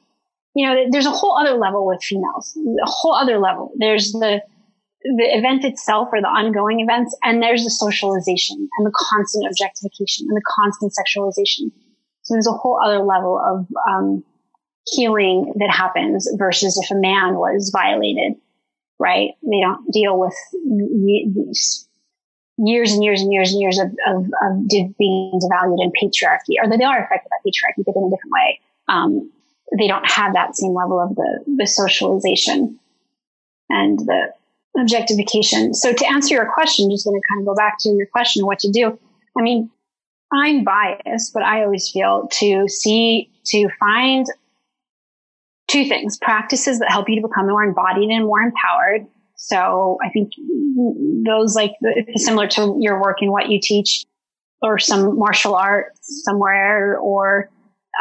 you 0.54 0.66
know, 0.66 0.86
there's 0.90 1.06
a 1.06 1.10
whole 1.10 1.36
other 1.36 1.56
level 1.56 1.86
with 1.86 2.02
females, 2.02 2.56
a 2.56 2.86
whole 2.86 3.14
other 3.14 3.38
level. 3.38 3.72
There's 3.78 4.12
the 4.12 4.42
the 5.02 5.38
event 5.38 5.64
itself 5.64 6.08
or 6.12 6.20
the 6.20 6.28
ongoing 6.28 6.80
events, 6.80 7.16
and 7.22 7.42
there's 7.42 7.64
the 7.64 7.70
socialization 7.70 8.56
and 8.78 8.86
the 8.86 8.92
constant 8.94 9.46
objectification 9.46 10.26
and 10.28 10.36
the 10.36 10.42
constant 10.46 10.92
sexualization. 10.92 11.70
So 12.22 12.34
there's 12.34 12.48
a 12.48 12.52
whole 12.52 12.80
other 12.84 12.98
level 12.98 13.38
of 13.38 13.66
um, 13.88 14.24
healing 14.86 15.52
that 15.56 15.70
happens 15.70 16.28
versus 16.36 16.78
if 16.82 16.90
a 16.90 17.00
man 17.00 17.36
was 17.36 17.70
violated 17.74 18.34
right? 18.98 19.30
They 19.42 19.60
don't 19.60 19.90
deal 19.92 20.18
with 20.18 20.34
years 22.58 22.92
and 22.92 23.04
years 23.04 23.20
and 23.20 23.32
years 23.32 23.52
and 23.52 23.60
years 23.60 23.78
of, 23.78 23.88
of, 24.06 24.24
of 24.42 24.68
being 24.68 25.40
devalued 25.42 25.82
in 25.82 25.92
patriarchy, 25.92 26.56
or 26.62 26.68
they 26.68 26.84
are 26.84 27.04
affected 27.04 27.28
by 27.30 27.36
patriarchy, 27.46 27.84
but 27.84 27.96
in 27.96 28.04
a 28.04 28.10
different 28.10 28.32
way. 28.32 28.60
Um, 28.88 29.30
they 29.78 29.88
don't 29.88 30.08
have 30.08 30.32
that 30.34 30.56
same 30.56 30.74
level 30.74 31.00
of 31.00 31.14
the, 31.16 31.44
the 31.56 31.66
socialization 31.66 32.78
and 33.68 33.98
the 33.98 34.32
objectification. 34.78 35.74
So 35.74 35.92
to 35.92 36.06
answer 36.06 36.34
your 36.34 36.50
question, 36.52 36.90
just 36.90 37.04
going 37.04 37.20
to 37.20 37.26
kind 37.28 37.40
of 37.40 37.46
go 37.46 37.54
back 37.54 37.76
to 37.80 37.90
your 37.90 38.06
question, 38.06 38.46
what 38.46 38.60
to 38.60 38.70
do. 38.70 38.98
I 39.36 39.42
mean, 39.42 39.70
I'm 40.32 40.64
biased, 40.64 41.32
but 41.34 41.42
I 41.42 41.64
always 41.64 41.88
feel 41.90 42.28
to 42.40 42.68
see, 42.68 43.30
to 43.46 43.68
find 43.78 44.26
two 45.76 45.88
things 45.88 46.18
practices 46.18 46.78
that 46.78 46.90
help 46.90 47.08
you 47.08 47.20
to 47.20 47.28
become 47.28 47.48
more 47.48 47.62
embodied 47.62 48.08
and 48.10 48.24
more 48.24 48.40
empowered. 48.40 49.06
So 49.34 49.98
I 50.02 50.08
think 50.10 50.32
those 51.26 51.54
like 51.54 51.72
similar 52.14 52.48
to 52.48 52.76
your 52.80 53.00
work 53.00 53.18
and 53.20 53.30
what 53.30 53.50
you 53.50 53.60
teach 53.62 54.04
or 54.62 54.78
some 54.78 55.18
martial 55.18 55.54
art 55.54 55.92
somewhere 56.00 56.96
or, 56.98 57.50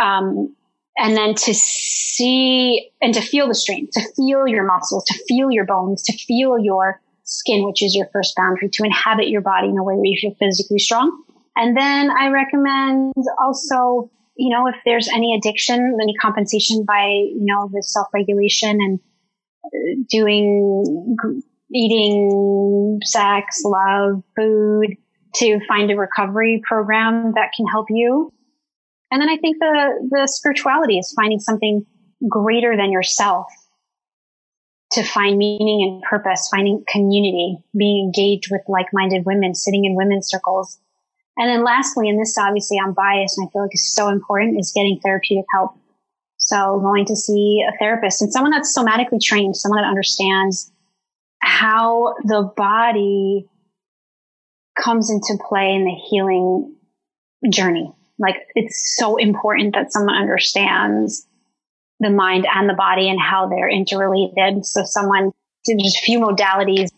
um, 0.02 0.56
and 0.98 1.18
then 1.18 1.36
to 1.36 1.54
see 1.54 2.90
and 3.02 3.14
to 3.14 3.22
feel 3.22 3.50
the 3.50 3.56
strength, 3.56 3.92
to 3.94 4.02
feel 4.16 4.48
your 4.48 4.64
muscles, 4.64 5.04
to 5.06 5.24
feel 5.28 5.52
your 5.52 5.66
bones, 5.66 6.04
to 6.04 6.14
feel 6.14 6.58
your 6.58 7.02
skin, 7.24 7.66
which 7.66 7.84
is 7.84 7.94
your 7.94 8.08
first 8.14 8.34
boundary, 8.38 8.70
to 8.70 8.84
inhabit 8.84 9.28
your 9.28 9.42
body 9.42 9.68
in 9.68 9.78
a 9.78 9.84
way 9.84 9.96
where 9.96 10.06
you 10.06 10.18
feel 10.22 10.36
physically 10.40 10.80
strong. 10.80 11.24
And 11.58 11.76
then 11.76 12.10
I 12.12 12.30
recommend 12.30 13.14
also, 13.44 14.10
you 14.36 14.56
know, 14.56 14.68
if 14.68 14.76
there's 14.86 15.08
any 15.08 15.36
addiction, 15.36 15.98
any 16.02 16.14
compensation 16.22 16.84
by, 16.86 17.08
you 17.08 17.46
know, 17.46 17.70
the 17.72 17.82
self 17.82 18.08
regulation 18.14 18.78
and 18.82 19.00
uh, 19.66 20.04
doing, 20.10 21.16
eating, 21.74 23.00
sex, 23.04 23.62
love, 23.64 24.24
food, 24.36 24.98
to 25.36 25.60
find 25.68 25.92
a 25.92 25.96
recovery 25.96 26.62
program 26.68 27.34
that 27.36 27.52
can 27.56 27.66
help 27.68 27.88
you. 27.90 28.34
And 29.12 29.22
then 29.22 29.30
I 29.30 29.38
think 29.38 29.58
the, 29.60 30.10
the 30.10 30.28
spirituality 30.28 30.98
is 30.98 31.14
finding 31.16 31.40
something 31.40 31.86
greater 32.30 32.76
than 32.76 32.92
yourself 32.92 33.46
to 34.92 35.04
find 35.04 35.38
meaning 35.38 35.88
and 35.88 36.02
purpose, 36.04 36.48
finding 36.50 36.84
community, 36.92 37.58
being 37.78 38.06
engaged 38.06 38.50
with 38.52 38.62
like-minded 38.68 39.26
women, 39.26 39.54
sitting 39.54 39.86
in 39.86 39.96
women's 39.96 40.30
circles. 40.30 40.80
And 41.38 41.50
then 41.50 41.64
lastly, 41.64 42.08
and 42.10 42.20
this 42.20 42.38
obviously 42.38 42.78
I'm 42.80 42.94
biased 42.94 43.38
and 43.38 43.48
I 43.48 43.52
feel 43.52 43.64
like 43.64 43.74
is 43.74 43.94
so 43.94 44.10
important 44.10 44.60
is 44.60 44.72
getting 44.74 45.00
therapeutic 45.04 45.46
help. 45.54 45.78
So 46.38 46.80
going 46.80 47.06
to 47.06 47.16
see 47.16 47.66
a 47.68 47.78
therapist 47.78 48.22
and 48.22 48.32
someone 48.32 48.52
that's 48.52 48.78
somatically 48.78 49.20
trained, 49.22 49.58
someone 49.58 49.82
that 49.82 49.88
understands 49.88 50.72
how 51.40 52.16
the 52.24 52.52
body 52.56 53.48
comes 54.82 55.10
into 55.10 55.42
play 55.50 55.74
in 55.74 55.86
the 55.86 55.96
healing 56.10 56.76
journey. 57.50 57.92
Like 58.20 58.36
it's 58.56 58.96
so 58.98 59.18
important 59.18 59.76
that 59.76 59.92
someone 59.92 60.16
understands 60.16 61.28
the 62.00 62.10
mind 62.10 62.46
and 62.54 62.70
the 62.70 62.74
body 62.74 63.10
and 63.10 63.20
how 63.20 63.48
they're 63.48 63.70
interrelated. 63.70 64.66
So 64.66 64.84
someone, 64.86 65.32
there's 65.66 65.96
a 65.96 66.06
few 66.06 66.20
modalities, 66.20 66.90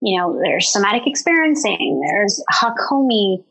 you 0.00 0.18
know, 0.18 0.38
there's 0.42 0.68
somatic 0.68 1.06
experiencing, 1.06 2.02
there's 2.06 2.42
Hakomi, 2.50 3.44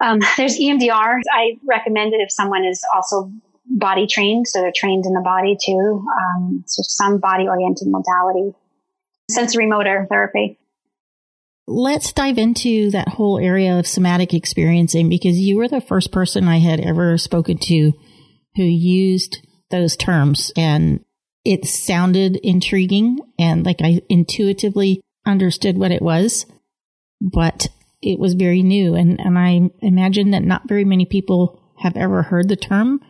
um, 0.00 0.20
there's 0.36 0.58
EMDR. 0.58 1.20
I 1.32 1.58
recommend 1.66 2.12
it 2.12 2.20
if 2.20 2.30
someone 2.30 2.64
is 2.64 2.84
also 2.94 3.30
body 3.66 4.06
trained, 4.06 4.46
so 4.46 4.60
they're 4.60 4.72
trained 4.74 5.06
in 5.06 5.12
the 5.12 5.20
body 5.20 5.56
too. 5.60 6.06
Um, 6.20 6.64
so 6.66 6.82
some 6.82 7.18
body 7.18 7.48
oriented 7.48 7.88
modality, 7.88 8.54
sensory 9.30 9.66
motor 9.66 10.06
therapy. 10.08 10.58
Let's 11.68 12.12
dive 12.12 12.38
into 12.38 12.90
that 12.92 13.08
whole 13.08 13.38
area 13.38 13.78
of 13.78 13.88
somatic 13.88 14.32
experiencing 14.32 15.08
because 15.08 15.36
you 15.38 15.56
were 15.56 15.66
the 15.66 15.80
first 15.80 16.12
person 16.12 16.46
I 16.46 16.58
had 16.58 16.78
ever 16.78 17.18
spoken 17.18 17.58
to 17.58 17.92
who 18.54 18.62
used 18.62 19.38
those 19.70 19.96
terms 19.96 20.52
and 20.56 21.04
it 21.44 21.64
sounded 21.64 22.36
intriguing 22.36 23.18
and 23.36 23.66
like 23.66 23.80
I 23.82 24.00
intuitively 24.08 25.00
understood 25.26 25.76
what 25.76 25.90
it 25.90 26.02
was, 26.02 26.46
but 27.20 27.66
it 28.06 28.18
was 28.18 28.34
very 28.34 28.62
new. 28.62 28.94
And, 28.94 29.20
and 29.20 29.38
I 29.38 29.70
imagine 29.80 30.30
that 30.30 30.42
not 30.42 30.68
very 30.68 30.84
many 30.84 31.04
people 31.04 31.60
have 31.78 31.96
ever 31.96 32.22
heard 32.22 32.48
the 32.48 32.56
term 32.56 33.00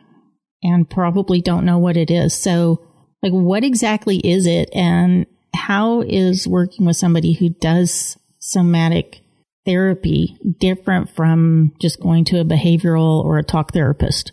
and 0.62 0.88
probably 0.88 1.40
don't 1.40 1.64
know 1.64 1.78
what 1.78 1.96
it 1.96 2.10
is. 2.10 2.34
So 2.34 2.82
like, 3.22 3.32
what 3.32 3.64
exactly 3.64 4.18
is 4.18 4.46
it? 4.46 4.70
And 4.74 5.26
how 5.54 6.02
is 6.02 6.46
working 6.46 6.86
with 6.86 6.96
somebody 6.96 7.32
who 7.32 7.50
does 7.50 8.18
somatic 8.38 9.20
therapy 9.64 10.38
different 10.58 11.10
from 11.10 11.72
just 11.80 12.00
going 12.00 12.24
to 12.26 12.40
a 12.40 12.44
behavioral 12.44 13.24
or 13.24 13.38
a 13.38 13.44
talk 13.44 13.72
therapist? 13.72 14.32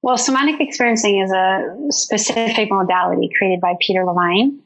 Well, 0.00 0.16
somatic 0.16 0.60
experiencing 0.60 1.20
is 1.20 1.32
a 1.32 1.76
specific 1.90 2.70
modality 2.70 3.30
created 3.36 3.60
by 3.60 3.74
Peter 3.80 4.04
Levine. 4.04 4.62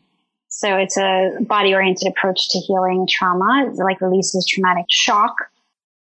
So 0.55 0.77
it's 0.77 0.99
a 0.99 1.31
body 1.41 1.75
oriented 1.75 2.07
approach 2.09 2.51
to 2.51 2.59
healing 2.59 3.09
trauma. 3.11 3.67
It 3.67 3.75
like 3.83 4.03
releases 4.03 4.47
traumatic 4.47 4.85
shock. 4.91 5.35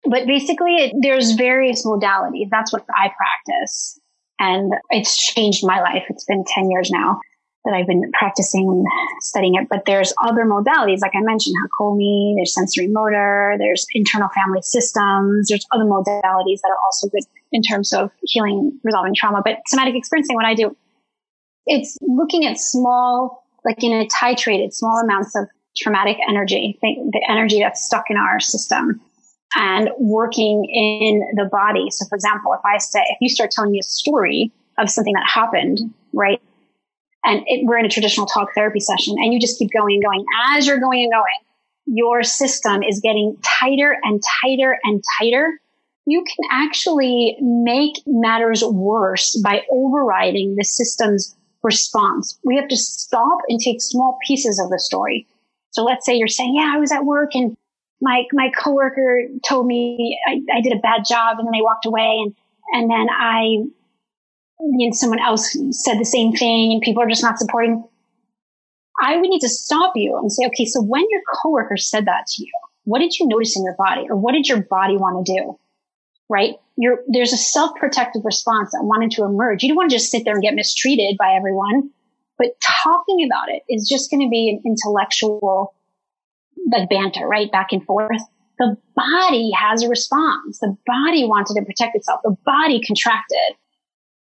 But 0.05 0.27
basically 0.27 0.77
it, 0.77 0.95
there's 1.03 1.33
various 1.33 1.85
modalities. 1.85 2.49
That's 2.49 2.73
what 2.73 2.87
I 2.89 3.11
practice. 3.17 3.99
And 4.39 4.73
it's 4.91 5.17
changed 5.35 5.67
my 5.67 5.81
life. 5.81 6.05
It's 6.09 6.25
been 6.25 6.45
10 6.47 6.71
years 6.71 6.89
now 6.89 7.21
that 7.65 7.75
I've 7.75 7.89
been 7.89 8.11
practicing 8.13 8.69
and 8.69 8.87
studying 9.21 9.57
it. 9.57 9.69
But 9.69 9.85
there's 9.87 10.15
other 10.23 10.45
modalities, 10.45 11.01
like 11.03 11.17
I 11.17 11.21
mentioned, 11.21 11.57
Hakomi, 11.67 12.37
there's 12.37 12.55
sensory 12.55 12.87
motor, 12.87 13.57
there's 13.59 13.87
internal 13.93 14.29
family 14.29 14.63
systems, 14.63 15.49
there's 15.49 15.67
other 15.73 15.85
modalities 15.85 16.61
that 16.63 16.71
are 16.71 16.79
also 16.85 17.09
good 17.09 17.25
in 17.51 17.63
terms 17.63 17.93
of 17.93 18.13
healing, 18.23 18.79
resolving 18.85 19.17
trauma. 19.17 19.43
But 19.45 19.59
somatic 19.67 19.97
experiencing, 19.97 20.37
what 20.37 20.47
I 20.47 20.55
do, 20.55 20.77
it's 21.67 21.99
looking 22.01 22.47
at 22.47 22.59
small, 22.59 23.45
like 23.65 23.83
in 23.83 23.93
a 23.93 24.07
titrated, 24.07 24.73
small 24.73 24.99
amounts 24.99 25.37
of 25.37 25.49
traumatic 25.77 26.17
energy, 26.29 26.79
the 26.83 27.27
energy 27.29 27.61
that's 27.61 27.85
stuck 27.85 28.05
in 28.11 28.17
our 28.17 28.41
system 28.41 29.01
and 29.55 29.91
working 29.99 30.65
in 30.65 31.23
the 31.37 31.49
body. 31.51 31.91
So 31.91 32.07
for 32.09 32.17
example, 32.17 32.53
if 32.53 32.61
I 32.65 32.79
say, 32.79 33.01
if 33.01 33.19
you 33.21 33.29
start 33.29 33.51
telling 33.51 33.71
me 33.71 33.79
a 33.79 33.85
story 33.85 34.53
of 34.79 34.91
something 34.91 35.15
that 35.15 35.27
happened, 35.33 35.79
right? 36.13 36.41
and 37.25 37.43
it, 37.47 37.67
we're 37.67 37.79
in 37.79 37.85
a 37.85 37.91
traditional 37.91 38.27
talk 38.27 38.49
therapy 38.55 38.81
session 38.81 39.15
and 39.19 39.33
you 39.33 39.41
just 39.41 39.59
keep 39.59 39.71
going 39.73 39.97
and 39.97 40.05
going 40.05 40.25
as 40.55 40.67
you're 40.67 40.81
going 40.81 41.03
and 41.05 41.13
going 41.13 41.25
your 41.87 42.23
system 42.23 42.83
is 42.83 43.01
getting 43.01 43.37
tighter 43.43 43.97
and 44.03 44.23
tighter 44.43 44.79
and 44.85 45.03
tighter 45.19 45.61
you 46.07 46.25
can 46.25 46.45
actually 46.51 47.37
make 47.41 47.97
matters 48.07 48.63
worse 48.65 49.39
by 49.45 49.63
overriding 49.71 50.57
the 50.57 50.65
system's 50.65 51.37
response 51.63 52.39
we 52.45 52.57
have 52.57 52.69
to 52.69 52.77
stop 52.77 53.39
and 53.49 53.61
take 53.61 53.81
small 53.81 54.19
pieces 54.27 54.61
of 54.61 54.71
the 54.71 54.79
story 54.79 55.27
so 55.71 55.85
let's 55.85 56.07
say 56.07 56.15
you're 56.15 56.29
saying 56.29 56.55
yeah 56.55 56.73
i 56.75 56.79
was 56.79 56.93
at 56.93 57.05
work 57.05 57.35
and 57.35 57.57
my 58.01 58.25
my 58.33 58.51
coworker 58.57 59.23
told 59.47 59.67
me 59.67 60.19
I, 60.29 60.41
I 60.57 60.61
did 60.61 60.73
a 60.73 60.79
bad 60.79 61.05
job 61.09 61.39
and 61.39 61.47
then 61.47 61.53
they 61.53 61.63
walked 61.63 61.87
away 61.87 62.19
and 62.23 62.35
and 62.73 62.91
then 62.91 63.07
I 63.11 63.65
and 64.61 64.97
someone 64.97 65.21
else 65.21 65.57
said 65.71 65.99
the 65.99 66.05
same 66.05 66.33
thing 66.33 66.73
and 66.73 66.83
people 66.83 67.03
are 67.03 67.09
just 67.09 67.23
not 67.23 67.39
supporting. 67.39 67.85
I 69.01 69.17
would 69.17 69.31
need 69.31 69.41
to 69.41 69.49
stop 69.49 69.93
you 69.95 70.19
and 70.19 70.33
say, 70.33 70.47
okay, 70.47 70.65
so 70.65 70.83
when 70.83 71.05
your 71.11 71.21
coworker 71.33 71.77
said 71.77 72.07
that 72.07 72.27
to 72.27 72.43
you, 72.43 72.53
what 72.85 72.99
did 72.99 73.17
you 73.19 73.29
notice 73.29 73.57
in 73.57 73.63
your 73.63 73.77
body 73.79 74.07
or 74.09 74.17
what 74.17 74.33
did 74.33 74.49
your 74.49 74.63
body 74.63 74.97
want 74.97 75.25
to 75.25 75.33
do? 75.33 75.59
Right? 76.29 76.57
You're, 76.77 77.01
there's 77.09 77.33
a 77.33 77.39
self-protective 77.39 78.25
response 78.25 78.73
that 78.73 78.85
wanted 78.85 79.11
to 79.13 79.25
emerge. 79.25 79.63
You 79.63 79.71
don't 79.71 79.77
want 79.77 79.91
to 79.91 79.97
just 79.97 80.11
sit 80.11 80.25
there 80.25 80.35
and 80.35 80.43
get 80.43 80.55
mistreated 80.55 81.17
by 81.17 81.35
everyone, 81.35 81.91
but 82.37 82.57
talking 82.61 83.27
about 83.27 83.49
it 83.49 83.63
is 83.69 83.89
just 83.89 84.11
going 84.11 84.21
to 84.21 84.31
be 84.31 84.51
an 84.51 84.63
intellectual 84.65 85.75
like 86.71 86.89
banter, 86.89 87.27
right? 87.27 87.51
Back 87.51 87.69
and 87.73 87.85
forth. 87.85 88.21
The 88.59 88.77
body 88.95 89.53
has 89.53 89.83
a 89.83 89.89
response. 89.89 90.59
The 90.59 90.77
body 90.87 91.25
wanted 91.25 91.55
to 91.55 91.65
protect 91.65 91.97
itself. 91.97 92.21
The 92.25 92.37
body 92.45 92.81
contracted. 92.85 93.57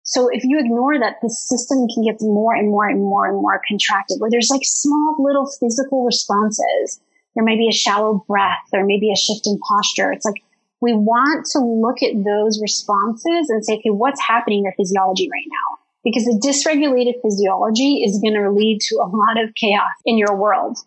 So 0.04 0.30
if 0.32 0.44
you 0.44 0.60
ignore 0.60 1.00
that, 1.00 1.18
the 1.22 1.30
system 1.30 1.88
can 1.94 2.04
get 2.04 2.22
more 2.22 2.54
and 2.54 2.70
more 2.70 2.88
and 2.88 3.00
more 3.02 3.26
and 3.26 3.38
more 3.38 3.62
contracted 3.68 4.20
where 4.20 4.30
there's 4.30 4.50
like 4.52 4.62
small 4.64 5.16
little 5.20 5.50
physical 5.60 6.06
responses. 6.06 7.00
There 7.36 7.44
may 7.44 7.58
be 7.58 7.68
a 7.68 7.74
shallow 7.74 8.24
breath. 8.28 8.60
There 8.72 8.86
may 8.86 9.00
be 9.00 9.12
a 9.12 9.16
shift 9.16 9.48
in 9.48 9.60
posture. 9.60 10.12
It's 10.12 10.26
like 10.26 10.44
we 10.82 10.94
want 10.94 11.46
to 11.52 11.60
look 11.60 12.04
at 12.04 12.24
those 12.24 12.62
responses 12.62 13.50
and 13.50 13.64
say, 13.64 13.76
okay, 13.76 13.90
what's 13.90 14.22
happening 14.22 14.60
in 14.60 14.64
your 14.66 14.74
physiology 14.78 15.30
right 15.32 15.48
now? 15.48 15.80
Because 16.04 16.26
the 16.26 16.40
dysregulated 16.46 17.22
physiology 17.24 18.04
is 18.04 18.20
going 18.22 18.36
to 18.36 18.52
lead 18.52 18.80
to 18.90 18.96
a 18.98 19.08
lot 19.08 19.42
of 19.44 19.56
chaos 19.56 19.92
in 20.06 20.18
your 20.18 20.36
world, 20.36 20.78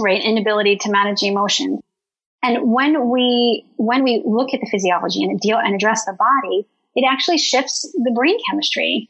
right? 0.00 0.22
Inability 0.22 0.76
to 0.76 0.90
manage 0.90 1.22
emotion. 1.22 1.80
And 2.42 2.72
when 2.72 3.10
we, 3.10 3.66
when 3.76 4.04
we 4.04 4.22
look 4.24 4.54
at 4.54 4.60
the 4.60 4.68
physiology 4.70 5.24
and 5.24 5.40
deal 5.40 5.58
and 5.58 5.74
address 5.74 6.04
the 6.04 6.12
body, 6.12 6.66
it 6.94 7.04
actually 7.10 7.38
shifts 7.38 7.82
the 7.92 8.12
brain 8.14 8.38
chemistry. 8.48 9.08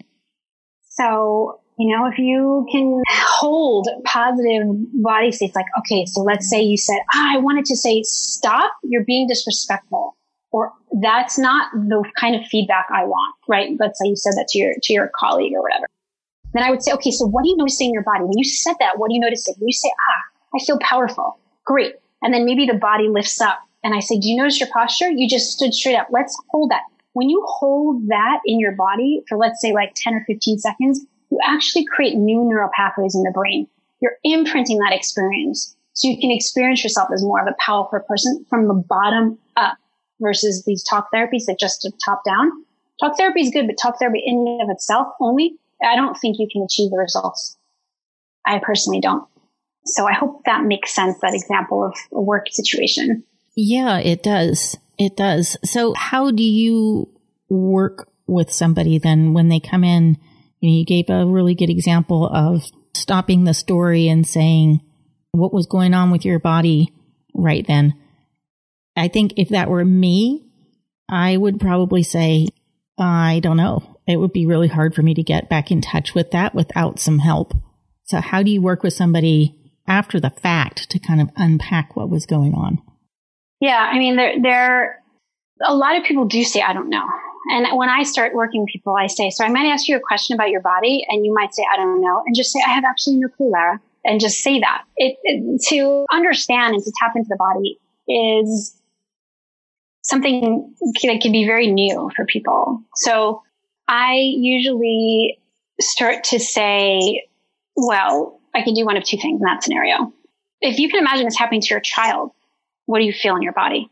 So, 0.89 1.61
you 1.79 1.95
know, 1.95 2.07
if 2.07 2.19
you 2.19 2.67
can 2.71 3.03
hold 3.11 3.89
positive 4.05 4.67
body 5.03 5.33
states, 5.33 5.57
like, 5.57 5.67
okay, 5.81 6.05
so 6.07 6.23
let's 6.23 6.49
say 6.49 6.63
you 6.63 6.77
said, 6.77 6.99
ah, 7.13 7.35
I 7.35 7.39
wanted 7.39 7.65
to 7.67 7.77
say, 7.77 8.03
stop, 8.05 8.73
you're 8.83 9.05
being 9.05 9.27
disrespectful. 9.27 10.17
Or 10.53 10.73
that's 11.03 11.37
not 11.37 11.73
the 11.73 12.05
kind 12.19 12.37
of 12.37 12.47
feedback 12.47 12.87
I 12.95 13.05
want, 13.05 13.35
right? 13.49 13.71
Let's 13.81 13.99
say 13.99 14.09
you 14.09 14.17
said 14.17 14.35
that 14.37 14.47
to 14.51 14.59
your, 14.59 14.75
to 14.81 14.93
your 14.93 15.11
colleague 15.19 15.53
or 15.53 15.63
whatever. 15.63 15.87
Then 16.53 16.63
I 16.63 16.71
would 16.71 16.85
say, 16.85 16.93
okay, 16.93 17.11
so 17.11 17.27
what 17.27 17.43
are 17.43 17.47
you 17.47 17.57
noticing 17.57 17.89
in 17.89 17.95
your 17.95 18.05
body? 18.05 18.23
When 18.23 18.39
you 18.39 18.45
said 18.45 18.75
that, 18.79 18.97
what 18.97 19.11
are 19.11 19.15
you 19.15 19.21
noticing? 19.21 19.55
When 19.59 19.67
you 19.67 19.73
say, 19.73 19.89
ah, 19.89 20.57
I 20.57 20.65
feel 20.65 20.79
powerful. 20.79 21.39
Great. 21.65 21.97
And 22.23 22.33
then 22.33 22.45
maybe 22.45 22.67
the 22.67 22.79
body 22.79 23.09
lifts 23.09 23.41
up 23.41 23.59
and 23.83 23.95
I 23.95 24.01
say, 24.01 24.19
Do 24.19 24.29
you 24.29 24.37
notice 24.37 24.61
your 24.61 24.69
posture? 24.71 25.11
You 25.11 25.29
just 25.29 25.53
stood 25.53 25.75
straight 25.75 25.97
up. 25.97 26.09
Let's 26.11 26.37
hold 26.49 26.71
that. 26.71 26.83
When 27.13 27.29
you 27.29 27.45
hold 27.47 28.09
that 28.09 28.41
in 28.47 28.59
your 28.59 28.73
body 28.73 29.23
for, 29.29 29.37
let's 29.37 29.61
say, 29.61 29.73
like 29.73 29.93
10 29.95 30.15
or 30.15 30.25
15 30.27 30.59
seconds, 30.59 31.05
you 31.35 31.41
actually 31.45 31.85
create 31.85 32.15
new 32.15 32.45
neural 32.45 32.71
pathways 32.75 33.15
in 33.15 33.23
the 33.23 33.33
brain. 33.33 33.67
You're 34.01 34.17
imprinting 34.23 34.79
that 34.79 34.93
experience. 34.93 35.75
So 35.95 36.09
you 36.09 36.19
can 36.21 36.31
experience 36.31 36.83
yourself 36.85 37.09
as 37.13 37.23
more 37.23 37.41
of 37.41 37.49
a 37.49 37.57
powerful 37.59 38.01
person 38.01 38.45
from 38.49 38.69
the 38.69 38.75
bottom 38.75 39.39
up 39.57 39.77
versus 40.21 40.65
these 40.65 40.85
talk 40.85 41.09
therapies 41.13 41.47
that 41.47 41.59
just 41.59 41.89
top 42.05 42.23
down. 42.25 42.51
Talk 43.01 43.17
therapy 43.17 43.43
is 43.43 43.51
good, 43.51 43.67
but 43.67 43.77
talk 43.81 43.99
therapy 43.99 44.23
in 44.25 44.37
and 44.37 44.63
of 44.63 44.69
itself 44.71 45.09
only, 45.21 45.57
I 45.83 45.97
don't 45.97 46.15
think 46.15 46.39
you 46.39 46.49
can 46.51 46.63
achieve 46.63 46.91
the 46.91 46.99
results. 46.99 47.57
I 48.47 48.61
personally 48.61 49.01
don't. 49.01 49.27
So 49.87 50.07
I 50.07 50.13
hope 50.13 50.43
that 50.47 50.65
makes 50.65 50.95
sense, 50.95 51.19
that 51.21 51.35
example 51.35 51.85
of 51.85 51.95
a 52.13 52.21
work 52.21 52.47
situation. 52.51 53.25
Yeah, 53.57 53.99
it 53.99 54.23
does. 54.23 54.77
It 54.99 55.17
does. 55.17 55.57
So 55.65 55.95
how 55.95 56.31
do 56.31 56.43
you 56.43 57.09
work 57.49 58.09
with 58.27 58.53
somebody 58.53 58.99
then 58.99 59.33
when 59.33 59.49
they 59.49 59.61
come 59.61 59.85
in? 59.85 60.19
You, 60.65 60.71
know, 60.71 60.77
you 60.79 60.85
gave 60.87 61.11
a 61.11 61.27
really 61.27 61.55
good 61.55 61.69
example 61.69 62.27
of 62.27 62.65
stopping 62.95 63.45
the 63.45 63.53
story 63.53 64.09
and 64.09 64.27
saying 64.27 64.81
what 65.33 65.53
was 65.53 65.67
going 65.67 65.93
on 65.93 66.11
with 66.11 66.25
your 66.25 66.39
body 66.39 66.91
right 67.35 67.67
then. 67.67 67.93
I 68.97 69.09
think 69.09 69.35
if 69.37 69.51
that 69.51 69.69
were 69.69 69.85
me, 69.85 70.49
I 71.07 71.37
would 71.37 71.61
probably 71.61 72.03
say, 72.03 72.49
I 72.99 73.41
don't 73.43 73.59
know. 73.59 73.99
It 74.09 74.17
would 74.17 74.33
be 74.33 74.47
really 74.47 74.69
hard 74.69 74.95
for 74.95 75.03
me 75.03 75.13
to 75.13 75.23
get 75.23 75.51
back 75.51 75.71
in 75.71 75.83
touch 75.83 76.15
with 76.15 76.31
that 76.31 76.55
without 76.55 76.99
some 76.99 77.19
help. 77.19 77.53
So 78.05 78.23
how 78.23 78.43
do 78.43 78.51
you 78.51 78.63
work 78.63 78.83
with 78.83 78.95
somebody 78.95 79.55
after 79.87 80.19
the 80.19 80.31
fact 80.31 80.89
to 80.93 80.99
kind 80.99 81.21
of 81.21 81.29
unpack 81.37 81.95
what 81.95 82.09
was 82.09 82.25
going 82.25 82.55
on? 82.55 82.79
Yeah, 83.61 83.77
I 83.77 83.99
mean, 83.99 84.17
there, 84.17 84.41
there, 84.41 85.03
a 85.63 85.75
lot 85.75 85.99
of 85.99 86.05
people 86.05 86.25
do 86.25 86.43
say, 86.43 86.63
I 86.63 86.73
don't 86.73 86.89
know. 86.89 87.05
And 87.47 87.77
when 87.77 87.89
I 87.89 88.03
start 88.03 88.35
working 88.35 88.63
with 88.63 88.71
people, 88.71 88.97
I 88.97 89.07
say, 89.07 89.31
so 89.31 89.45
I 89.45 89.49
might 89.49 89.67
ask 89.67 89.89
you 89.89 89.97
a 89.97 90.01
question 90.01 90.35
about 90.35 90.51
your 90.51 90.63
body 90.63 91.05
and 91.09 91.25
you 91.25 91.35
might 91.35 91.55
say, 91.55 91.65
I 91.73 91.77
don't 91.77 92.01
know. 92.01 92.23
And 92.25 92.35
just 92.35 92.53
say, 92.53 92.61
I 92.67 92.71
have 92.71 92.85
absolutely 92.85 93.23
no 93.23 93.29
clue, 93.29 93.51
Lara. 93.51 93.81
And 94.05 94.21
just 94.21 94.39
say 94.39 94.61
that. 94.61 94.85
It, 94.97 95.17
it, 95.23 95.63
to 95.69 96.07
understand 96.13 96.75
and 96.75 96.83
to 96.83 96.93
tap 96.99 97.13
into 97.17 97.29
the 97.29 97.37
body 97.37 97.79
is 98.09 98.75
something 100.03 100.75
that 101.03 101.21
can 101.23 101.33
be 101.33 101.47
very 101.47 101.71
new 101.71 102.11
for 102.15 102.25
people. 102.27 102.83
So 102.97 103.43
I 103.89 104.15
usually 104.17 105.39
start 105.81 106.25
to 106.25 106.39
say, 106.39 107.27
well, 107.77 108.41
I 108.55 108.63
can 108.63 108.75
do 108.75 108.85
one 108.85 108.97
of 108.97 109.05
two 109.05 109.17
things 109.17 109.41
in 109.41 109.45
that 109.45 109.63
scenario. 109.63 110.13
If 110.61 110.79
you 110.79 110.89
can 110.89 111.01
imagine 111.01 111.25
this 111.25 111.39
happening 111.39 111.61
to 111.63 111.69
your 111.69 111.81
child, 111.81 112.31
what 112.87 112.99
do 112.99 113.05
you 113.05 113.13
feel 113.13 113.37
in 113.37 113.43
your 113.43 113.53
body? 113.53 113.91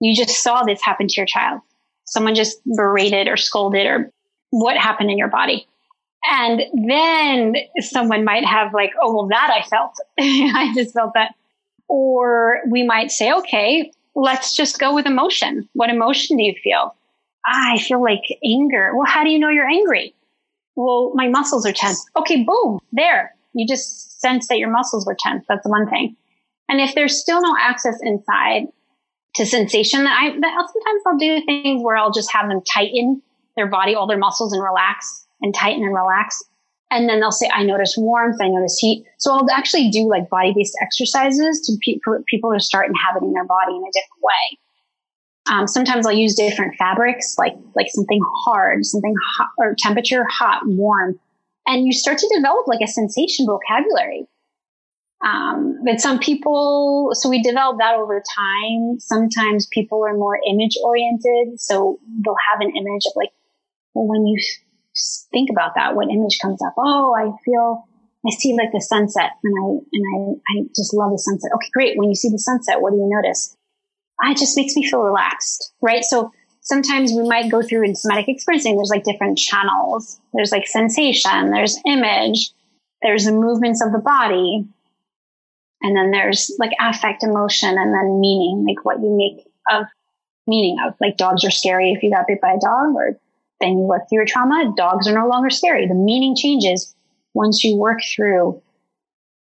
You 0.00 0.14
just 0.14 0.42
saw 0.42 0.62
this 0.62 0.82
happen 0.82 1.08
to 1.08 1.14
your 1.16 1.26
child. 1.26 1.60
Someone 2.10 2.34
just 2.34 2.60
berated 2.76 3.28
or 3.28 3.36
scolded 3.36 3.86
or 3.86 4.10
what 4.50 4.76
happened 4.76 5.10
in 5.10 5.18
your 5.18 5.28
body. 5.28 5.66
And 6.24 6.62
then 6.86 7.54
someone 7.78 8.24
might 8.24 8.44
have 8.44 8.74
like, 8.74 8.92
oh, 9.00 9.14
well, 9.14 9.28
that 9.28 9.50
I 9.50 9.66
felt. 9.66 9.94
I 10.20 10.72
just 10.74 10.92
felt 10.92 11.14
that. 11.14 11.34
Or 11.88 12.60
we 12.68 12.82
might 12.82 13.10
say, 13.10 13.32
okay, 13.32 13.90
let's 14.14 14.54
just 14.54 14.78
go 14.78 14.94
with 14.94 15.06
emotion. 15.06 15.68
What 15.72 15.88
emotion 15.88 16.36
do 16.36 16.42
you 16.42 16.54
feel? 16.62 16.94
Ah, 17.46 17.72
I 17.72 17.78
feel 17.78 18.02
like 18.02 18.22
anger. 18.44 18.92
Well, 18.94 19.06
how 19.06 19.24
do 19.24 19.30
you 19.30 19.38
know 19.38 19.48
you're 19.48 19.68
angry? 19.68 20.14
Well, 20.76 21.12
my 21.14 21.28
muscles 21.28 21.66
are 21.66 21.72
tense. 21.72 22.04
Okay, 22.16 22.44
boom, 22.44 22.80
there. 22.92 23.34
You 23.54 23.66
just 23.66 24.20
sense 24.20 24.48
that 24.48 24.58
your 24.58 24.70
muscles 24.70 25.06
were 25.06 25.16
tense. 25.18 25.44
That's 25.48 25.66
one 25.66 25.88
thing. 25.88 26.16
And 26.68 26.80
if 26.80 26.94
there's 26.94 27.18
still 27.18 27.42
no 27.42 27.56
access 27.58 27.98
inside 28.02 28.66
to 29.36 29.46
sensation, 29.46 30.04
that 30.04 30.18
I 30.18 30.30
that 30.40 30.68
sometimes 30.72 31.02
I'll 31.06 31.18
do 31.18 31.44
things 31.44 31.82
where 31.82 31.96
I'll 31.96 32.10
just 32.10 32.32
have 32.32 32.48
them 32.48 32.60
tighten 32.62 33.22
their 33.56 33.68
body, 33.68 33.94
all 33.94 34.06
their 34.06 34.18
muscles, 34.18 34.52
and 34.52 34.62
relax 34.62 35.26
and 35.40 35.54
tighten 35.54 35.82
and 35.82 35.94
relax. 35.94 36.42
And 36.90 37.08
then 37.08 37.20
they'll 37.20 37.30
say, 37.30 37.48
I 37.52 37.62
notice 37.62 37.94
warmth, 37.96 38.38
I 38.42 38.48
notice 38.48 38.76
heat. 38.78 39.04
So 39.18 39.32
I'll 39.32 39.50
actually 39.50 39.90
do 39.90 40.08
like 40.08 40.28
body 40.28 40.52
based 40.56 40.76
exercises 40.82 41.60
to 41.66 41.76
pe- 41.84 42.00
people 42.26 42.52
to 42.52 42.58
start 42.58 42.88
inhabiting 42.88 43.32
their 43.32 43.44
body 43.44 43.76
in 43.76 43.82
a 43.82 43.92
different 43.92 44.22
way. 44.22 44.58
Um, 45.50 45.66
sometimes 45.66 46.06
I'll 46.06 46.12
use 46.12 46.34
different 46.34 46.74
fabrics, 46.76 47.36
like 47.38 47.54
like 47.76 47.86
something 47.90 48.20
hard, 48.44 48.84
something 48.84 49.14
hot 49.36 49.50
or 49.58 49.74
temperature, 49.78 50.24
hot, 50.28 50.62
warm, 50.66 51.18
and 51.66 51.86
you 51.86 51.92
start 51.92 52.18
to 52.18 52.32
develop 52.34 52.66
like 52.66 52.80
a 52.82 52.88
sensation 52.88 53.46
vocabulary. 53.46 54.26
Um, 55.24 55.80
but 55.84 56.00
some 56.00 56.18
people, 56.18 57.10
so 57.12 57.28
we 57.28 57.42
develop 57.42 57.78
that 57.78 57.94
over 57.94 58.22
time. 58.36 58.98
Sometimes 59.00 59.66
people 59.66 60.04
are 60.06 60.14
more 60.14 60.38
image 60.48 60.76
oriented, 60.82 61.60
so 61.60 61.98
they'll 62.24 62.34
have 62.52 62.60
an 62.60 62.74
image 62.74 63.02
of 63.06 63.12
like, 63.16 63.30
well, 63.94 64.06
when 64.06 64.26
you 64.26 64.40
think 65.32 65.50
about 65.50 65.72
that, 65.76 65.94
what 65.94 66.08
image 66.10 66.38
comes 66.40 66.62
up? 66.62 66.74
Oh, 66.78 67.14
I 67.14 67.32
feel, 67.44 67.84
I 68.26 68.30
see 68.30 68.54
like 68.54 68.72
the 68.72 68.80
sunset, 68.80 69.32
and 69.44 69.54
I 69.58 69.66
and 69.92 70.04
I 70.14 70.60
I 70.60 70.62
just 70.74 70.94
love 70.94 71.10
the 71.12 71.18
sunset. 71.18 71.50
Okay, 71.54 71.68
great. 71.72 71.98
When 71.98 72.08
you 72.08 72.14
see 72.14 72.30
the 72.30 72.38
sunset, 72.38 72.80
what 72.80 72.92
do 72.92 72.96
you 72.96 73.08
notice? 73.10 73.56
ah, 74.22 74.30
it 74.30 74.38
just 74.38 74.56
makes 74.56 74.76
me 74.76 74.88
feel 74.88 75.00
relaxed, 75.00 75.72
right? 75.80 76.04
So 76.04 76.32
sometimes 76.60 77.12
we 77.12 77.26
might 77.28 77.50
go 77.50 77.62
through 77.62 77.84
in 77.84 77.94
somatic 77.94 78.28
experiencing, 78.28 78.76
there's 78.76 78.90
like 78.90 79.04
different 79.04 79.38
channels. 79.38 80.20
There's 80.32 80.52
like 80.52 80.66
sensation, 80.66 81.50
there's 81.50 81.78
image, 81.86 82.50
there's 83.02 83.24
the 83.24 83.32
movements 83.32 83.82
of 83.84 83.92
the 83.92 83.98
body, 83.98 84.66
and 85.82 85.96
then 85.96 86.10
there's 86.10 86.54
like 86.58 86.72
affect, 86.80 87.22
emotion, 87.22 87.70
and 87.70 87.94
then 87.94 88.20
meaning, 88.20 88.64
like 88.68 88.84
what 88.84 89.00
you 89.00 89.16
make 89.16 89.46
of 89.70 89.86
meaning 90.46 90.76
of. 90.86 90.94
Like 91.00 91.16
dogs 91.16 91.44
are 91.44 91.50
scary 91.50 91.92
if 91.92 92.02
you 92.02 92.10
got 92.10 92.26
bit 92.26 92.40
by 92.40 92.52
a 92.52 92.60
dog, 92.60 92.94
or 92.94 93.18
then 93.60 93.78
you 93.78 93.84
work 93.84 94.08
through 94.08 94.18
your 94.18 94.26
trauma, 94.26 94.72
dogs 94.76 95.06
are 95.06 95.14
no 95.14 95.28
longer 95.28 95.50
scary. 95.50 95.86
The 95.86 95.94
meaning 95.94 96.36
changes 96.36 96.94
once 97.34 97.64
you 97.64 97.76
work 97.76 98.00
through 98.14 98.60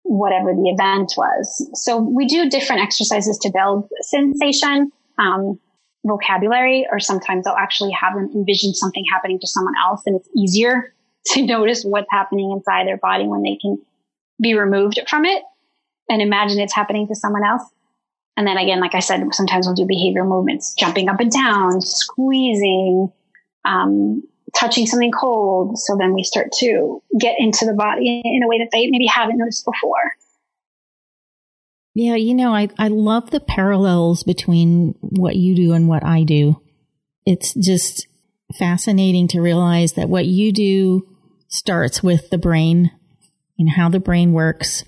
whatever 0.03 0.53
the 0.53 0.69
event 0.69 1.13
was. 1.17 1.71
So 1.75 1.99
we 1.99 2.27
do 2.27 2.49
different 2.49 2.83
exercises 2.83 3.39
to 3.39 3.53
build 3.53 3.89
sensation, 4.03 4.91
um, 5.19 5.59
vocabulary, 6.05 6.87
or 6.91 6.99
sometimes 6.99 7.47
I'll 7.47 7.57
actually 7.57 7.93
have 7.93 8.15
them 8.15 8.31
envision 8.35 8.75
something 8.75 9.05
happening 9.13 9.39
to 9.41 9.47
someone 9.47 9.75
else 9.85 10.03
and 10.07 10.17
it's 10.17 10.29
easier 10.37 10.95
to 11.27 11.45
notice 11.45 11.85
what's 11.85 12.09
happening 12.11 12.51
inside 12.51 12.87
their 12.87 12.97
body 12.97 13.27
when 13.27 13.43
they 13.43 13.59
can 13.61 13.79
be 14.41 14.55
removed 14.55 14.99
from 15.09 15.25
it 15.27 15.43
and 16.11 16.21
imagine 16.21 16.61
it's 16.61 16.75
happening 16.75 17.09
to 17.09 17.15
someone 17.15 17.45
else. 17.45 17.63
And 18.37 18.47
then 18.47 18.59
again, 18.59 18.81
like 18.81 18.95
I 18.95 19.01
said, 19.01 19.23
sometimes 19.33 19.67
we'll 19.67 19.75
do 19.75 19.87
behavior 19.87 20.25
movements, 20.25 20.75
jumping 20.75 21.09
up 21.09 21.21
and 21.21 21.31
down, 21.31 21.81
squeezing, 21.81 23.13
um, 23.65 24.23
touching 24.55 24.87
something 24.87 25.13
cold. 25.13 25.79
So 25.79 25.97
then 25.97 26.15
we 26.15 26.25
start 26.25 26.53
to 26.59 27.03
get 27.19 27.37
into 27.39 27.65
the 27.65 27.75
body 27.75 28.23
in 28.25 28.43
a 28.43 28.49
way 28.49 28.59
that 28.59 28.69
they 28.73 28.89
maybe 28.89 29.07
haven't 29.07 29.39
noticed 29.39 29.65
before. 29.65 30.13
Yeah, 31.95 32.15
you 32.15 32.35
know, 32.35 32.55
I, 32.55 32.69
I 32.79 32.89
love 32.89 33.31
the 33.31 33.41
parallels 33.41 34.23
between 34.23 34.95
what 35.01 35.37
you 35.37 35.55
do 35.55 35.73
and 35.73 35.89
what 35.89 36.05
I 36.05 36.23
do. 36.23 36.63
It's 37.27 37.53
just 37.55 38.07
fascinating 38.59 39.29
to 39.29 39.41
realize 39.41 39.95
that 39.95 40.09
what 40.09 40.27
you 40.27 40.53
do 40.53 41.07
starts 41.49 42.03
with 42.03 42.31
the 42.31 42.39
brain 42.39 42.91
and 43.59 43.71
how 43.71 43.89
the 43.89 44.01
brain 44.01 44.33
works. 44.33 44.85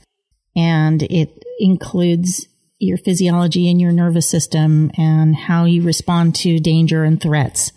And 0.55 1.03
it 1.03 1.43
includes 1.59 2.47
your 2.79 2.99
physiology 2.99 3.71
and 3.71 3.81
your 3.81 3.93
nervous 3.93 4.29
system 4.29 4.91
and 4.97 5.37
how 5.37 5.65
you 5.65 5.83
respond 5.83 6.35
to 6.35 6.59
danger 6.59 7.05
and 7.05 7.21
threats. 7.21 7.73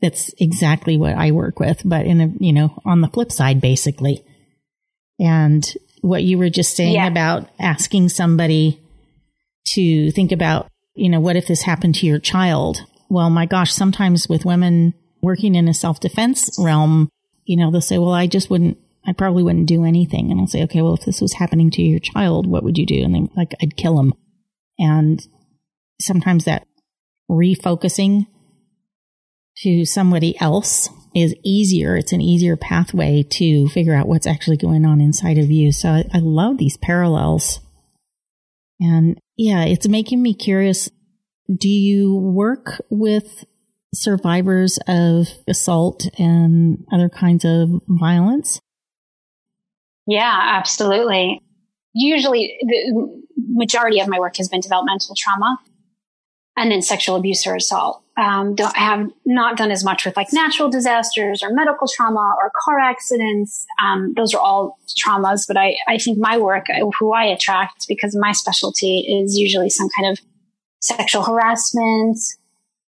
That's 0.00 0.32
exactly 0.38 0.96
what 0.96 1.14
I 1.14 1.32
work 1.32 1.58
with, 1.58 1.82
but 1.84 2.06
in 2.06 2.20
a, 2.20 2.32
you 2.38 2.52
know, 2.52 2.80
on 2.84 3.00
the 3.00 3.08
flip 3.08 3.32
side, 3.32 3.60
basically. 3.60 4.24
And 5.18 5.66
what 6.02 6.22
you 6.22 6.38
were 6.38 6.50
just 6.50 6.76
saying 6.76 6.94
yeah. 6.94 7.06
about 7.06 7.48
asking 7.58 8.10
somebody 8.10 8.80
to 9.68 10.10
think 10.12 10.32
about, 10.32 10.68
you 10.94 11.08
know, 11.08 11.20
what 11.20 11.36
if 11.36 11.46
this 11.46 11.62
happened 11.62 11.94
to 11.96 12.06
your 12.06 12.18
child? 12.18 12.78
Well, 13.08 13.30
my 13.30 13.46
gosh, 13.46 13.72
sometimes 13.72 14.28
with 14.28 14.44
women 14.44 14.94
working 15.22 15.54
in 15.54 15.68
a 15.68 15.74
self 15.74 16.00
defense 16.00 16.56
realm, 16.58 17.08
you 17.44 17.56
know, 17.56 17.70
they'll 17.70 17.80
say, 17.80 17.98
well, 17.98 18.12
I 18.12 18.26
just 18.26 18.50
wouldn't, 18.50 18.78
I 19.06 19.12
probably 19.12 19.42
wouldn't 19.42 19.68
do 19.68 19.84
anything. 19.84 20.30
And 20.30 20.40
I'll 20.40 20.46
say, 20.46 20.62
okay, 20.64 20.82
well, 20.82 20.94
if 20.94 21.04
this 21.04 21.20
was 21.20 21.34
happening 21.34 21.70
to 21.72 21.82
your 21.82 22.00
child, 22.00 22.46
what 22.46 22.64
would 22.64 22.78
you 22.78 22.86
do? 22.86 23.02
And 23.02 23.14
they 23.14 23.28
like, 23.36 23.52
I'd 23.60 23.76
kill 23.76 23.98
him. 24.00 24.14
And 24.78 25.26
sometimes 26.00 26.44
that 26.44 26.66
refocusing 27.30 28.26
to 29.58 29.84
somebody 29.84 30.40
else 30.40 30.88
is 31.14 31.34
easier. 31.44 31.96
It's 31.96 32.12
an 32.12 32.20
easier 32.20 32.56
pathway 32.56 33.22
to 33.22 33.68
figure 33.68 33.94
out 33.94 34.08
what's 34.08 34.26
actually 34.26 34.56
going 34.56 34.84
on 34.84 35.00
inside 35.00 35.38
of 35.38 35.50
you. 35.50 35.70
So 35.70 35.90
I, 35.90 36.04
I 36.12 36.18
love 36.18 36.58
these 36.58 36.76
parallels. 36.76 37.60
And 38.80 39.18
yeah, 39.36 39.64
it's 39.64 39.86
making 39.86 40.22
me 40.22 40.34
curious. 40.34 40.90
Do 41.54 41.68
you 41.68 42.16
work 42.16 42.82
with 42.90 43.44
survivors 43.94 44.78
of 44.88 45.28
assault 45.46 46.08
and 46.18 46.84
other 46.92 47.08
kinds 47.08 47.44
of 47.44 47.68
violence? 47.86 48.60
Yeah, 50.06 50.38
absolutely. 50.42 51.40
Usually 51.94 52.56
the, 52.60 53.24
majority 53.36 54.00
of 54.00 54.08
my 54.08 54.18
work 54.18 54.36
has 54.36 54.48
been 54.48 54.60
developmental 54.60 55.14
trauma 55.16 55.58
and 56.56 56.70
then 56.70 56.82
sexual 56.82 57.16
abuse 57.16 57.46
or 57.46 57.56
assault. 57.56 58.02
Um, 58.16 58.54
I 58.58 58.78
have 58.78 59.10
not 59.26 59.56
done 59.56 59.72
as 59.72 59.84
much 59.84 60.04
with 60.04 60.16
like 60.16 60.32
natural 60.32 60.70
disasters 60.70 61.42
or 61.42 61.52
medical 61.52 61.88
trauma 61.88 62.34
or 62.40 62.52
car 62.64 62.78
accidents. 62.78 63.66
Um, 63.82 64.12
those 64.16 64.32
are 64.34 64.40
all 64.40 64.78
traumas, 65.04 65.46
but 65.48 65.56
I, 65.56 65.76
I 65.88 65.98
think 65.98 66.18
my 66.18 66.38
work, 66.38 66.66
who 66.98 67.12
I 67.12 67.24
attract 67.24 67.86
because 67.88 68.16
my 68.16 68.32
specialty 68.32 69.00
is 69.00 69.36
usually 69.36 69.68
some 69.68 69.88
kind 69.96 70.12
of 70.12 70.24
sexual 70.80 71.24
harassment, 71.24 72.18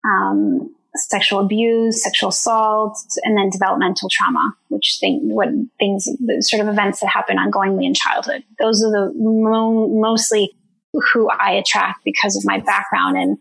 um, 0.05 0.75
sexual 0.97 1.41
abuse, 1.41 2.03
sexual 2.03 2.31
assault, 2.31 2.99
and 3.23 3.37
then 3.37 3.51
developmental 3.51 4.09
trauma, 4.11 4.55
which 4.69 4.99
thing, 5.01 5.21
what 5.23 5.49
things, 5.79 6.09
sort 6.41 6.63
of 6.63 6.69
events 6.69 7.01
that 7.01 7.09
happen 7.09 7.37
ongoingly 7.37 7.85
in 7.85 7.95
childhood. 7.95 8.43
Those 8.59 8.83
are 8.83 8.91
the 8.91 9.13
mo- 9.17 9.89
mostly 9.89 10.53
who 11.13 11.31
I 11.31 11.53
attract 11.53 12.05
because 12.05 12.37
of 12.37 12.43
my 12.45 12.59
background 12.61 13.17
in 13.17 13.39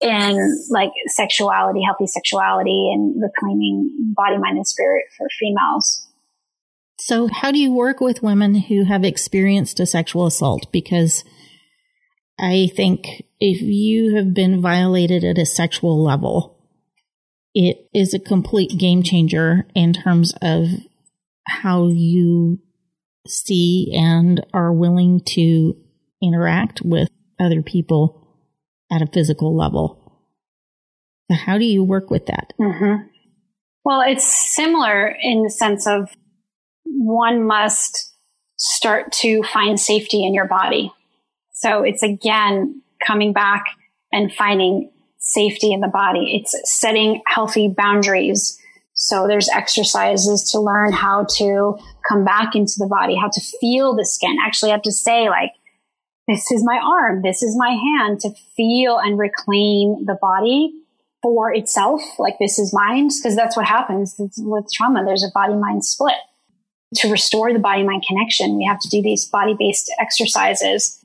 in 0.00 0.64
like 0.70 0.92
sexuality, 1.08 1.82
healthy 1.84 2.06
sexuality, 2.06 2.90
and 2.92 3.20
reclaiming 3.20 4.14
body, 4.16 4.38
mind, 4.38 4.56
and 4.56 4.66
spirit 4.66 5.06
for 5.16 5.26
females. 5.40 6.06
So, 7.00 7.28
how 7.28 7.50
do 7.50 7.58
you 7.58 7.72
work 7.72 8.00
with 8.00 8.22
women 8.22 8.54
who 8.54 8.84
have 8.84 9.04
experienced 9.04 9.80
a 9.80 9.86
sexual 9.86 10.26
assault? 10.26 10.70
Because 10.72 11.24
I 12.38 12.70
think 12.74 13.24
if 13.40 13.60
you 13.60 14.16
have 14.16 14.34
been 14.34 14.60
violated 14.60 15.24
at 15.24 15.38
a 15.38 15.46
sexual 15.46 16.02
level, 16.02 16.57
it 17.60 17.88
is 17.92 18.14
a 18.14 18.20
complete 18.20 18.78
game 18.78 19.02
changer 19.02 19.66
in 19.74 19.92
terms 19.92 20.32
of 20.40 20.68
how 21.44 21.88
you 21.88 22.60
see 23.26 23.92
and 23.96 24.46
are 24.54 24.72
willing 24.72 25.20
to 25.26 25.76
interact 26.22 26.82
with 26.82 27.08
other 27.40 27.60
people 27.60 28.28
at 28.92 29.02
a 29.02 29.08
physical 29.12 29.56
level. 29.56 30.22
So 31.28 31.36
how 31.36 31.58
do 31.58 31.64
you 31.64 31.82
work 31.82 32.12
with 32.12 32.26
that? 32.26 32.52
Mm-hmm. 32.60 33.08
Well, 33.84 34.02
it's 34.02 34.54
similar 34.54 35.12
in 35.20 35.42
the 35.42 35.50
sense 35.50 35.84
of 35.88 36.10
one 36.84 37.44
must 37.44 38.14
start 38.56 39.10
to 39.14 39.42
find 39.42 39.80
safety 39.80 40.24
in 40.24 40.32
your 40.32 40.46
body. 40.46 40.92
So 41.54 41.82
it's 41.82 42.04
again 42.04 42.82
coming 43.04 43.32
back 43.32 43.64
and 44.12 44.32
finding 44.32 44.92
safety 45.18 45.72
in 45.72 45.80
the 45.80 45.88
body. 45.88 46.40
It's 46.40 46.54
setting 46.78 47.22
healthy 47.26 47.68
boundaries. 47.68 48.58
So 48.94 49.26
there's 49.28 49.48
exercises 49.48 50.50
to 50.52 50.60
learn 50.60 50.92
how 50.92 51.26
to 51.36 51.78
come 52.08 52.24
back 52.24 52.54
into 52.56 52.74
the 52.78 52.86
body, 52.86 53.16
how 53.16 53.28
to 53.28 53.40
feel 53.60 53.94
the 53.94 54.04
skin. 54.04 54.36
Actually, 54.44 54.70
I 54.70 54.74
have 54.74 54.82
to 54.82 54.92
say 54.92 55.28
like, 55.28 55.52
this 56.26 56.50
is 56.50 56.62
my 56.64 56.78
arm. 56.82 57.22
This 57.22 57.42
is 57.42 57.56
my 57.56 57.70
hand 57.70 58.20
to 58.20 58.30
feel 58.56 58.98
and 58.98 59.18
reclaim 59.18 60.04
the 60.04 60.18
body 60.20 60.72
for 61.22 61.52
itself. 61.54 62.02
Like 62.18 62.34
this 62.38 62.58
is 62.58 62.72
mine. 62.72 63.08
Cause 63.22 63.34
that's 63.34 63.56
what 63.56 63.66
happens 63.66 64.14
with 64.18 64.66
trauma. 64.72 65.04
There's 65.04 65.24
a 65.24 65.32
body 65.32 65.54
mind 65.54 65.84
split. 65.84 66.16
To 66.96 67.10
restore 67.10 67.52
the 67.52 67.58
body 67.58 67.82
mind 67.82 68.04
connection, 68.06 68.56
we 68.56 68.64
have 68.64 68.80
to 68.80 68.88
do 68.88 69.02
these 69.02 69.26
body 69.26 69.54
based 69.58 69.92
exercises 70.00 71.04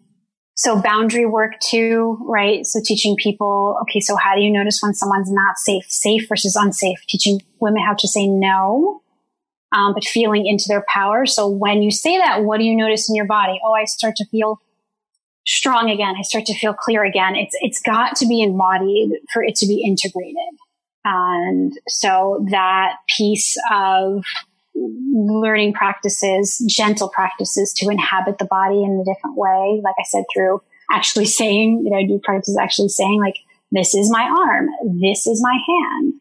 so 0.55 0.79
boundary 0.81 1.25
work 1.25 1.59
too, 1.59 2.17
right? 2.21 2.65
So 2.65 2.79
teaching 2.83 3.15
people, 3.15 3.77
okay, 3.83 3.99
so 3.99 4.15
how 4.15 4.35
do 4.35 4.41
you 4.41 4.51
notice 4.51 4.81
when 4.81 4.93
someone's 4.93 5.31
not 5.31 5.57
safe, 5.57 5.85
safe 5.89 6.27
versus 6.29 6.55
unsafe? 6.55 6.99
Teaching 7.07 7.41
women 7.59 7.81
how 7.83 7.95
to 7.95 8.07
say 8.07 8.27
no, 8.27 9.01
um, 9.71 9.93
but 9.93 10.03
feeling 10.03 10.45
into 10.45 10.65
their 10.67 10.85
power. 10.87 11.25
So 11.25 11.47
when 11.47 11.81
you 11.81 11.89
say 11.91 12.17
that, 12.17 12.43
what 12.43 12.59
do 12.59 12.65
you 12.65 12.75
notice 12.75 13.09
in 13.09 13.15
your 13.15 13.25
body? 13.25 13.59
Oh, 13.65 13.73
I 13.73 13.85
start 13.85 14.15
to 14.17 14.25
feel 14.25 14.59
strong 15.45 15.89
again. 15.89 16.15
I 16.17 16.21
start 16.21 16.45
to 16.45 16.53
feel 16.53 16.73
clear 16.73 17.03
again. 17.03 17.35
It's, 17.35 17.55
it's 17.61 17.81
got 17.81 18.15
to 18.17 18.27
be 18.27 18.41
embodied 18.41 19.11
for 19.33 19.43
it 19.43 19.55
to 19.55 19.65
be 19.65 19.83
integrated. 19.83 20.37
And 21.03 21.73
so 21.87 22.45
that 22.51 22.97
piece 23.17 23.57
of 23.71 24.23
learning 25.13 25.73
practices, 25.73 26.63
gentle 26.69 27.09
practices 27.09 27.73
to 27.73 27.89
inhabit 27.89 28.37
the 28.37 28.45
body 28.45 28.83
in 28.83 28.99
a 29.01 29.13
different 29.13 29.37
way. 29.37 29.81
Like 29.83 29.95
I 29.99 30.03
said, 30.07 30.23
through 30.33 30.61
actually 30.91 31.25
saying, 31.25 31.83
you 31.83 31.91
know, 31.91 31.97
I 31.97 32.05
do 32.05 32.19
practice 32.23 32.57
actually 32.59 32.89
saying 32.89 33.19
like, 33.19 33.37
this 33.71 33.95
is 33.95 34.11
my 34.11 34.23
arm. 34.23 34.69
This 35.01 35.25
is 35.25 35.41
my 35.41 35.57
hand. 35.67 36.13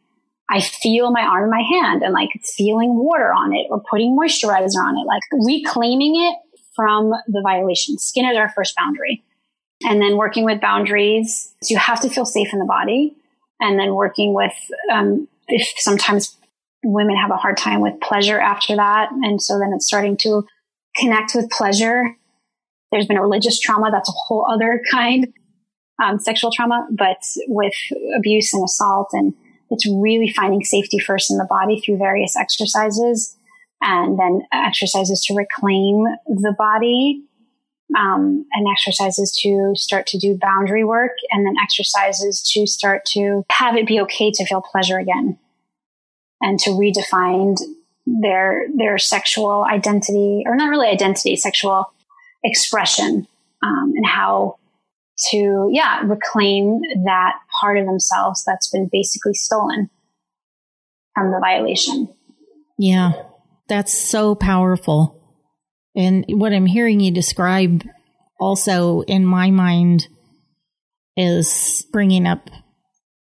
I 0.49 0.61
feel 0.61 1.11
my 1.11 1.23
arm 1.23 1.45
in 1.45 1.51
my 1.51 1.63
hand 1.63 2.03
and 2.03 2.13
like 2.13 2.31
it's 2.35 2.55
feeling 2.55 2.95
water 2.95 3.33
on 3.33 3.55
it 3.55 3.67
or 3.71 3.83
putting 3.91 4.17
moisturizer 4.17 4.83
on 4.83 4.97
it, 4.97 5.07
like 5.07 5.23
reclaiming 5.47 6.15
it 6.17 6.37
from 6.75 7.11
the 7.27 7.41
violation. 7.43 7.99
Skin 7.99 8.25
is 8.27 8.37
our 8.37 8.51
first 8.51 8.75
boundary. 8.77 9.23
And 9.85 10.01
then 10.01 10.17
working 10.17 10.45
with 10.45 10.61
boundaries, 10.61 11.53
so 11.63 11.73
you 11.73 11.79
have 11.79 12.01
to 12.03 12.09
feel 12.09 12.25
safe 12.25 12.49
in 12.53 12.61
the 12.61 12.65
body. 12.65 13.17
And 13.61 13.79
then 13.79 13.95
working 13.95 14.33
with, 14.33 14.55
um, 14.93 15.27
if 15.49 15.69
sometimes 15.77 16.37
women 16.85 17.16
have 17.16 17.30
a 17.30 17.37
hard 17.37 17.57
time 17.57 17.80
with 17.80 18.01
pleasure 18.01 18.41
after 18.41 18.76
that. 18.76 19.11
And 19.12 19.41
so 19.41 19.59
then 19.59 19.72
it's 19.74 19.87
starting 19.87 20.16
to 20.18 20.45
connect 20.97 21.35
with 21.35 21.51
pleasure. 21.51 22.16
There's 22.91 23.07
been 23.07 23.16
a 23.16 23.22
religious 23.22 23.59
trauma. 23.59 23.91
That's 23.91 24.09
a 24.09 24.12
whole 24.12 24.47
other 24.51 24.83
kind, 24.91 25.28
um, 26.03 26.18
sexual 26.18 26.51
trauma, 26.51 26.87
but 26.91 27.18
with 27.49 27.74
abuse 28.16 28.53
and 28.53 28.64
assault. 28.64 29.11
And 29.12 29.35
it's 29.70 29.87
really 29.87 30.30
finding 30.30 30.64
safety 30.64 30.99
first 30.99 31.30
in 31.30 31.39
the 31.39 31.47
body 31.49 31.80
through 31.80 31.99
various 31.99 32.37
exercises 32.37 33.37
and 33.80 34.18
then 34.18 34.43
exercises 34.53 35.24
to 35.26 35.35
reclaim 35.35 36.05
the 36.26 36.55
body. 36.57 37.22
Um, 37.95 38.47
and 38.55 38.66
exercises 38.72 39.39
to 39.43 39.72
start 39.74 40.07
to 40.07 40.18
do 40.18 40.39
boundary 40.41 40.83
work 40.83 41.11
and 41.30 41.45
then 41.45 41.57
exercises 41.62 42.41
to 42.55 42.66
start 42.66 43.05
to 43.09 43.45
have 43.53 43.76
it 43.76 43.87
be 43.87 44.01
okay 44.01 44.30
to 44.30 44.47
feel 44.47 44.62
pleasure 44.62 44.99
again 44.99 45.39
and 46.43 46.59
to 46.59 46.70
redefine 46.70 47.57
their 48.05 48.66
their 48.76 48.99
sexual 48.99 49.64
identity 49.64 50.43
or 50.45 50.57
not 50.57 50.68
really 50.68 50.88
identity 50.88 51.36
sexual 51.36 51.90
expression 52.45 53.26
um, 53.62 53.93
and 53.95 54.05
how 54.05 54.57
to 55.30 55.70
yeah 55.72 56.03
reclaim 56.05 56.80
that 57.05 57.34
part 57.61 57.78
of 57.78 57.86
themselves 57.86 58.45
that's 58.45 58.68
been 58.70 58.88
basically 58.90 59.34
stolen 59.34 59.88
from 61.14 61.30
the 61.30 61.38
violation. 61.40 62.09
Yeah. 62.78 63.12
That's 63.68 63.97
so 63.97 64.34
powerful. 64.34 65.18
And 65.95 66.24
what 66.28 66.53
i'm 66.53 66.66
hearing 66.66 67.01
you 67.01 67.12
describe 67.12 67.84
also 68.40 69.03
in 69.03 69.24
my 69.24 69.51
mind 69.51 70.09
is 71.16 71.86
bringing 71.93 72.26
up 72.26 72.49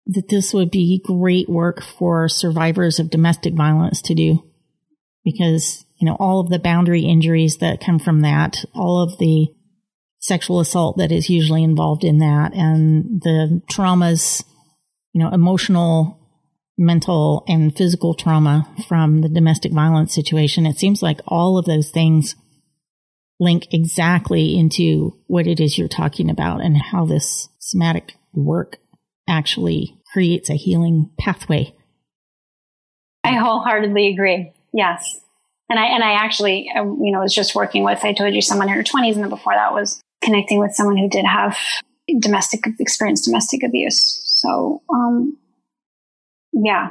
that 0.08 0.28
this 0.28 0.54
would 0.54 0.70
be 0.70 1.02
great 1.04 1.48
work 1.48 1.82
for 1.82 2.28
survivors 2.28 2.98
of 2.98 3.10
domestic 3.10 3.54
violence 3.54 4.00
to 4.02 4.14
do 4.14 4.42
because, 5.22 5.84
you 5.98 6.06
know, 6.06 6.16
all 6.18 6.40
of 6.40 6.48
the 6.48 6.58
boundary 6.58 7.02
injuries 7.02 7.58
that 7.58 7.84
come 7.84 7.98
from 7.98 8.22
that, 8.22 8.64
all 8.74 9.02
of 9.02 9.18
the 9.18 9.48
sexual 10.18 10.60
assault 10.60 10.96
that 10.96 11.12
is 11.12 11.28
usually 11.28 11.62
involved 11.62 12.04
in 12.04 12.18
that 12.18 12.54
and 12.54 13.20
the 13.22 13.62
traumas, 13.70 14.42
you 15.12 15.22
know, 15.22 15.30
emotional, 15.30 16.18
mental 16.78 17.44
and 17.46 17.76
physical 17.76 18.14
trauma 18.14 18.66
from 18.88 19.20
the 19.20 19.28
domestic 19.28 19.72
violence 19.72 20.14
situation. 20.14 20.64
It 20.64 20.78
seems 20.78 21.02
like 21.02 21.20
all 21.26 21.58
of 21.58 21.66
those 21.66 21.90
things 21.90 22.34
link 23.38 23.66
exactly 23.72 24.58
into 24.58 25.18
what 25.26 25.46
it 25.46 25.60
is 25.60 25.76
you're 25.76 25.88
talking 25.88 26.30
about 26.30 26.60
and 26.62 26.80
how 26.80 27.04
this 27.04 27.48
somatic 27.58 28.14
work 28.32 28.78
actually 29.28 29.97
creates 30.12 30.50
a 30.50 30.54
healing 30.54 31.10
pathway. 31.18 31.74
I 33.24 33.34
wholeheartedly 33.34 34.08
agree. 34.08 34.52
Yes. 34.72 35.20
And 35.70 35.78
I, 35.78 35.86
and 35.86 36.02
I 36.02 36.12
actually, 36.12 36.70
um, 36.74 36.98
you 37.02 37.12
know, 37.12 37.20
was 37.20 37.34
just 37.34 37.54
working 37.54 37.84
with, 37.84 38.04
I 38.04 38.14
told 38.14 38.34
you 38.34 38.40
someone 38.40 38.68
in 38.68 38.74
her 38.74 38.82
twenties. 38.82 39.16
And 39.16 39.24
then 39.24 39.30
before 39.30 39.52
that 39.54 39.74
was 39.74 40.00
connecting 40.22 40.58
with 40.58 40.74
someone 40.74 40.96
who 40.96 41.08
did 41.08 41.26
have 41.26 41.58
domestic 42.20 42.60
experience, 42.80 43.26
domestic 43.26 43.62
abuse. 43.62 44.22
So, 44.24 44.82
um, 44.92 45.36
yeah. 46.52 46.88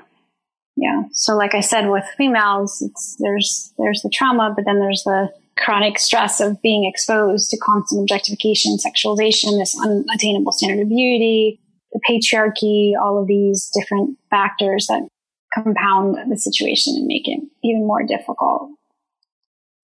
Yeah. 0.75 1.03
So 1.11 1.35
like 1.35 1.55
I 1.55 1.61
said, 1.61 1.89
with 1.89 2.05
females, 2.17 2.83
it's, 2.83 3.15
there's, 3.19 3.73
there's 3.79 4.01
the 4.03 4.11
trauma, 4.13 4.53
but 4.55 4.65
then 4.65 4.79
there's 4.79 5.03
the 5.03 5.29
chronic 5.57 5.97
stress 5.97 6.39
of 6.39 6.61
being 6.61 6.85
exposed 6.85 7.49
to 7.49 7.57
constant 7.57 8.01
objectification, 8.01 8.77
sexualization, 8.77 9.57
this 9.57 9.75
unattainable 9.83 10.51
standard 10.51 10.83
of 10.83 10.89
beauty, 10.89 11.59
the 11.91 11.99
patriarchy, 12.09 12.93
all 13.01 13.21
of 13.21 13.27
these 13.27 13.71
different 13.73 14.17
factors 14.29 14.87
that 14.87 15.07
compound 15.53 16.17
the 16.29 16.37
situation 16.37 16.95
and 16.97 17.07
make 17.07 17.27
it 17.27 17.41
even 17.63 17.87
more 17.87 18.03
difficult. 18.03 18.71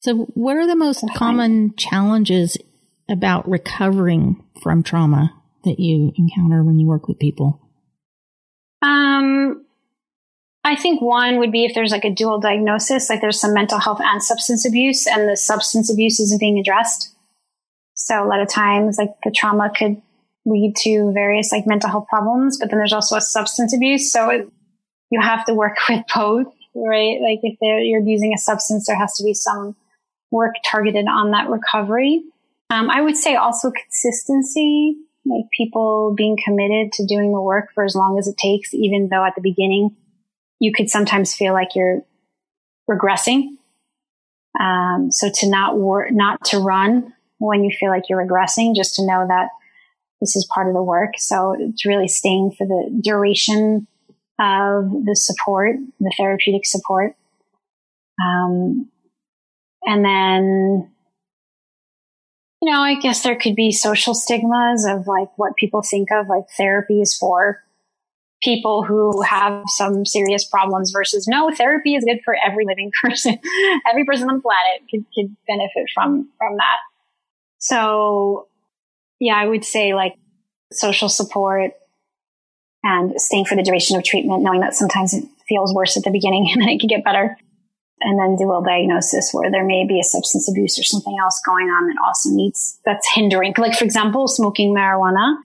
So, 0.02 0.26
what 0.34 0.58
are 0.58 0.68
the 0.68 0.76
most 0.76 1.06
common 1.16 1.76
challenges 1.76 2.58
about 3.10 3.50
recovering 3.50 4.44
from 4.62 4.84
trauma 4.84 5.34
that 5.64 5.80
you 5.80 6.12
encounter 6.18 6.64
when 6.64 6.80
you 6.80 6.88
work 6.88 7.08
with 7.08 7.20
people? 7.20 7.62
Um, 8.82 9.66
I 10.66 10.76
think 10.76 11.02
one 11.02 11.40
would 11.40 11.52
be 11.52 11.66
if 11.66 11.74
there's 11.74 11.92
like 11.92 12.06
a 12.06 12.14
dual 12.14 12.40
diagnosis, 12.40 13.10
like 13.10 13.22
there's 13.22 13.40
some 13.40 13.54
mental 13.54 13.80
health 13.80 14.02
and 14.02 14.22
substance 14.22 14.66
abuse, 14.68 15.08
and 15.08 15.30
the 15.30 15.38
substance 15.38 15.92
abuse 15.92 16.20
isn't 16.20 16.40
being 16.40 16.60
addressed. 16.60 17.16
So 17.94 18.24
a 18.24 18.28
lot 18.28 18.42
of 18.42 18.50
times, 18.50 18.98
like 18.98 19.12
the 19.24 19.32
trauma 19.32 19.72
could 19.74 20.02
lead 20.46 20.76
to 20.76 21.12
various 21.14 21.52
like 21.52 21.66
mental 21.66 21.90
health 21.90 22.08
problems, 22.10 22.58
but 22.60 22.70
then 22.70 22.80
there's 22.80 22.94
also 22.94 23.16
a 23.16 23.22
substance 23.22 23.74
abuse. 23.74 24.12
So 24.12 24.30
it, 24.30 24.50
you 25.10 25.22
have 25.22 25.46
to 25.46 25.54
work 25.54 25.78
with 25.90 26.04
both, 26.14 26.48
right? 26.76 27.20
Like 27.22 27.40
if 27.44 27.58
you're 27.62 28.02
using 28.02 28.34
a 28.34 28.38
substance, 28.38 28.88
there 28.88 28.98
has 28.98 29.16
to 29.18 29.24
be 29.24 29.34
some 29.34 29.76
work 30.32 30.56
targeted 30.66 31.06
on 31.08 31.32
that 31.32 31.50
recovery. 31.50 32.24
Um, 32.70 32.90
I 32.90 33.02
would 33.02 33.16
say 33.16 33.36
also 33.36 33.72
consistency, 33.72 34.98
like 35.26 35.46
people 35.56 36.14
being 36.18 36.38
committed 36.44 36.92
to 36.94 37.06
doing 37.06 37.32
the 37.32 37.42
work 37.42 37.70
for 37.74 37.84
as 37.84 37.96
long 37.96 38.18
as 38.18 38.28
it 38.28 38.36
takes, 38.38 38.74
even 38.74 39.10
though 39.10 39.24
at 39.24 39.36
the 39.36 39.42
beginning 39.42 39.96
you 40.60 40.72
could 40.74 40.90
sometimes 40.90 41.34
feel 41.34 41.54
like 41.54 41.76
you're 41.76 42.02
regressing. 42.90 43.58
Um, 44.60 45.12
so 45.12 45.30
to 45.30 45.50
not 45.50 45.78
work, 45.78 46.12
not 46.12 46.44
to 46.46 46.60
run 46.60 47.14
when 47.38 47.64
you 47.64 47.76
feel 47.78 47.90
like 47.90 48.04
you're 48.10 48.26
regressing, 48.26 48.76
just 48.76 48.96
to 48.96 49.06
know 49.06 49.26
that 49.28 49.50
this 50.24 50.38
is 50.38 50.48
part 50.54 50.68
of 50.68 50.74
the 50.74 50.82
work. 50.82 51.16
So 51.18 51.54
it's 51.60 51.86
really 51.86 52.08
staying 52.08 52.52
for 52.58 52.66
the 52.66 53.02
duration 53.04 53.88
of 54.40 54.90
the 55.06 55.16
support, 55.16 55.76
the 56.00 56.14
therapeutic 56.18 56.66
support. 56.66 57.16
Um, 58.24 58.90
and 59.86 60.06
then, 60.06 60.90
you 62.62 62.72
know, 62.72 62.80
I 62.80 62.96
guess 62.96 63.22
there 63.22 63.36
could 63.36 63.56
be 63.56 63.74
social 63.74 64.14
stigmas 64.14 64.86
of 64.86 65.08
like 65.08 65.28
what 65.38 65.58
people 65.58 65.82
think 65.82 66.10
of 66.12 66.30
like 66.30 66.46
therapy 66.56 67.02
is 67.02 67.16
for 67.18 67.62
people 68.42 68.84
who 68.84 69.22
have 69.24 69.64
some 69.68 70.06
serious 70.06 70.46
problems 70.46 70.92
versus 70.92 71.28
no, 71.28 71.52
therapy 71.54 71.96
is 71.96 72.06
good 72.06 72.20
for 72.24 72.36
every 72.46 72.66
living 72.66 72.92
person. 73.04 73.38
every 73.90 74.06
person 74.06 74.30
on 74.30 74.38
the 74.38 74.42
planet 74.42 74.90
could, 74.90 75.06
could 75.14 75.36
benefit 75.48 75.90
from, 75.94 76.30
from 76.38 76.56
that. 76.58 76.78
So 77.58 78.48
yeah, 79.24 79.36
I 79.36 79.48
would 79.48 79.64
say 79.64 79.94
like 79.94 80.16
social 80.72 81.08
support 81.08 81.72
and 82.84 83.20
staying 83.20 83.46
for 83.46 83.56
the 83.56 83.64
duration 83.64 83.96
of 83.96 84.04
treatment, 84.04 84.44
knowing 84.44 84.60
that 84.60 84.76
sometimes 84.76 85.14
it 85.14 85.24
feels 85.48 85.74
worse 85.74 85.96
at 85.96 86.04
the 86.04 86.12
beginning 86.12 86.50
and 86.52 86.62
then 86.62 86.70
it 86.70 86.80
can 86.80 86.88
get 86.88 87.04
better. 87.04 87.38
And 88.02 88.20
then 88.20 88.36
do 88.36 88.52
a 88.52 88.62
diagnosis 88.62 89.30
where 89.32 89.50
there 89.50 89.64
may 89.64 89.86
be 89.88 89.98
a 89.98 90.04
substance 90.04 90.50
abuse 90.50 90.78
or 90.78 90.84
something 90.84 91.16
else 91.22 91.42
going 91.46 91.68
on 91.68 91.88
that 91.88 91.96
also 92.06 92.32
needs, 92.32 92.78
that's 92.84 93.08
hindering. 93.14 93.54
Like, 93.58 93.78
for 93.78 93.86
example, 93.86 94.28
smoking 94.28 94.76
marijuana. 94.76 95.38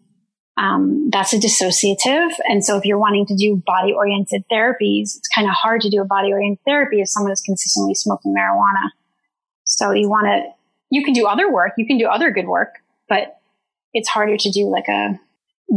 Um, 0.57 1.09
that's 1.13 1.33
a 1.33 1.39
dissociative. 1.39 2.31
And 2.49 2.65
so 2.65 2.77
if 2.77 2.85
you're 2.85 2.99
wanting 2.99 3.27
to 3.27 3.37
do 3.37 3.63
body 3.65 3.93
oriented 3.93 4.43
therapies, 4.51 5.17
it's 5.17 5.29
kind 5.33 5.47
of 5.47 5.55
hard 5.55 5.83
to 5.83 5.91
do 5.91 6.01
a 6.01 6.05
body 6.05 6.33
oriented 6.33 6.59
therapy 6.65 7.01
if 7.01 7.09
someone 7.09 7.31
is 7.31 7.41
consistently 7.43 7.95
smoking 7.95 8.35
marijuana. 8.35 8.91
So 9.63 9.93
you 9.93 10.09
want 10.09 10.27
to, 10.27 10.51
you 10.91 11.05
can 11.05 11.15
do 11.15 11.27
other 11.27 11.53
work, 11.53 11.75
you 11.77 11.87
can 11.87 11.97
do 11.97 12.09
other 12.09 12.33
good 12.33 12.49
work, 12.49 12.75
but 13.09 13.38
it's 13.93 14.09
harder 14.09 14.37
to 14.37 14.51
do 14.51 14.69
like 14.69 14.89
a 14.89 15.19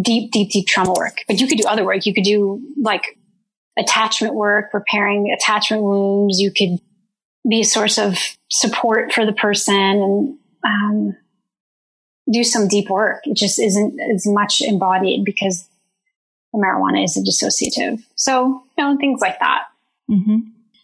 deep, 0.01 0.31
deep, 0.31 0.51
deep 0.51 0.67
trauma 0.67 0.93
work. 0.93 1.17
But 1.27 1.39
you 1.39 1.47
could 1.47 1.57
do 1.57 1.67
other 1.67 1.85
work. 1.85 2.05
You 2.05 2.13
could 2.13 2.23
do 2.23 2.61
like 2.79 3.17
attachment 3.77 4.35
work, 4.35 4.73
repairing 4.73 5.31
attachment 5.31 5.83
wounds. 5.83 6.39
You 6.39 6.51
could 6.51 6.79
be 7.49 7.61
a 7.61 7.65
source 7.65 7.97
of 7.97 8.17
support 8.49 9.11
for 9.11 9.25
the 9.25 9.33
person 9.33 9.75
and 9.75 10.37
um, 10.63 11.17
do 12.31 12.43
some 12.43 12.67
deep 12.67 12.89
work. 12.89 13.21
It 13.25 13.35
just 13.35 13.59
isn't 13.59 13.99
as 13.99 14.25
much 14.27 14.61
embodied 14.61 15.25
because 15.25 15.67
the 16.53 16.59
marijuana 16.59 17.03
is 17.03 17.17
a 17.17 17.21
dissociative. 17.21 18.03
So, 18.15 18.63
you 18.77 18.83
know, 18.83 18.97
things 18.97 19.21
like 19.21 19.39
that. 19.39 19.63
Mm-hmm. 20.09 20.37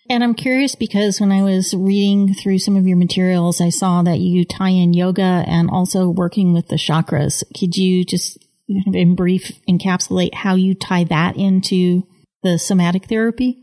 And 0.10 0.24
I'm 0.24 0.34
curious 0.34 0.76
because 0.76 1.20
when 1.20 1.32
I 1.32 1.42
was 1.44 1.74
reading 1.74 2.34
through 2.34 2.60
some 2.60 2.78
of 2.78 2.88
your 2.88 2.98
materials, 2.98 3.60
I 3.60 3.70
saw 3.70 4.04
that 4.04 4.20
you 4.20 4.46
tie 4.46 4.70
in 4.70 4.94
yoga 4.94 5.44
and 5.46 5.70
also 5.70 6.10
working 6.10 6.54
with 6.54 6.70
the 6.70 6.78
chakras. 6.78 7.44
Could 7.58 7.76
you 7.76 8.06
just 8.06 8.38
in 8.70 9.16
brief 9.16 9.52
encapsulate 9.68 10.34
how 10.34 10.56
you 10.56 10.76
tie 10.76 11.04
that 11.06 11.36
into 11.36 12.08
the 12.42 12.58
somatic 12.58 13.06
therapy? 13.06 13.58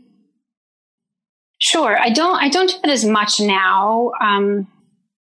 Sure. 1.59 1.97
I 1.99 2.09
don't, 2.09 2.35
I 2.41 2.49
don't 2.49 2.69
do 2.69 2.77
it 2.83 2.89
as 2.89 3.05
much 3.05 3.39
now. 3.39 4.11
Um, 4.21 4.67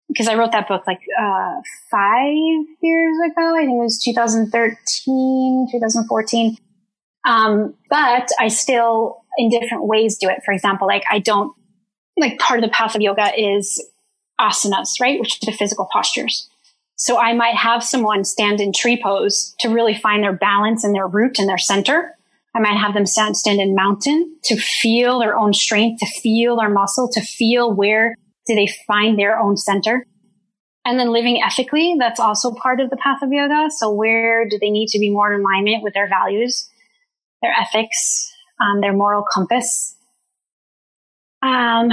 because 0.07 0.27
I 0.27 0.35
wrote 0.35 0.51
that 0.51 0.67
book 0.67 0.83
like, 0.87 0.99
uh, 1.17 1.53
five 1.89 2.65
years 2.81 3.17
ago. 3.31 3.55
I 3.55 3.61
think 3.61 3.79
it 3.79 3.83
was 3.83 4.01
2013, 4.03 5.67
2014. 5.71 6.57
Um, 7.25 7.75
but 7.89 8.29
I 8.39 8.47
still 8.47 9.23
in 9.37 9.49
different 9.49 9.85
ways 9.85 10.17
do 10.17 10.29
it. 10.29 10.43
For 10.43 10.53
example, 10.53 10.87
like 10.87 11.03
I 11.09 11.19
don't, 11.19 11.55
like 12.17 12.39
part 12.39 12.59
of 12.59 12.69
the 12.69 12.73
path 12.73 12.95
of 12.95 13.01
yoga 13.01 13.31
is 13.37 13.83
asanas, 14.39 14.99
right? 14.99 15.19
Which 15.19 15.39
are 15.41 15.51
the 15.51 15.57
physical 15.57 15.87
postures. 15.91 16.49
So 16.95 17.17
I 17.17 17.33
might 17.33 17.55
have 17.55 17.83
someone 17.83 18.23
stand 18.23 18.61
in 18.61 18.73
tree 18.73 18.99
pose 19.01 19.55
to 19.59 19.69
really 19.69 19.95
find 19.95 20.23
their 20.23 20.33
balance 20.33 20.83
and 20.83 20.93
their 20.93 21.07
root 21.07 21.39
and 21.39 21.49
their 21.49 21.57
center. 21.57 22.15
I 22.53 22.59
might 22.59 22.77
have 22.77 22.93
them 22.93 23.05
stand, 23.05 23.37
stand 23.37 23.59
in 23.59 23.73
mountain 23.73 24.37
to 24.43 24.57
feel 24.57 25.19
their 25.19 25.37
own 25.37 25.53
strength, 25.53 25.99
to 26.01 26.21
feel 26.21 26.57
their 26.57 26.69
muscle, 26.69 27.09
to 27.13 27.21
feel 27.21 27.73
where 27.73 28.15
do 28.45 28.55
they 28.55 28.67
find 28.85 29.17
their 29.17 29.39
own 29.39 29.57
center. 29.57 30.05
And 30.83 30.99
then 30.99 31.11
living 31.11 31.41
ethically, 31.43 31.95
that's 31.97 32.19
also 32.19 32.53
part 32.53 32.79
of 32.79 32.89
the 32.89 32.97
path 32.97 33.21
of 33.21 33.31
yoga. 33.31 33.69
So 33.69 33.91
where 33.91 34.47
do 34.47 34.57
they 34.59 34.69
need 34.69 34.87
to 34.89 34.99
be 34.99 35.09
more 35.09 35.31
in 35.33 35.39
alignment 35.39 35.83
with 35.83 35.93
their 35.93 36.09
values, 36.09 36.69
their 37.41 37.53
ethics, 37.59 38.31
um, 38.61 38.81
their 38.81 38.93
moral 38.93 39.23
compass. 39.31 39.95
Um, 41.41 41.89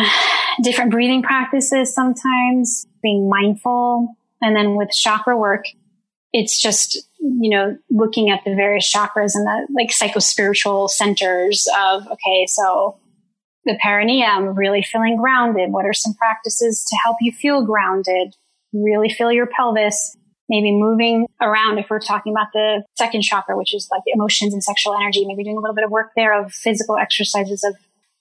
different 0.62 0.90
breathing 0.90 1.22
practices 1.22 1.94
sometimes, 1.94 2.86
being 3.02 3.28
mindful. 3.28 4.14
And 4.42 4.54
then 4.54 4.76
with 4.76 4.90
chakra 4.90 5.36
work, 5.36 5.64
it's 6.32 6.60
just, 6.60 6.96
you 7.18 7.50
know, 7.50 7.76
looking 7.90 8.30
at 8.30 8.44
the 8.44 8.54
various 8.54 8.92
chakras 8.92 9.32
and 9.34 9.46
the 9.46 9.66
like 9.74 9.90
psychospiritual 9.90 10.90
centers 10.90 11.66
of, 11.78 12.06
okay, 12.06 12.46
so 12.46 12.98
the 13.64 13.78
perineum, 13.82 14.54
really 14.54 14.82
feeling 14.82 15.16
grounded. 15.16 15.70
What 15.72 15.86
are 15.86 15.94
some 15.94 16.14
practices 16.14 16.84
to 16.88 16.96
help 17.02 17.16
you 17.20 17.32
feel 17.32 17.64
grounded? 17.64 18.36
Really 18.72 19.08
feel 19.08 19.32
your 19.32 19.46
pelvis 19.46 20.16
maybe 20.48 20.72
moving 20.72 21.26
around 21.40 21.78
if 21.78 21.90
we're 21.90 22.00
talking 22.00 22.32
about 22.32 22.48
the 22.52 22.82
second 22.96 23.22
chakra, 23.22 23.56
which 23.56 23.74
is 23.74 23.88
like 23.90 24.02
emotions 24.06 24.52
and 24.52 24.64
sexual 24.64 24.94
energy, 24.94 25.24
maybe 25.26 25.44
doing 25.44 25.56
a 25.56 25.60
little 25.60 25.74
bit 25.74 25.84
of 25.84 25.90
work 25.90 26.12
there 26.16 26.40
of 26.40 26.52
physical 26.52 26.96
exercises 26.96 27.64
of 27.64 27.76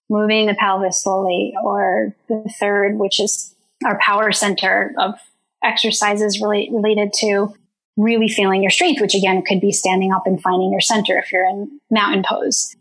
moving 0.09 0.47
the 0.47 0.53
pelvis 0.53 1.03
slowly, 1.03 1.53
or 1.63 2.15
the 2.29 2.43
third, 2.59 2.97
which 2.97 3.19
is 3.19 3.55
our 3.85 3.99
power 3.99 4.31
center 4.31 4.93
of 4.97 5.15
exercises 5.63 6.41
really 6.41 6.69
related 6.71 7.11
to 7.13 7.53
really 7.97 8.29
feeling 8.29 8.61
your 8.61 8.69
strength, 8.69 9.01
which 9.01 9.15
again 9.15 9.41
could 9.41 9.59
be 9.59 9.71
standing 9.71 10.13
up 10.13 10.23
and 10.25 10.41
finding 10.41 10.71
your 10.71 10.81
center 10.81 11.17
if 11.17 11.31
you're 11.31 11.47
in 11.47 11.79
mountain 11.89 12.23
pose. 12.27 12.75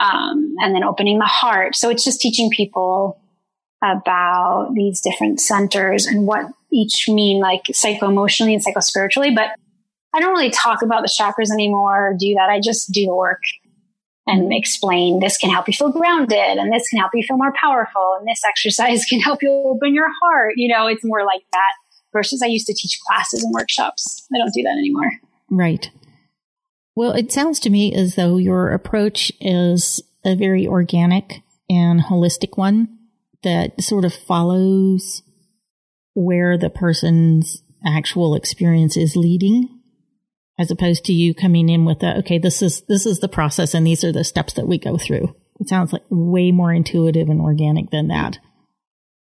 Um, 0.00 0.56
and 0.60 0.74
then 0.74 0.82
opening 0.82 1.20
the 1.20 1.26
heart. 1.26 1.76
So 1.76 1.88
it's 1.88 2.02
just 2.02 2.20
teaching 2.20 2.50
people 2.50 3.20
about 3.84 4.72
these 4.74 5.00
different 5.00 5.40
centers 5.40 6.06
and 6.06 6.26
what 6.26 6.46
each 6.72 7.08
mean 7.08 7.40
like 7.40 7.62
psycho 7.72 8.08
emotionally 8.08 8.54
and 8.54 8.62
psycho 8.62 8.80
spiritually. 8.80 9.30
But 9.34 9.50
I 10.14 10.20
don't 10.20 10.32
really 10.32 10.50
talk 10.50 10.82
about 10.82 11.02
the 11.02 11.08
chakras 11.08 11.50
anymore 11.52 12.08
or 12.08 12.16
do 12.18 12.34
that. 12.34 12.50
I 12.50 12.60
just 12.60 12.92
do 12.92 13.06
the 13.06 13.14
work 13.14 13.42
and 14.26 14.52
explain 14.52 15.20
this 15.20 15.36
can 15.36 15.50
help 15.50 15.66
you 15.66 15.74
feel 15.74 15.90
grounded 15.90 16.58
and 16.58 16.72
this 16.72 16.88
can 16.88 17.00
help 17.00 17.12
you 17.14 17.22
feel 17.22 17.36
more 17.36 17.52
powerful 17.52 18.16
and 18.18 18.28
this 18.28 18.42
exercise 18.46 19.04
can 19.08 19.20
help 19.20 19.42
you 19.42 19.50
open 19.50 19.94
your 19.94 20.08
heart. 20.22 20.54
You 20.56 20.68
know, 20.68 20.86
it's 20.86 21.04
more 21.04 21.24
like 21.24 21.42
that 21.52 21.72
versus 22.12 22.42
I 22.42 22.46
used 22.46 22.66
to 22.66 22.74
teach 22.74 22.98
classes 23.06 23.42
and 23.42 23.52
workshops. 23.54 24.26
I 24.34 24.38
don't 24.38 24.52
do 24.54 24.62
that 24.62 24.76
anymore. 24.78 25.10
Right. 25.50 25.90
Well, 26.94 27.12
it 27.12 27.32
sounds 27.32 27.58
to 27.60 27.70
me 27.70 27.94
as 27.94 28.16
though 28.16 28.36
your 28.36 28.70
approach 28.70 29.32
is 29.40 30.02
a 30.24 30.36
very 30.36 30.66
organic 30.66 31.42
and 31.70 32.02
holistic 32.02 32.58
one 32.58 32.98
that 33.42 33.80
sort 33.80 34.04
of 34.04 34.12
follows 34.12 35.22
where 36.14 36.58
the 36.58 36.70
person's 36.70 37.62
actual 37.86 38.34
experience 38.34 38.96
is 38.96 39.16
leading 39.16 39.80
as 40.58 40.70
opposed 40.70 41.04
to 41.06 41.12
you 41.12 41.34
coming 41.34 41.68
in 41.68 41.84
with 41.84 42.02
a, 42.02 42.18
okay, 42.18 42.38
this 42.38 42.62
is, 42.62 42.82
this 42.82 43.06
is 43.06 43.20
the 43.20 43.28
process 43.28 43.74
and 43.74 43.86
these 43.86 44.04
are 44.04 44.12
the 44.12 44.24
steps 44.24 44.52
that 44.54 44.68
we 44.68 44.78
go 44.78 44.98
through. 44.98 45.34
It 45.58 45.68
sounds 45.68 45.92
like 45.92 46.02
way 46.10 46.52
more 46.52 46.72
intuitive 46.72 47.28
and 47.28 47.40
organic 47.40 47.90
than 47.90 48.08
that. 48.08 48.38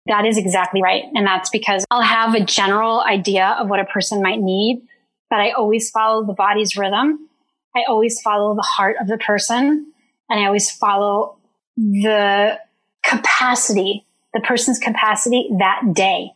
That 0.07 0.25
is 0.25 0.37
exactly 0.37 0.81
right. 0.81 1.03
And 1.13 1.25
that's 1.25 1.49
because 1.49 1.85
I'll 1.91 2.01
have 2.01 2.33
a 2.33 2.43
general 2.43 3.01
idea 3.01 3.55
of 3.59 3.69
what 3.69 3.79
a 3.79 3.85
person 3.85 4.21
might 4.21 4.39
need, 4.39 4.81
but 5.29 5.39
I 5.39 5.51
always 5.51 5.91
follow 5.91 6.25
the 6.25 6.33
body's 6.33 6.75
rhythm. 6.75 7.29
I 7.75 7.83
always 7.87 8.19
follow 8.19 8.55
the 8.55 8.63
heart 8.63 8.97
of 8.99 9.07
the 9.07 9.17
person 9.17 9.93
and 10.29 10.39
I 10.39 10.45
always 10.45 10.71
follow 10.71 11.37
the 11.77 12.59
capacity, 13.03 14.05
the 14.33 14.41
person's 14.41 14.79
capacity 14.79 15.49
that 15.59 15.93
day. 15.93 16.31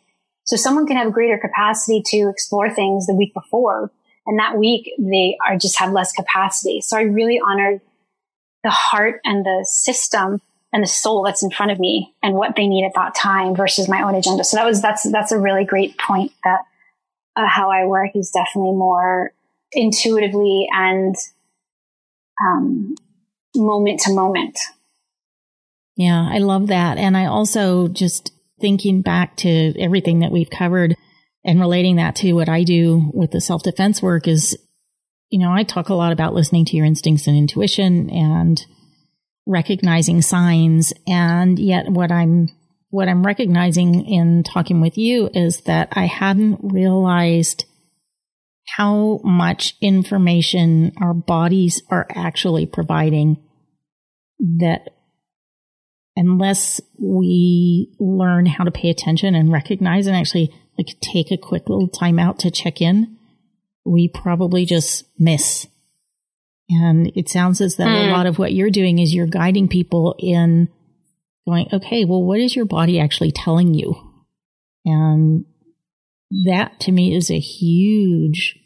So 0.46 0.56
someone 0.56 0.88
can 0.88 0.98
have 0.98 1.12
greater 1.12 1.38
capacity 1.38 2.02
to 2.08 2.30
explore 2.30 2.70
things 2.70 3.08
the 3.08 3.16
week 3.16 3.34
before. 3.34 3.92
And 4.28 4.40
that 4.40 4.58
week 4.58 4.92
they 4.98 5.38
are 5.46 5.58
just 5.58 5.78
have 5.80 5.92
less 5.92 6.12
capacity. 6.12 6.82
So 6.82 6.98
I 6.98 7.02
really 7.02 7.40
honored 7.40 7.82
the 8.64 8.70
heart 8.70 9.22
and 9.24 9.46
the 9.46 9.66
system 9.70 10.42
and 10.72 10.84
the 10.84 10.88
soul 10.88 11.24
that's 11.24 11.44
in 11.44 11.52
front 11.52 11.72
of 11.72 11.80
me 11.80 12.14
and 12.22 12.36
what 12.36 12.56
they 12.56 12.68
need 12.68 12.86
at 12.86 12.94
that 12.96 13.16
time 13.16 13.56
versus 13.56 13.88
my 13.88 14.02
own 14.02 14.16
agenda. 14.16 14.44
So 14.44 14.58
that 14.58 14.66
was, 14.66 14.82
that's, 14.82 15.10
that's 15.12 15.32
a 15.32 15.40
really 15.40 15.66
great 15.66 15.98
point 15.98 16.32
that 16.44 16.62
uh, 17.36 17.48
how 17.48 17.70
I 17.70 17.86
work 17.86 18.12
is 18.16 18.32
definitely 18.32 18.76
more 18.76 19.32
intuitively 19.72 20.68
and 20.72 21.16
um, 22.44 22.96
moment 23.56 24.02
to 24.02 24.14
moment. 24.14 24.60
Yeah, 25.96 26.28
I 26.30 26.40
love 26.40 26.68
that. 26.68 26.98
And 26.98 27.16
I 27.16 27.26
also 27.26 27.88
just 27.88 28.32
thinking 28.60 29.02
back 29.02 29.38
to 29.38 29.74
everything 29.80 30.20
that 30.20 30.32
we've 30.32 30.50
covered 30.50 30.96
and 31.44 31.60
relating 31.60 31.98
that 31.98 32.16
to 32.18 32.34
what 32.34 32.50
I 32.50 32.64
do 32.64 33.12
with 33.14 33.32
the 33.32 33.42
self 33.42 33.64
defense 33.64 34.02
work 34.02 34.28
is, 34.28 34.58
you 35.30 35.40
know, 35.40 35.52
I 35.52 35.64
talk 35.64 35.90
a 35.90 35.94
lot 35.94 36.12
about 36.12 36.34
listening 36.34 36.66
to 36.66 36.76
your 36.76 36.86
instincts 36.86 37.28
and 37.28 37.38
intuition 37.38 38.10
and 38.10 38.64
recognizing 39.46 40.22
signs. 40.22 40.94
And 41.08 41.60
yet 41.60 41.90
what 41.90 42.12
I'm, 42.12 42.50
what 42.90 43.08
I'm 43.08 43.26
recognizing 43.26 44.06
in 44.06 44.44
talking 44.44 44.82
with 44.82 44.98
you 44.98 45.30
is 45.34 45.62
that 45.62 45.90
I 45.92 46.06
hadn't 46.06 46.60
realized 46.64 47.66
how 48.78 49.20
much 49.24 49.76
information 49.82 50.94
our 51.00 51.14
bodies 51.14 51.82
are 51.90 52.08
actually 52.10 52.66
providing 52.66 53.38
that 54.40 54.95
unless 56.16 56.80
we 56.98 57.94
learn 58.00 58.46
how 58.46 58.64
to 58.64 58.72
pay 58.72 58.90
attention 58.90 59.36
and 59.36 59.52
recognize 59.52 60.08
and 60.08 60.16
actually 60.16 60.54
like 60.78 60.96
take 61.02 61.32
a 61.32 61.38
quick 61.38 61.70
little 61.70 61.88
time 61.88 62.20
out 62.20 62.40
to 62.40 62.52
check 62.52 62.82
in, 62.82 63.18
we 63.86 64.08
probably 64.08 64.66
just 64.66 65.06
miss. 65.20 65.68
And 66.70 67.12
it 67.16 67.30
sounds 67.30 67.62
as 67.62 67.76
though 67.76 67.86
mm. 67.86 68.10
a 68.10 68.12
lot 68.12 68.26
of 68.26 68.40
what 68.40 68.54
you're 68.54 68.72
doing 68.72 69.00
is 69.00 69.14
you're 69.14 69.28
guiding 69.28 69.68
people 69.68 70.16
in 70.18 70.70
going, 71.48 71.68
okay, 71.72 72.06
well, 72.06 72.24
what 72.24 72.40
is 72.40 72.56
your 72.56 72.66
body 72.66 73.00
actually 73.00 73.32
telling 73.32 73.74
you? 73.74 73.96
And 74.86 75.46
that 76.46 76.80
to 76.82 76.92
me 76.92 77.16
is 77.16 77.30
a 77.30 77.40
huge 77.40 78.58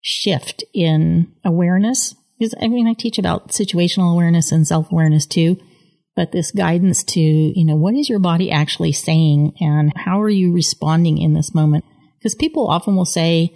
shift 0.00 0.64
in 0.74 1.32
awareness. 1.44 2.14
Because 2.38 2.54
I 2.60 2.68
mean, 2.68 2.88
I 2.88 2.94
teach 2.94 3.18
about 3.18 3.50
situational 3.50 4.12
awareness 4.12 4.50
and 4.50 4.66
self 4.66 4.90
awareness 4.90 5.26
too 5.26 5.60
but 6.18 6.32
this 6.32 6.50
guidance 6.50 7.04
to, 7.04 7.20
you 7.20 7.64
know, 7.64 7.76
what 7.76 7.94
is 7.94 8.08
your 8.08 8.18
body 8.18 8.50
actually 8.50 8.90
saying 8.90 9.52
and 9.60 9.92
how 9.94 10.20
are 10.20 10.28
you 10.28 10.52
responding 10.52 11.16
in 11.16 11.32
this 11.32 11.54
moment? 11.54 11.84
Because 12.18 12.34
people 12.34 12.66
often 12.66 12.96
will 12.96 13.04
say, 13.04 13.54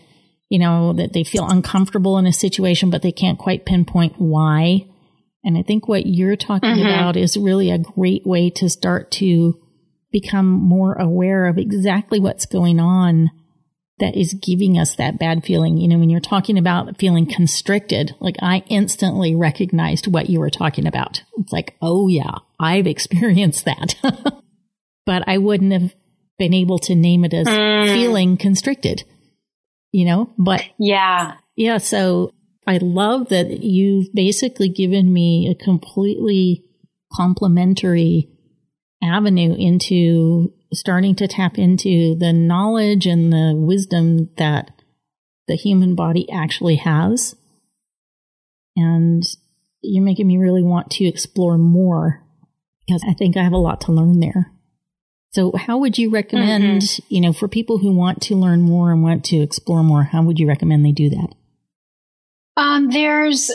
you 0.49 0.61
know, 0.61 0.93
that 0.93 1.13
they 1.13 1.25
feel 1.25 1.49
uncomfortable 1.49 2.19
in 2.19 2.27
a 2.27 2.33
situation, 2.33 2.89
but 2.89 3.03
they 3.03 3.11
can't 3.11 3.37
quite 3.37 3.67
pinpoint 3.67 4.15
why. 4.19 4.87
And 5.43 5.59
I 5.59 5.63
think 5.63 5.89
what 5.89 6.07
you're 6.07 6.37
talking 6.37 6.77
mm-hmm. 6.77 6.87
about 6.87 7.17
is 7.17 7.37
really 7.37 7.69
a 7.69 7.79
great 7.79 8.25
way 8.25 8.49
to 8.51 8.71
start 8.71 9.11
to 9.13 9.61
become 10.13 10.47
more 10.47 10.95
aware 10.95 11.47
of 11.47 11.59
exactly 11.59 12.21
what's 12.21 12.47
going 12.47 12.79
on 12.79 13.33
that 13.99 14.17
is 14.17 14.35
giving 14.35 14.79
us 14.79 14.97
that 14.97 15.19
bad 15.19 15.45
feeling. 15.45 15.77
You 15.77 15.89
know, 15.89 15.99
when 15.99 16.11
you're 16.11 16.21
talking 16.21 16.59
about 16.59 16.99
feeling 16.99 17.27
constricted, 17.27 18.15
like 18.21 18.37
I 18.41 18.65
instantly 18.69 19.35
recognized 19.35 20.07
what 20.07 20.29
you 20.29 20.41
were 20.41 20.51
talking 20.51 20.87
about. 20.87 21.23
It's 21.39 21.53
like, 21.53 21.77
oh 21.81 22.09
yeah, 22.09 22.39
I've 22.59 22.87
experienced 22.87 23.65
that. 23.65 23.95
but 25.07 25.29
I 25.29 25.39
wouldn't 25.39 25.73
have 25.73 25.95
been 26.39 26.55
able 26.55 26.79
to 26.81 26.95
name 26.95 27.25
it 27.25 27.35
as 27.35 27.47
mm. 27.47 27.95
feeling 27.95 28.37
constricted, 28.37 29.05
you 29.93 30.07
know, 30.07 30.33
but 30.39 30.65
yeah. 30.79 31.35
Yeah. 31.57 31.79
So 31.79 32.33
I 32.67 32.79
love 32.79 33.29
that 33.29 33.63
you've 33.63 34.13
basically 34.13 34.69
given 34.69 35.13
me 35.13 35.49
a 35.51 35.65
completely 35.65 36.65
complementary 37.13 38.31
avenue 39.03 39.55
into 39.55 40.53
starting 40.73 41.15
to 41.17 41.29
tap 41.29 41.59
into 41.59 42.17
the 42.17 42.33
knowledge 42.33 43.07
and 43.07 43.33
the 43.33 43.55
wisdom 43.57 44.31
that 44.39 44.71
the 45.49 45.55
human 45.55 45.95
body 45.95 46.31
actually 46.31 46.77
has. 46.77 47.37
And 48.77 49.23
you're 49.83 50.05
making 50.05 50.27
me 50.27 50.39
really 50.39 50.63
want 50.63 50.91
to 50.93 51.05
explore 51.05 51.59
more 51.59 52.23
because 52.87 53.03
I 53.09 53.15
think 53.15 53.37
I 53.37 53.43
have 53.43 53.53
a 53.53 53.59
lot 53.59 53.83
to 53.83 53.93
learn 53.93 54.21
there. 54.21 54.53
So 55.33 55.53
how 55.57 55.79
would 55.79 55.97
you 55.97 56.11
recommend, 56.11 56.83
mm-hmm. 56.83 57.15
you 57.15 57.21
know, 57.21 57.33
for 57.33 57.49
people 57.49 57.79
who 57.79 57.97
want 57.97 58.21
to 58.23 58.35
learn 58.35 58.63
more 58.63 58.93
and 58.93 59.03
want 59.03 59.25
to 59.27 59.39
explore 59.39 59.83
more, 59.83 60.05
how 60.05 60.23
would 60.23 60.39
you 60.39 60.47
recommend 60.47 60.85
they 60.85 60.93
do 60.93 61.09
that? 61.11 61.29
Um, 62.57 62.91
there's 62.91 63.51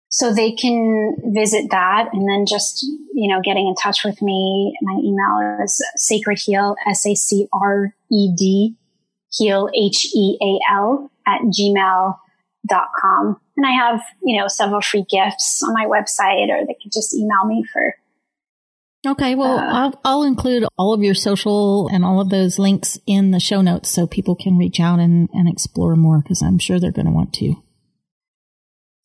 So 0.09 0.31
they 0.31 0.51
can 0.51 1.15
visit 1.33 1.71
that 1.71 2.09
and 2.13 2.29
then 2.29 2.45
just, 2.47 2.83
you 2.83 3.33
know, 3.33 3.41
getting 3.43 3.67
in 3.67 3.73
touch 3.73 4.05
with 4.05 4.21
me. 4.21 4.77
My 4.83 4.99
email 5.03 5.59
is 5.63 5.83
sacred 5.95 6.37
heal, 6.37 6.75
S-A-C-R-E-D, 6.85 8.75
heal, 9.31 9.69
H-E-A-L 9.73 11.11
at 11.25 11.41
gmail.com. 11.41 13.41
And 13.57 13.65
I 13.65 13.71
have, 13.71 14.01
you 14.23 14.39
know, 14.39 14.47
several 14.47 14.81
free 14.81 15.05
gifts 15.09 15.63
on 15.63 15.73
my 15.73 15.85
website 15.85 16.49
or 16.49 16.63
they 16.63 16.77
can 16.79 16.91
just 16.93 17.15
email 17.15 17.45
me 17.47 17.65
for 17.73 17.95
Okay, 19.05 19.35
well, 19.35 19.57
uh, 19.57 19.73
I'll, 19.73 20.01
I'll 20.05 20.23
include 20.23 20.63
all 20.77 20.93
of 20.93 21.03
your 21.03 21.13
social 21.13 21.89
and 21.89 22.05
all 22.05 22.21
of 22.21 22.29
those 22.29 22.57
links 22.57 22.97
in 23.05 23.31
the 23.31 23.39
show 23.39 23.61
notes 23.61 23.89
so 23.89 24.07
people 24.07 24.35
can 24.35 24.57
reach 24.57 24.79
out 24.79 24.99
and, 24.99 25.29
and 25.33 25.49
explore 25.49 25.95
more 25.95 26.19
because 26.21 26.41
I'm 26.41 26.57
sure 26.57 26.79
they're 26.79 26.91
going 26.91 27.07
to 27.07 27.11
want 27.11 27.33
to. 27.33 27.55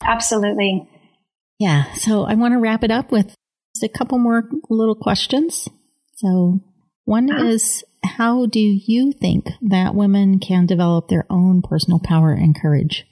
Absolutely. 0.05 0.88
Yeah, 1.59 1.92
so 1.94 2.22
I 2.22 2.34
want 2.34 2.53
to 2.53 2.59
wrap 2.59 2.84
it 2.84 2.92
up 2.92 3.11
with 3.11 3.34
a 3.82 3.88
couple 3.88 4.18
more 4.18 4.49
little 4.70 4.94
questions. 4.94 5.68
So, 6.14 6.61
one 7.05 7.30
uh-huh. 7.30 7.46
is 7.46 7.84
how 8.05 8.46
do 8.46 8.61
you 8.61 9.12
think 9.12 9.46
that 9.62 9.94
women 9.94 10.38
can 10.38 10.66
develop 10.66 11.09
their 11.09 11.26
own 11.28 11.62
personal 11.62 11.99
power 11.99 12.32
and 12.32 12.61
courage? 12.61 13.04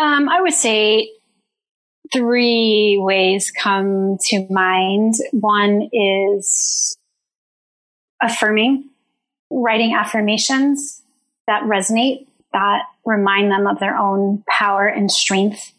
Um, 0.00 0.28
I 0.28 0.40
would 0.40 0.52
say 0.52 1.10
three 2.12 2.98
ways 3.00 3.50
come 3.50 4.18
to 4.28 4.46
mind. 4.50 5.14
One 5.32 5.88
is 5.92 6.96
affirming, 8.22 8.90
writing 9.50 9.94
affirmations 9.94 11.02
that 11.46 11.62
resonate, 11.62 12.26
that 12.52 12.82
remind 13.04 13.50
them 13.50 13.66
of 13.66 13.78
their 13.78 13.96
own 13.96 14.44
power 14.48 14.86
and 14.86 15.10
strength. 15.10 15.72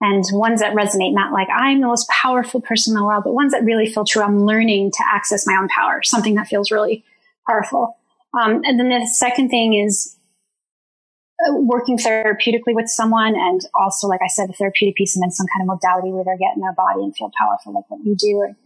And 0.00 0.24
ones 0.32 0.60
that 0.60 0.74
resonate, 0.74 1.14
not 1.14 1.32
like 1.32 1.48
I'm 1.54 1.80
the 1.80 1.86
most 1.86 2.08
powerful 2.08 2.60
person 2.60 2.92
in 2.92 3.00
the 3.00 3.06
world, 3.06 3.24
but 3.24 3.32
ones 3.32 3.52
that 3.52 3.64
really 3.64 3.86
feel 3.86 4.04
true. 4.04 4.22
I'm 4.22 4.44
learning 4.44 4.90
to 4.90 5.04
access 5.06 5.46
my 5.46 5.56
own 5.56 5.68
power, 5.68 6.02
something 6.02 6.34
that 6.34 6.48
feels 6.48 6.70
really 6.70 7.04
powerful. 7.46 7.96
Um, 8.38 8.62
and 8.64 8.78
then 8.78 8.88
the 8.88 9.06
second 9.06 9.48
thing 9.48 9.74
is 9.74 10.16
working 11.50 11.98
therapeutically 11.98 12.74
with 12.74 12.88
someone 12.88 13.34
and 13.36 13.60
also, 13.74 14.06
like 14.06 14.20
I 14.22 14.28
said, 14.28 14.48
the 14.48 14.54
therapeutic 14.54 14.96
piece 14.96 15.14
and 15.16 15.22
then 15.22 15.30
some 15.30 15.46
kind 15.46 15.62
of 15.62 15.74
modality 15.74 16.10
where 16.10 16.24
they're 16.24 16.38
getting 16.38 16.62
their 16.62 16.72
body 16.72 17.02
and 17.02 17.14
feel 17.16 17.30
powerful 17.38 17.74
like 17.74 17.84
what 17.88 18.00
you 18.04 18.14
do 18.16 18.36
or 18.36 18.56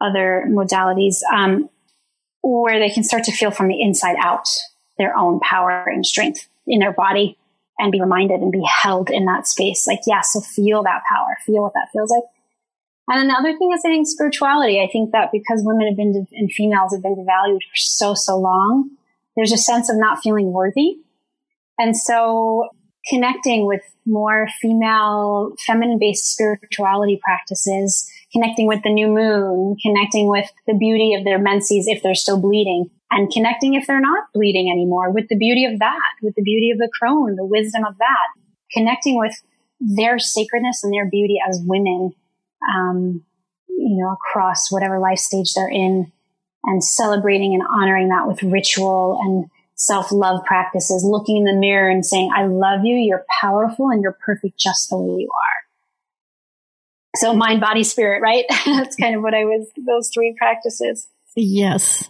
other 0.00 0.44
modalities, 0.48 1.22
um, 1.32 1.68
where 2.42 2.78
they 2.78 2.90
can 2.90 3.04
start 3.04 3.24
to 3.24 3.32
feel 3.32 3.50
from 3.50 3.68
the 3.68 3.80
inside 3.80 4.16
out 4.18 4.48
their 4.98 5.16
own 5.16 5.40
power 5.40 5.84
and 5.86 6.06
strength 6.06 6.48
in 6.66 6.80
their 6.80 6.92
body 6.92 7.36
and 7.78 7.92
be 7.92 8.00
reminded 8.00 8.40
and 8.40 8.52
be 8.52 8.62
held 8.66 9.10
in 9.10 9.24
that 9.24 9.46
space. 9.46 9.86
Like, 9.86 10.00
yeah, 10.06 10.20
so 10.20 10.40
feel 10.40 10.82
that 10.82 11.02
power, 11.08 11.36
feel 11.44 11.62
what 11.62 11.72
that 11.74 11.88
feels 11.92 12.10
like. 12.10 12.24
And 13.08 13.28
another 13.28 13.56
thing 13.58 13.72
is, 13.74 13.82
I 13.84 13.88
think 13.88 14.06
spirituality. 14.06 14.80
I 14.80 14.88
think 14.90 15.12
that 15.12 15.30
because 15.32 15.62
women 15.64 15.88
have 15.88 15.96
been, 15.96 16.26
and 16.32 16.52
females 16.52 16.92
have 16.92 17.02
been 17.02 17.16
devalued 17.16 17.62
for 17.62 17.76
so, 17.76 18.14
so 18.14 18.38
long, 18.38 18.90
there's 19.34 19.52
a 19.52 19.58
sense 19.58 19.90
of 19.90 19.96
not 19.98 20.20
feeling 20.22 20.52
worthy 20.52 20.98
and 21.80 21.96
so 21.96 22.68
connecting 23.08 23.66
with 23.66 23.80
more 24.04 24.46
female, 24.60 25.54
feminine 25.66 25.98
based 25.98 26.26
spirituality 26.32 27.18
practices, 27.24 28.06
connecting 28.32 28.66
with 28.66 28.82
the 28.82 28.92
new 28.92 29.08
moon, 29.08 29.76
connecting 29.82 30.28
with 30.28 30.48
the 30.66 30.76
beauty 30.76 31.14
of 31.14 31.24
their 31.24 31.38
menses 31.38 31.86
if 31.88 32.02
they're 32.02 32.14
still 32.14 32.38
bleeding, 32.40 32.90
and 33.10 33.32
connecting 33.32 33.74
if 33.74 33.86
they're 33.86 34.00
not 34.00 34.24
bleeding 34.34 34.70
anymore 34.70 35.10
with 35.10 35.26
the 35.28 35.36
beauty 35.36 35.64
of 35.64 35.78
that, 35.78 36.12
with 36.22 36.34
the 36.34 36.42
beauty 36.42 36.70
of 36.70 36.78
the 36.78 36.90
crone, 37.00 37.36
the 37.36 37.44
wisdom 37.44 37.84
of 37.84 37.96
that. 37.98 38.28
connecting 38.72 39.18
with 39.18 39.34
their 39.80 40.18
sacredness 40.18 40.84
and 40.84 40.92
their 40.92 41.08
beauty 41.08 41.38
as 41.48 41.62
women, 41.64 42.12
um, 42.74 43.24
you 43.68 43.96
know, 43.96 44.12
across 44.12 44.70
whatever 44.70 44.98
life 44.98 45.18
stage 45.18 45.52
they're 45.54 45.68
in 45.68 46.12
and 46.64 46.84
celebrating 46.84 47.54
and 47.54 47.62
honoring 47.62 48.10
that 48.10 48.28
with 48.28 48.42
ritual 48.42 49.18
and 49.22 49.46
self 49.80 50.12
love 50.12 50.44
practices, 50.44 51.02
looking 51.04 51.38
in 51.38 51.44
the 51.44 51.54
mirror 51.54 51.88
and 51.88 52.04
saying, 52.04 52.30
I 52.36 52.46
love 52.46 52.84
you. 52.84 52.96
You're 52.96 53.24
powerful 53.40 53.88
and 53.88 54.02
you're 54.02 54.16
perfect 54.24 54.58
just 54.58 54.90
the 54.90 54.98
way 54.98 55.22
you 55.22 55.30
are. 55.30 57.16
So 57.16 57.34
mind, 57.34 57.60
body, 57.60 57.82
spirit, 57.82 58.20
right? 58.20 58.44
That's 58.66 58.94
kind 58.94 59.16
of 59.16 59.22
what 59.22 59.34
I 59.34 59.44
was, 59.44 59.68
those 59.86 60.10
three 60.12 60.34
practices. 60.38 61.08
Yes. 61.34 62.08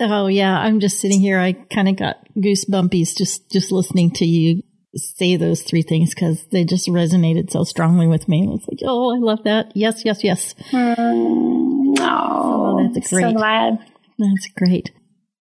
Oh 0.00 0.26
yeah. 0.26 0.58
I'm 0.58 0.80
just 0.80 0.98
sitting 0.98 1.20
here. 1.20 1.38
I 1.38 1.52
kind 1.52 1.88
of 1.88 1.96
got 1.96 2.16
goosebumpies 2.36 3.16
just, 3.16 3.50
just 3.50 3.70
listening 3.70 4.10
to 4.16 4.24
you 4.26 4.62
say 4.96 5.36
those 5.36 5.62
three 5.62 5.82
things 5.82 6.14
because 6.14 6.44
they 6.52 6.64
just 6.64 6.88
resonated 6.88 7.50
so 7.50 7.64
strongly 7.64 8.06
with 8.06 8.28
me. 8.28 8.48
It's 8.54 8.66
like, 8.68 8.80
oh, 8.84 9.14
I 9.14 9.18
love 9.18 9.44
that. 9.44 9.72
Yes, 9.74 10.04
yes, 10.04 10.22
yes. 10.22 10.54
Mm, 10.70 11.96
oh, 11.98 12.78
oh, 12.80 12.90
that's 12.92 13.12
great. 13.12 13.22
So 13.22 13.32
glad. 13.32 13.78
That's 14.18 14.48
great. 14.56 14.90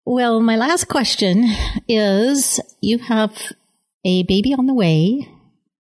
Well, 0.06 0.40
my 0.40 0.56
last 0.56 0.88
question 0.88 1.46
is 1.88 2.60
you 2.82 2.98
have 3.00 3.38
a 4.04 4.24
baby 4.24 4.54
on 4.54 4.66
the 4.66 4.74
way, 4.74 5.30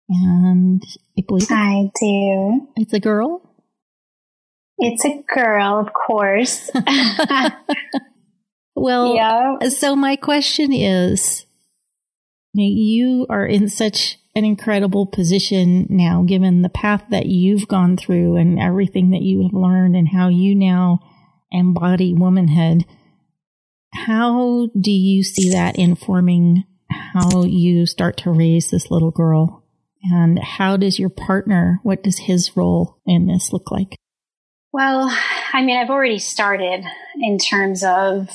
and 0.09 0.83
I 1.17 1.23
believe 1.27 1.51
I 1.51 1.91
do. 1.99 2.67
It's 2.77 2.93
a 2.93 2.99
girl? 2.99 3.41
It's 4.77 5.05
a 5.05 5.23
girl, 5.33 5.79
of 5.79 5.93
course. 5.93 6.69
well, 8.75 9.15
yeah. 9.15 9.69
so 9.69 9.95
my 9.95 10.15
question 10.15 10.73
is 10.73 11.45
you 12.53 13.25
are 13.29 13.45
in 13.45 13.67
such 13.67 14.17
an 14.35 14.43
incredible 14.43 15.05
position 15.05 15.87
now, 15.89 16.23
given 16.23 16.61
the 16.61 16.69
path 16.69 17.05
that 17.09 17.25
you've 17.25 17.67
gone 17.67 17.95
through 17.95 18.35
and 18.35 18.59
everything 18.59 19.11
that 19.11 19.21
you 19.21 19.43
have 19.43 19.53
learned 19.53 19.95
and 19.95 20.09
how 20.09 20.27
you 20.27 20.53
now 20.53 20.99
embody 21.51 22.13
womanhood. 22.13 22.85
How 23.95 24.69
do 24.79 24.91
you 24.91 25.23
see 25.23 25.51
that 25.51 25.77
informing 25.77 26.65
how 26.89 27.43
you 27.43 27.85
start 27.85 28.17
to 28.17 28.31
raise 28.31 28.69
this 28.69 28.91
little 28.91 29.11
girl? 29.11 29.63
And 30.03 30.37
how 30.39 30.77
does 30.77 30.99
your 30.99 31.09
partner, 31.09 31.79
what 31.81 32.03
does 32.03 32.19
his 32.19 32.55
role 32.55 32.99
in 33.05 33.25
this 33.27 33.51
look 33.51 33.71
like? 33.71 33.95
Well, 34.71 35.09
I 35.53 35.63
mean, 35.63 35.77
I've 35.77 35.89
already 35.89 36.19
started 36.19 36.83
in 37.21 37.37
terms 37.37 37.83
of 37.83 38.29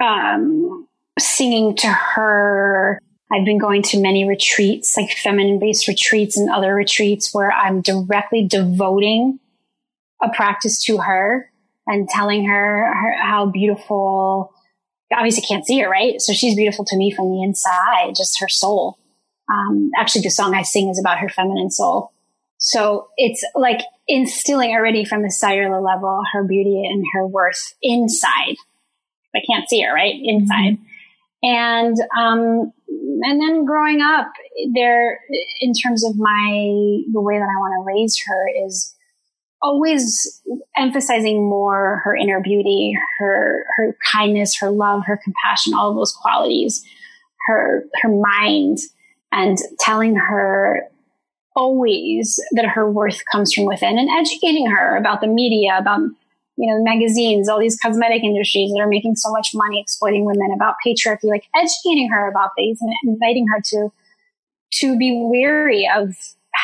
um, 0.00 0.86
singing 1.18 1.74
to 1.76 1.88
her. 1.88 3.00
I've 3.30 3.44
been 3.44 3.58
going 3.58 3.82
to 3.82 4.00
many 4.00 4.26
retreats, 4.26 4.96
like 4.96 5.10
feminine 5.10 5.58
based 5.58 5.88
retreats 5.88 6.38
and 6.38 6.48
other 6.48 6.74
retreats 6.74 7.34
where 7.34 7.52
I'm 7.52 7.82
directly 7.82 8.46
devoting 8.46 9.40
a 10.22 10.30
practice 10.30 10.82
to 10.84 10.98
her 10.98 11.47
and 11.88 12.08
telling 12.08 12.46
her, 12.46 12.92
her 12.94 13.16
how 13.20 13.46
beautiful. 13.46 14.52
Obviously, 15.12 15.42
can't 15.42 15.66
see 15.66 15.80
her, 15.80 15.88
right? 15.88 16.20
So 16.20 16.32
she's 16.34 16.54
beautiful 16.54 16.84
to 16.84 16.96
me 16.96 17.10
from 17.10 17.30
the 17.30 17.42
inside, 17.42 18.14
just 18.14 18.38
her 18.40 18.48
soul. 18.48 18.98
Um, 19.50 19.90
actually, 19.98 20.22
the 20.22 20.30
song 20.30 20.54
I 20.54 20.62
sing 20.62 20.90
is 20.90 21.00
about 21.00 21.18
her 21.18 21.30
feminine 21.30 21.70
soul. 21.70 22.12
So 22.58 23.08
it's 23.16 23.42
like 23.54 23.80
instilling 24.06 24.72
already 24.72 25.04
from 25.04 25.22
the 25.22 25.30
cellular 25.30 25.80
level 25.80 26.20
her 26.32 26.44
beauty 26.44 26.84
and 26.84 27.04
her 27.14 27.26
worth 27.26 27.74
inside. 27.82 28.56
I 29.34 29.40
can't 29.50 29.68
see 29.68 29.80
her, 29.82 29.94
right? 29.94 30.14
Inside. 30.22 30.74
Mm-hmm. 30.74 30.84
And, 31.44 31.96
um, 32.18 32.72
and 33.22 33.40
then 33.40 33.64
growing 33.64 34.00
up 34.02 34.26
there, 34.74 35.20
in 35.60 35.72
terms 35.72 36.04
of 36.04 36.16
my, 36.16 36.50
the 37.12 37.20
way 37.20 37.38
that 37.38 37.44
I 37.44 37.60
want 37.60 37.80
to 37.80 37.86
raise 37.86 38.20
her 38.26 38.66
is 38.66 38.94
always 39.60 40.42
emphasizing 40.76 41.48
more 41.48 42.00
her 42.04 42.14
inner 42.14 42.40
beauty, 42.40 42.94
her, 43.18 43.64
her 43.76 43.96
kindness, 44.12 44.58
her 44.60 44.70
love, 44.70 45.02
her 45.06 45.18
compassion, 45.22 45.74
all 45.74 45.94
those 45.94 46.12
qualities, 46.12 46.84
her, 47.46 47.84
her 48.02 48.08
mind 48.08 48.78
and 49.32 49.58
telling 49.80 50.16
her 50.16 50.82
always 51.56 52.40
that 52.52 52.66
her 52.66 52.90
worth 52.90 53.20
comes 53.30 53.52
from 53.52 53.64
within 53.64 53.98
and 53.98 54.08
educating 54.10 54.70
her 54.70 54.96
about 54.96 55.20
the 55.20 55.26
media, 55.26 55.76
about 55.78 56.00
you 56.58 56.66
know, 56.66 56.82
magazines, 56.82 57.48
all 57.48 57.60
these 57.60 57.78
cosmetic 57.78 58.24
industries 58.24 58.72
that 58.72 58.80
are 58.80 58.88
making 58.88 59.14
so 59.14 59.30
much 59.30 59.50
money 59.54 59.80
exploiting 59.80 60.24
women 60.24 60.52
about 60.54 60.74
patriarchy, 60.84 61.24
like 61.24 61.44
educating 61.54 62.08
her 62.10 62.28
about 62.28 62.50
these 62.56 62.78
and 62.80 62.92
inviting 63.04 63.46
her 63.46 63.60
to, 63.64 63.92
to 64.72 64.98
be 64.98 65.20
wary 65.30 65.88
of 65.96 66.16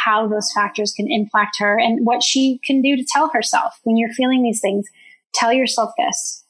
how 0.05 0.28
those 0.28 0.52
factors 0.52 0.93
can 0.93 1.10
impact 1.10 1.59
her 1.59 1.78
and 1.78 2.06
what 2.06 2.22
she 2.22 2.60
can 2.64 2.82
do 2.82 2.97
to 2.97 3.05
tell 3.05 3.31
herself 3.31 3.78
when 3.85 3.97
you're 3.97 4.12
feeling 4.12 4.43
these 4.43 4.60
things. 4.60 4.86
Tell 5.35 5.52
yourself 5.52 5.93
this 5.98 6.44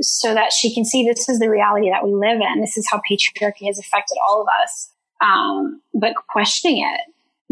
so 0.00 0.34
that 0.34 0.52
she 0.52 0.74
can 0.74 0.84
see 0.84 1.04
this 1.04 1.28
is 1.28 1.38
the 1.38 1.50
reality 1.50 1.90
that 1.90 2.04
we 2.04 2.12
live 2.12 2.40
in. 2.40 2.60
This 2.60 2.76
is 2.76 2.88
how 2.90 3.00
patriarchy 3.10 3.66
has 3.66 3.78
affected 3.78 4.16
all 4.26 4.42
of 4.42 4.48
us. 4.62 4.90
Um, 5.20 5.82
but 5.94 6.14
questioning 6.28 6.78
it, 6.78 7.00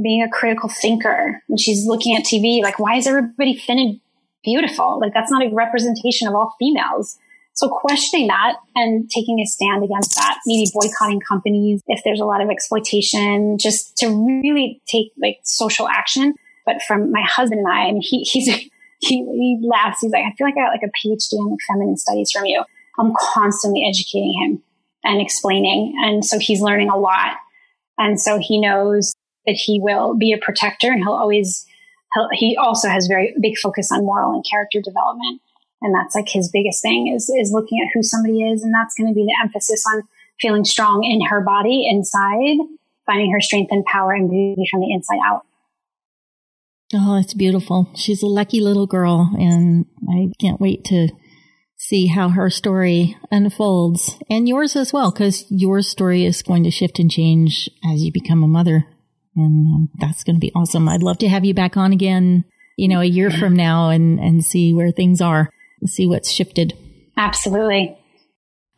being 0.03 0.23
a 0.23 0.31
critical 0.31 0.69
thinker. 0.69 1.43
And 1.49 1.61
she's 1.61 1.87
looking 1.87 2.17
at 2.17 2.25
TV, 2.25 2.63
like, 2.63 2.79
why 2.79 2.97
is 2.97 3.07
everybody 3.07 3.57
thin 3.57 3.79
and 3.79 4.01
beautiful. 4.45 4.99
Like 5.01 5.15
that's 5.15 5.31
not 5.31 5.45
a 5.45 5.55
representation 5.55 6.29
of 6.29 6.35
all 6.35 6.55
females. 6.59 7.19
So 7.61 7.69
questioning 7.69 8.29
that 8.29 8.57
and 8.75 9.11
taking 9.11 9.39
a 9.39 9.45
stand 9.45 9.85
against 9.85 10.15
that, 10.15 10.39
maybe 10.47 10.71
boycotting 10.73 11.21
companies 11.21 11.83
if 11.89 12.01
there's 12.07 12.19
a 12.19 12.25
lot 12.25 12.41
of 12.41 12.49
exploitation, 12.49 13.59
just 13.59 13.99
to 13.99 14.09
really 14.09 14.81
take 14.89 15.13
like 15.21 15.41
social 15.45 15.87
action. 15.87 16.33
But 16.65 16.77
from 16.89 17.13
my 17.13 17.21
husband 17.23 17.59
and 17.59 17.69
I, 17.69 17.89
I 17.89 17.93
mean, 17.93 18.01
he, 18.01 18.21
he's, 18.33 18.47
he, 18.47 18.71
he 19.01 19.59
laughs. 19.63 19.99
He's 20.01 20.11
like, 20.11 20.23
I 20.25 20.33
feel 20.39 20.47
like 20.47 20.55
I 20.57 20.63
got 20.63 20.73
like 20.73 20.81
a 20.85 21.07
PhD 21.07 21.33
in 21.33 21.51
like 21.51 21.59
feminine 21.69 21.99
studies 21.99 22.31
from 22.31 22.47
you. 22.47 22.65
I'm 22.99 23.13
constantly 23.35 23.85
educating 23.87 24.33
him 24.43 24.63
and 25.05 25.21
explaining. 25.21 25.93
And 26.03 26.25
so 26.25 26.39
he's 26.39 26.63
learning 26.63 26.89
a 26.89 26.97
lot. 26.97 27.37
And 27.99 28.19
so 28.19 28.39
he 28.41 28.59
knows 28.59 29.15
that 29.45 29.57
he 29.57 29.81
will 29.83 30.17
be 30.17 30.33
a 30.33 30.39
protector 30.39 30.91
and 30.91 31.03
he'll 31.03 31.13
always 31.13 31.67
he 32.33 32.57
also 32.57 32.89
has 32.89 33.07
very 33.07 33.35
big 33.39 33.59
focus 33.59 33.91
on 33.93 34.07
moral 34.07 34.33
and 34.33 34.45
character 34.51 34.81
development. 34.81 35.43
And 35.83 35.95
that's 35.95 36.15
like 36.15 36.29
his 36.29 36.51
biggest 36.53 36.83
thing 36.83 37.13
is, 37.15 37.29
is 37.29 37.53
looking 37.53 37.79
at 37.81 37.91
who 37.95 38.03
somebody 38.03 38.43
is. 38.43 38.63
And 38.63 38.75
that's 38.75 38.95
going 38.95 39.09
to 39.09 39.15
be 39.15 39.25
the 39.25 39.37
emphasis 39.43 39.83
on 39.93 40.03
feeling 40.41 40.65
strong 40.65 41.05
in 41.05 41.27
her 41.29 41.41
body 41.41 41.87
inside, 41.89 42.59
finding 43.07 43.33
her 43.33 43.41
strength 43.41 43.71
and 43.71 43.85
power 43.85 44.13
and 44.13 44.31
beauty 44.31 44.65
from 44.71 44.81
the 44.81 44.93
inside 44.93 45.19
out. 45.25 45.43
Oh, 46.93 47.19
it's 47.19 47.35
beautiful. 47.35 47.91
She's 47.95 48.23
a 48.23 48.27
lucky 48.27 48.61
little 48.61 48.87
girl 48.87 49.31
and 49.39 49.87
I 50.09 50.33
can't 50.41 50.61
wait 50.61 50.85
to 50.87 51.09
see 51.77 52.09
how 52.09 52.31
her 52.31 52.51
story 52.51 53.17
unfolds 53.31 54.19
and 54.29 54.49
yours 54.49 54.77
as 54.77 54.93
well, 54.93 55.11
because 55.11 55.47
your 55.49 55.83
story 55.83 56.27
is 56.27 56.43
going 56.43 56.65
to 56.65 56.71
shift 56.71 56.99
and 56.99 57.11
change 57.11 57.71
as 57.91 58.03
you 58.03 58.13
become 58.13 58.43
a 58.43 58.49
mother 58.49 58.87
and 59.37 59.67
um, 59.67 59.89
that's 59.99 60.25
going 60.25 60.37
to 60.37 60.41
be 60.41 60.53
awesome. 60.55 60.89
I'd 60.89 61.03
love 61.03 61.19
to 61.19 61.29
have 61.29 61.45
you 61.45 61.55
back 61.55 61.77
on 61.77 61.93
again, 61.93 62.45
you 62.77 62.89
know, 62.89 63.01
a 63.01 63.05
year 63.05 63.31
from 63.31 63.55
now 63.55 63.91
and, 63.91 64.19
and 64.19 64.45
see 64.45 64.75
where 64.75 64.91
things 64.91 65.21
are, 65.21 65.51
see 65.89 66.07
what's 66.07 66.31
shifted. 66.31 66.77
Absolutely. 67.17 67.97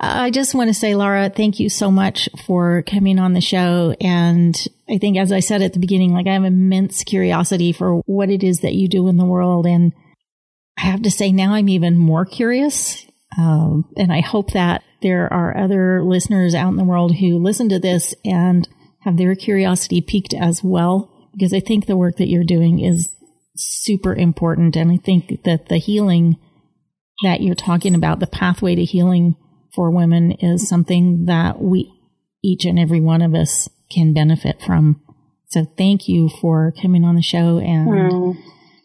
I 0.05 0.31
just 0.31 0.55
want 0.55 0.69
to 0.69 0.75
say, 0.75 0.97
Laura, 0.97 1.31
thank 1.31 1.61
you 1.61 1.69
so 1.69 1.89
much 1.91 2.29
for 2.45 2.83
coming 2.83 3.21
on 3.21 3.35
the 3.35 3.41
show. 3.41 3.95
And 4.01 4.57
I 4.91 4.99
think, 4.99 5.17
as 5.17 5.31
I 5.31 5.39
said 5.39 5.63
at 5.63 5.75
the 5.75 5.79
beginning, 5.79 6.13
like 6.13 6.27
I 6.27 6.33
have 6.33 6.45
immense 6.45 7.05
curiosity 7.05 7.73
for 7.73 7.99
what 8.07 8.29
it 8.29 8.43
is 8.43 8.61
that 8.61 8.75
you 8.75 8.89
do 8.89 9.07
in 9.07 9.17
the 9.17 9.25
world. 9.25 9.65
And 9.65 9.93
I 10.77 10.83
have 10.83 11.03
to 11.03 11.11
say 11.11 11.31
now 11.31 11.55
I'm 11.55 11.69
even 11.69 11.97
more 11.97 12.25
curious. 12.25 13.07
Um, 13.39 13.85
and 13.97 14.13
I 14.13 14.23
hope 14.23 14.53
that 14.53 14.83
there 15.03 15.33
are 15.33 15.57
other 15.57 16.03
listeners 16.03 16.55
out 16.55 16.71
in 16.71 16.77
the 16.77 16.85
world 16.85 17.17
who 17.17 17.39
listen 17.39 17.69
to 17.69 17.79
this 17.79 18.13
and 18.25 18.69
have 19.03 19.17
their 19.17 19.37
curiosity 19.37 20.01
piqued 20.01 20.35
as 20.35 20.65
well, 20.65 21.29
because 21.33 21.55
I 21.55 21.61
think 21.61 21.87
the 21.87 21.97
work 21.97 22.17
that 22.17 22.29
you're 22.29 22.43
doing 22.43 22.81
is 22.81 23.15
super 23.55 24.15
important. 24.15 24.75
And 24.75 24.91
I 24.91 24.97
think 24.97 25.45
that 25.45 25.69
the 25.69 25.79
healing 25.79 26.39
that 27.23 27.41
you're 27.41 27.55
talking 27.55 27.95
about, 27.95 28.21
the 28.21 28.27
pathway 28.27 28.75
to 28.75 28.85
healing 28.85 29.37
for 29.75 29.91
women 29.91 30.33
is 30.33 30.69
something 30.69 31.27
that 31.27 31.61
we, 31.61 31.93
each 32.43 32.65
and 32.65 32.79
every 32.79 33.01
one 33.01 33.23
of 33.23 33.35
us 33.35 33.69
can 33.91 34.13
benefit 34.13 34.61
from. 34.63 35.01
So 35.49 35.67
thank 35.77 36.09
you 36.09 36.29
for 36.41 36.73
coming 36.81 37.05
on 37.05 37.15
the 37.15 37.23
show 37.23 37.59
and 37.59 37.89
mm. 37.89 38.37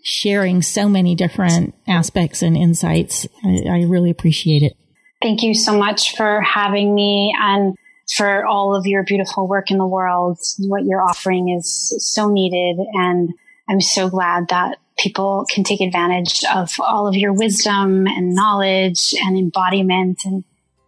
sharing 0.03 0.61
so 0.61 0.89
many 0.89 1.15
different 1.15 1.75
aspects 1.87 2.41
and 2.41 2.57
insights. 2.57 3.27
I, 3.43 3.69
I 3.69 3.83
really 3.83 4.09
appreciate 4.09 4.63
it. 4.63 4.73
Thank 5.21 5.41
you 5.43 5.53
so 5.53 5.77
much 5.77 6.15
for 6.15 6.41
having 6.41 6.93
me 6.93 7.33
and 7.39 7.75
for 8.15 8.45
all 8.45 8.75
of 8.75 8.85
your 8.85 9.03
beautiful 9.03 9.47
work 9.47 9.71
in 9.71 9.77
the 9.77 9.87
world. 9.87 10.39
What 10.59 10.85
you're 10.85 11.01
offering 11.01 11.49
is 11.49 11.95
so 11.99 12.29
needed. 12.29 12.77
And 12.93 13.33
I'm 13.69 13.81
so 13.81 14.09
glad 14.09 14.49
that 14.49 14.77
people 14.97 15.45
can 15.49 15.63
take 15.63 15.81
advantage 15.81 16.43
of 16.53 16.71
all 16.79 17.07
of 17.07 17.15
your 17.15 17.33
wisdom 17.33 18.07
and 18.07 18.33
knowledge 18.33 19.13
and 19.19 19.37
embodiment. 19.37 20.21
And 20.25 20.43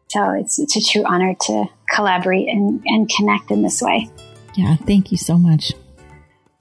so 0.07 0.31
it's, 0.31 0.59
it's 0.59 0.75
a 0.75 0.81
true 0.81 1.03
honor 1.05 1.35
to 1.41 1.65
collaborate 1.89 2.47
and, 2.47 2.81
and 2.85 3.09
connect 3.09 3.51
in 3.51 3.61
this 3.61 3.81
way. 3.81 4.09
Yeah, 4.55 4.75
thank 4.75 5.11
you 5.11 5.17
so 5.17 5.37
much. 5.37 5.73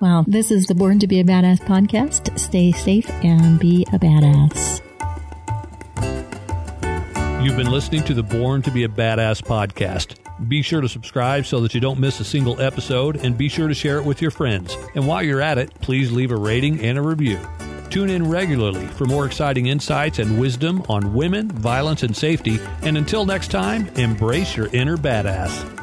Well, 0.00 0.24
this 0.28 0.50
is 0.50 0.66
the 0.66 0.74
Born 0.74 1.00
to 1.00 1.08
be 1.08 1.18
a 1.18 1.24
Badass 1.24 1.60
podcast. 1.60 2.38
Stay 2.38 2.70
safe 2.70 3.10
and 3.24 3.58
be 3.58 3.84
a 3.92 3.98
badass. 3.98 4.80
You've 7.42 7.56
been 7.56 7.70
listening 7.70 8.04
to 8.04 8.14
the 8.14 8.22
Born 8.22 8.62
to 8.62 8.70
be 8.70 8.84
a 8.84 8.88
Badass 8.88 9.42
podcast. 9.42 10.16
Be 10.46 10.62
sure 10.62 10.80
to 10.80 10.88
subscribe 10.88 11.46
so 11.46 11.60
that 11.60 11.74
you 11.74 11.80
don't 11.80 11.98
miss 11.98 12.20
a 12.20 12.24
single 12.24 12.60
episode 12.60 13.16
and 13.16 13.36
be 13.36 13.48
sure 13.48 13.66
to 13.66 13.74
share 13.74 13.98
it 13.98 14.04
with 14.04 14.22
your 14.22 14.30
friends. 14.30 14.76
And 14.94 15.06
while 15.06 15.22
you're 15.22 15.40
at 15.40 15.58
it, 15.58 15.74
please 15.80 16.12
leave 16.12 16.30
a 16.30 16.36
rating 16.36 16.84
and 16.84 16.96
a 16.96 17.02
review. 17.02 17.40
Tune 17.90 18.10
in 18.10 18.28
regularly 18.28 18.86
for 18.86 19.06
more 19.06 19.26
exciting 19.26 19.66
insights 19.66 20.18
and 20.18 20.38
wisdom 20.38 20.84
on 20.88 21.14
women, 21.14 21.50
violence, 21.50 22.02
and 22.02 22.16
safety. 22.16 22.60
And 22.82 22.98
until 22.98 23.24
next 23.24 23.50
time, 23.50 23.88
embrace 23.96 24.56
your 24.56 24.68
inner 24.74 24.96
badass. 24.96 25.77